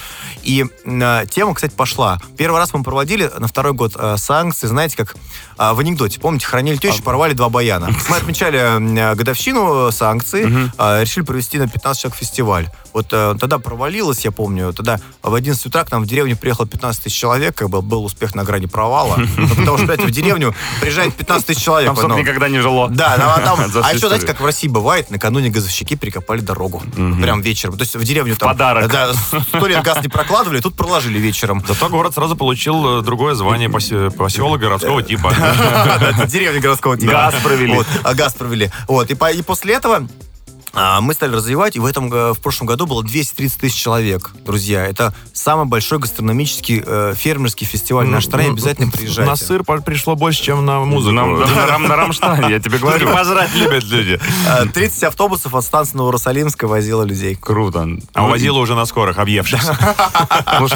И 0.43 0.65
э, 0.85 1.25
тема, 1.29 1.53
кстати, 1.53 1.73
пошла. 1.73 2.19
Первый 2.37 2.57
раз 2.59 2.73
мы 2.73 2.83
проводили 2.83 3.29
на 3.37 3.47
второй 3.47 3.73
год 3.73 3.93
э, 3.95 4.15
санкции. 4.17 4.67
Знаете, 4.67 4.95
как 4.97 5.08
как 5.09 5.21
а, 5.57 5.73
в 5.73 5.79
анекдоте. 5.79 6.19
Помните, 6.19 6.45
хранили 6.45 6.77
тещу, 6.77 7.03
порвали 7.03 7.33
два 7.33 7.49
баяна. 7.49 7.89
Мы 8.09 8.17
отмечали 8.17 9.15
годовщину 9.15 9.91
санкций, 9.91 10.45
а, 10.77 11.01
решили 11.01 11.23
провести 11.23 11.57
на 11.57 11.67
15 11.67 12.01
человек 12.01 12.17
фестиваль. 12.17 12.69
Вот 12.93 13.07
э, 13.11 13.35
тогда 13.39 13.59
провалилось, 13.59 14.25
я 14.25 14.31
помню, 14.31 14.73
тогда 14.73 14.99
в 15.21 15.33
11 15.33 15.65
утра 15.65 15.83
к 15.83 15.91
нам 15.91 16.03
в 16.03 16.07
деревню 16.07 16.35
приехало 16.37 16.67
15 16.67 17.03
тысяч 17.03 17.17
человек, 17.17 17.55
как 17.55 17.69
бы 17.69 17.81
был 17.81 18.03
успех 18.03 18.35
на 18.35 18.43
грани 18.43 18.65
провала. 18.65 19.17
Ну, 19.17 19.47
Потому 19.49 19.77
что, 19.77 19.85
знаете, 19.85 20.05
в 20.05 20.11
деревню 20.11 20.53
приезжает 20.81 21.13
15 21.15 21.45
тысяч 21.47 21.61
человек. 21.63 21.93
Там, 21.95 22.09
ну. 22.09 22.17
никогда 22.17 22.49
не 22.49 22.59
жило. 22.59 22.89
Да, 22.89 23.15
ну, 23.17 23.25
а 23.29 23.39
там- 23.39 23.59
а 23.83 23.93
еще, 23.93 24.07
знаете, 24.07 24.25
как 24.25 24.41
в 24.41 24.45
России 24.45 24.67
бывает, 24.67 25.11
накануне 25.11 25.49
газовщики 25.49 25.95
перекопали 25.95 26.41
дорогу. 26.41 26.81
Прям 27.21 27.41
вечером. 27.41 27.77
То 27.77 27.83
есть 27.83 27.95
в 27.95 28.03
деревню 28.03 28.35
там... 28.35 28.49
подарок. 28.49 28.91
Да, 28.91 29.11
сто 29.13 29.67
лет 29.67 29.83
газ 29.83 30.01
не 30.01 30.09
прокладывали, 30.09 30.59
тут 30.59 30.75
проложили 30.75 31.19
вечером. 31.19 31.63
Зато 31.67 31.89
город 31.89 32.13
сразу 32.13 32.35
получил 32.35 32.99
э, 32.99 33.01
другое 33.01 33.35
звание 33.35 33.69
посе- 33.69 34.09
поселок 34.11 34.59
городского 34.59 35.03
типа. 35.03 35.33
Да, 35.39 36.25
Деревня 36.27 36.59
городского 36.61 36.97
типа. 36.97 37.11
Газ 37.11 37.35
провели. 37.43 37.79
А 38.03 38.13
газ 38.13 38.33
провели. 38.33 38.69
Вот, 38.87 39.09
и, 39.11 39.15
по- 39.15 39.31
и 39.31 39.41
после 39.41 39.75
этого 39.75 40.07
мы 40.73 41.13
стали 41.13 41.35
развивать, 41.35 41.75
и 41.75 41.79
в 41.79 41.85
этом 41.85 42.09
в 42.09 42.39
прошлом 42.41 42.67
году 42.67 42.85
было 42.85 43.03
230 43.03 43.57
тысяч 43.59 43.75
человек, 43.81 44.31
друзья. 44.45 44.85
Это 44.85 45.13
самый 45.33 45.65
большой 45.65 45.99
гастрономический 45.99 46.83
э, 46.85 47.13
фермерский 47.17 47.65
фестиваль 47.65 48.05
в 48.07 48.09
нашей 48.09 48.27
стране. 48.27 48.49
Обязательно 48.49 48.91
приезжайте. 48.91 49.29
На 49.29 49.35
сыр 49.35 49.63
пришло 49.63 50.15
больше, 50.15 50.43
чем 50.43 50.65
на 50.65 50.79
музыку. 50.81 51.13
На, 51.19 51.25
на, 51.25 51.65
Рам- 51.67 51.87
на 51.87 51.95
Рамштайне, 51.95 52.49
я 52.51 52.59
тебе 52.59 52.77
говорю. 52.77 53.11
Пожрать 53.11 53.53
любят 53.55 53.83
люди. 53.85 54.19
А, 54.47 54.65
30 54.65 55.03
автобусов 55.05 55.53
от 55.55 55.63
станции 55.63 55.97
Новороссалимска 55.97 56.67
возило 56.67 57.03
людей. 57.03 57.35
Круто. 57.35 57.87
А 58.13 58.25
увозила 58.25 58.57
уже 58.59 58.75
на 58.75 58.85
скорых, 58.85 59.17
объевшихся. 59.17 59.77
Ну, 60.59 60.67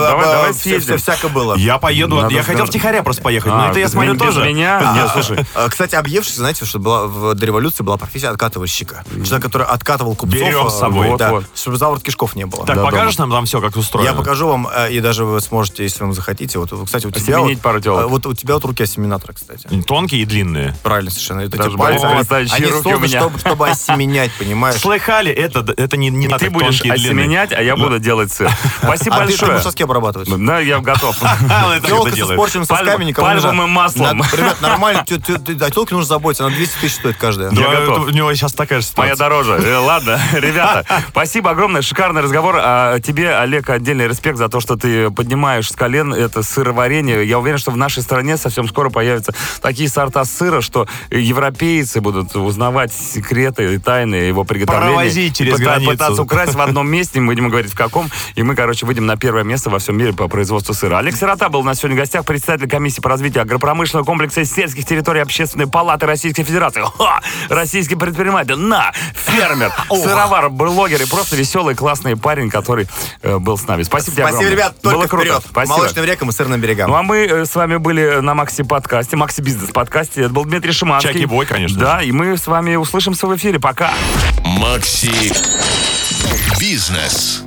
давай, 0.00 0.50
а, 0.50 0.52
съездим. 0.52 0.98
все 0.98 1.12
всяко 1.12 1.28
было. 1.28 1.56
Я 1.56 1.78
поеду, 1.78 2.28
я 2.30 2.42
хотел 2.42 2.66
втихаря 2.66 3.02
просто 3.02 3.22
поехать, 3.22 3.52
А, 3.52 3.56
но 3.56 3.70
это 3.70 3.78
я 3.80 3.88
смотрю 3.88 4.16
тоже. 4.16 4.44
меня? 4.44 4.80
Нет, 4.94 5.10
слушай. 5.12 5.44
А, 5.54 5.68
Кстати, 5.68 5.94
объевшись, 5.94 6.36
знаете, 6.36 6.64
что 6.64 6.78
была 6.78 7.34
до 7.34 7.46
революции 7.46 7.82
была 7.82 7.96
профессия 7.96 8.28
откатывальщика. 8.28 9.04
Человек, 9.24 9.44
который 9.46 9.66
откатывал 9.66 10.14
купцов. 10.14 10.38
Берем 10.40 10.66
э, 10.66 10.70
с 10.70 10.78
собой. 10.78 11.16
да, 11.18 11.30
Вот, 11.30 11.44
чтобы 11.54 11.76
заворот 11.76 12.02
кишков 12.02 12.34
не 12.36 12.46
было. 12.46 12.66
Так, 12.66 12.76
Да, 12.76 12.84
покажешь 12.84 13.18
нам 13.18 13.30
там 13.30 13.46
все, 13.46 13.60
как 13.60 13.76
устроено? 13.76 14.08
Я 14.08 14.14
покажу 14.14 14.48
вам, 14.48 14.68
э, 14.74 14.92
и 14.92 15.00
даже 15.00 15.24
вы 15.24 15.40
сможете, 15.40 15.82
если 15.84 16.02
вам 16.02 16.12
захотите. 16.12 16.58
Вот, 16.58 16.70
кстати, 16.84 17.06
у 17.06 17.10
тебя... 17.10 17.36
Осеменить 17.36 17.56
вот, 17.58 17.62
пару 17.62 17.80
телок. 17.80 18.04
э, 18.04 18.06
Вот 18.06 18.26
у 18.26 18.34
тебя 18.34 18.54
вот 18.54 18.64
руки 18.64 18.82
осеменатора, 18.82 19.32
кстати. 19.32 19.66
Тонкие 19.86 20.22
и 20.22 20.24
длинные. 20.24 20.74
Правильно 20.82 21.10
совершенно. 21.10 21.40
Это 21.40 21.56
Даже 21.56 21.70
эти 21.70 21.76
пальцы, 21.78 22.06
более 22.06 22.20
они- 22.30 22.50
они 22.52 22.66
руки 22.66 22.78
у 22.78 22.82
созданы, 22.82 23.06
меня. 23.06 23.20
чтобы, 23.20 23.38
чтобы 23.38 23.68
осеменять, 23.68 24.32
понимаешь? 24.38 24.80
Слыхали? 24.80 25.30
Это, 25.32 25.64
это 25.76 25.96
не, 25.96 26.10
не 26.10 26.26
И 26.26 26.28
надо 26.28 26.44
ты 26.44 26.50
будешь 26.50 26.80
осеменять, 26.82 27.52
а 27.52 27.62
я 27.62 27.76
буду 27.76 27.98
делать 27.98 28.32
сыр. 28.32 28.50
Спасибо 28.82 29.16
А 29.16 29.18
ты, 29.20 29.24
ты 29.26 29.30
большое. 29.32 29.52
будешь 29.52 29.62
соски 29.64 29.82
обрабатывать? 29.82 30.28
Да, 30.46 30.60
я 30.60 30.78
готов. 30.80 31.16
Телка 31.20 31.80
всегда 31.82 32.10
со 32.10 32.16
делает. 32.16 32.36
спорченными 32.38 32.66
Пальм- 32.66 32.84
сосками 32.86 33.04
никому 33.04 33.28
не 33.34 33.40
пальмовым 33.40 33.70
маслом. 33.70 34.22
Ребят, 34.32 34.60
нормально, 34.60 35.00
о 35.00 35.70
телке 35.70 35.94
нужно 35.94 36.04
заботиться, 36.06 36.46
она 36.46 36.54
200 36.54 36.78
тысяч 36.80 36.94
стоит 36.96 37.16
каждая. 37.16 37.50
Да, 37.50 37.60
Я 37.60 37.80
готов. 37.80 38.06
У 38.06 38.10
него 38.10 38.32
сейчас 38.34 38.52
такая 38.52 38.80
же 38.80 38.86
Моя 39.06 39.16
дороже. 39.16 39.52
Э, 39.52 39.78
Ладно, 39.78 40.20
ребята, 40.32 40.84
спасибо 41.10 41.50
огромное. 41.50 41.82
Шикарный 41.82 42.22
разговор. 42.22 42.56
А 42.58 42.98
тебе, 43.00 43.36
Олег, 43.36 43.70
отдельный 43.70 44.08
респект 44.08 44.36
за 44.36 44.48
то, 44.48 44.60
что 44.60 44.76
ты 44.76 45.10
поднимаешь 45.10 45.70
с 45.70 45.76
колен 45.76 46.12
это 46.12 46.42
сыроварение. 46.42 47.24
Я 47.24 47.38
уверен, 47.38 47.58
что 47.58 47.70
в 47.70 47.76
нашей 47.76 48.02
стране 48.02 48.36
совсем 48.36 48.66
скоро 48.68 48.90
появятся 48.90 49.34
такие 49.62 49.88
сорта 49.88 50.24
сыра, 50.24 50.60
что 50.60 50.88
европейцы 51.10 52.00
будут 52.00 52.34
узнавать 52.34 52.92
секреты 52.92 53.74
и 53.74 53.78
тайны 53.78 54.16
его 54.16 54.44
приготовления. 54.44 54.94
Провозить 54.94 55.36
через 55.36 55.58
границу. 55.58 55.92
Пытаться 55.92 56.22
украсть 56.22 56.54
в 56.54 56.60
одном 56.60 56.88
месте, 56.90 57.20
мы 57.20 57.34
будем 57.34 57.48
говорить 57.48 57.72
в 57.72 57.76
каком. 57.76 58.08
И 58.34 58.42
мы, 58.42 58.54
короче, 58.54 58.86
выйдем 58.86 59.06
на 59.06 59.16
первое 59.16 59.44
место 59.44 59.70
во 59.70 59.78
всем 59.78 59.96
мире 59.96 60.12
по 60.12 60.28
производству 60.28 60.74
сыра. 60.74 60.98
Олег 60.98 61.16
Сирота 61.16 61.48
был 61.48 61.60
у 61.60 61.64
нас 61.64 61.78
сегодня 61.78 61.96
в 61.96 62.00
гостях, 62.00 62.24
председатель 62.24 62.68
комиссии 62.68 63.00
по 63.00 63.08
развитию 63.08 63.42
агропромышленного 63.42 64.04
комплекса 64.04 64.40
и 64.40 64.44
сельских 64.44 64.84
территорий 64.84 65.20
Общественной 65.20 65.66
палаты 65.66 66.06
Российской 66.06 66.42
Федерации. 66.42 66.82
Ха! 66.98 67.20
Российский 67.48 67.94
предприниматель, 67.94 68.56
на! 68.56 68.92
Фермер, 69.14 69.72
сыровар, 69.90 70.50
блогер 70.50 71.02
и 71.02 71.06
просто 71.06 71.36
веселый, 71.36 71.74
классный 71.74 72.16
парень, 72.16 72.50
который 72.50 72.88
э, 73.22 73.38
был 73.38 73.58
с 73.58 73.66
нами. 73.66 73.82
Спасибо 73.82 74.14
тебе 74.16 74.22
Спасибо, 74.24 74.38
огромное. 74.38 74.52
ребят, 74.52 74.80
только 74.80 74.98
Было 74.98 75.06
круто. 75.06 75.24
вперед. 75.24 75.42
Спасибо. 75.50 75.76
Молочным 75.76 76.04
рекам 76.04 76.28
и 76.28 76.32
сырным 76.32 76.60
берегам. 76.60 76.90
Ну 76.90 76.96
а 76.96 77.02
мы 77.02 77.18
э, 77.18 77.44
с 77.44 77.54
вами 77.54 77.76
были 77.76 78.20
на 78.20 78.34
Макси 78.34 78.62
подкасте, 78.62 79.16
Макси 79.16 79.40
бизнес 79.40 79.70
подкасте. 79.70 80.22
Это 80.22 80.30
был 80.32 80.44
Дмитрий 80.44 80.72
Шиманский. 80.72 81.12
Чаки 81.12 81.26
Бой, 81.26 81.46
конечно 81.46 81.78
Да, 81.78 82.02
и 82.02 82.12
мы 82.12 82.36
с 82.36 82.46
вами 82.46 82.76
услышимся 82.76 83.26
в 83.26 83.36
эфире. 83.36 83.58
Пока. 83.60 83.92
Макси 84.44 85.32
Бизнес. 86.60 87.42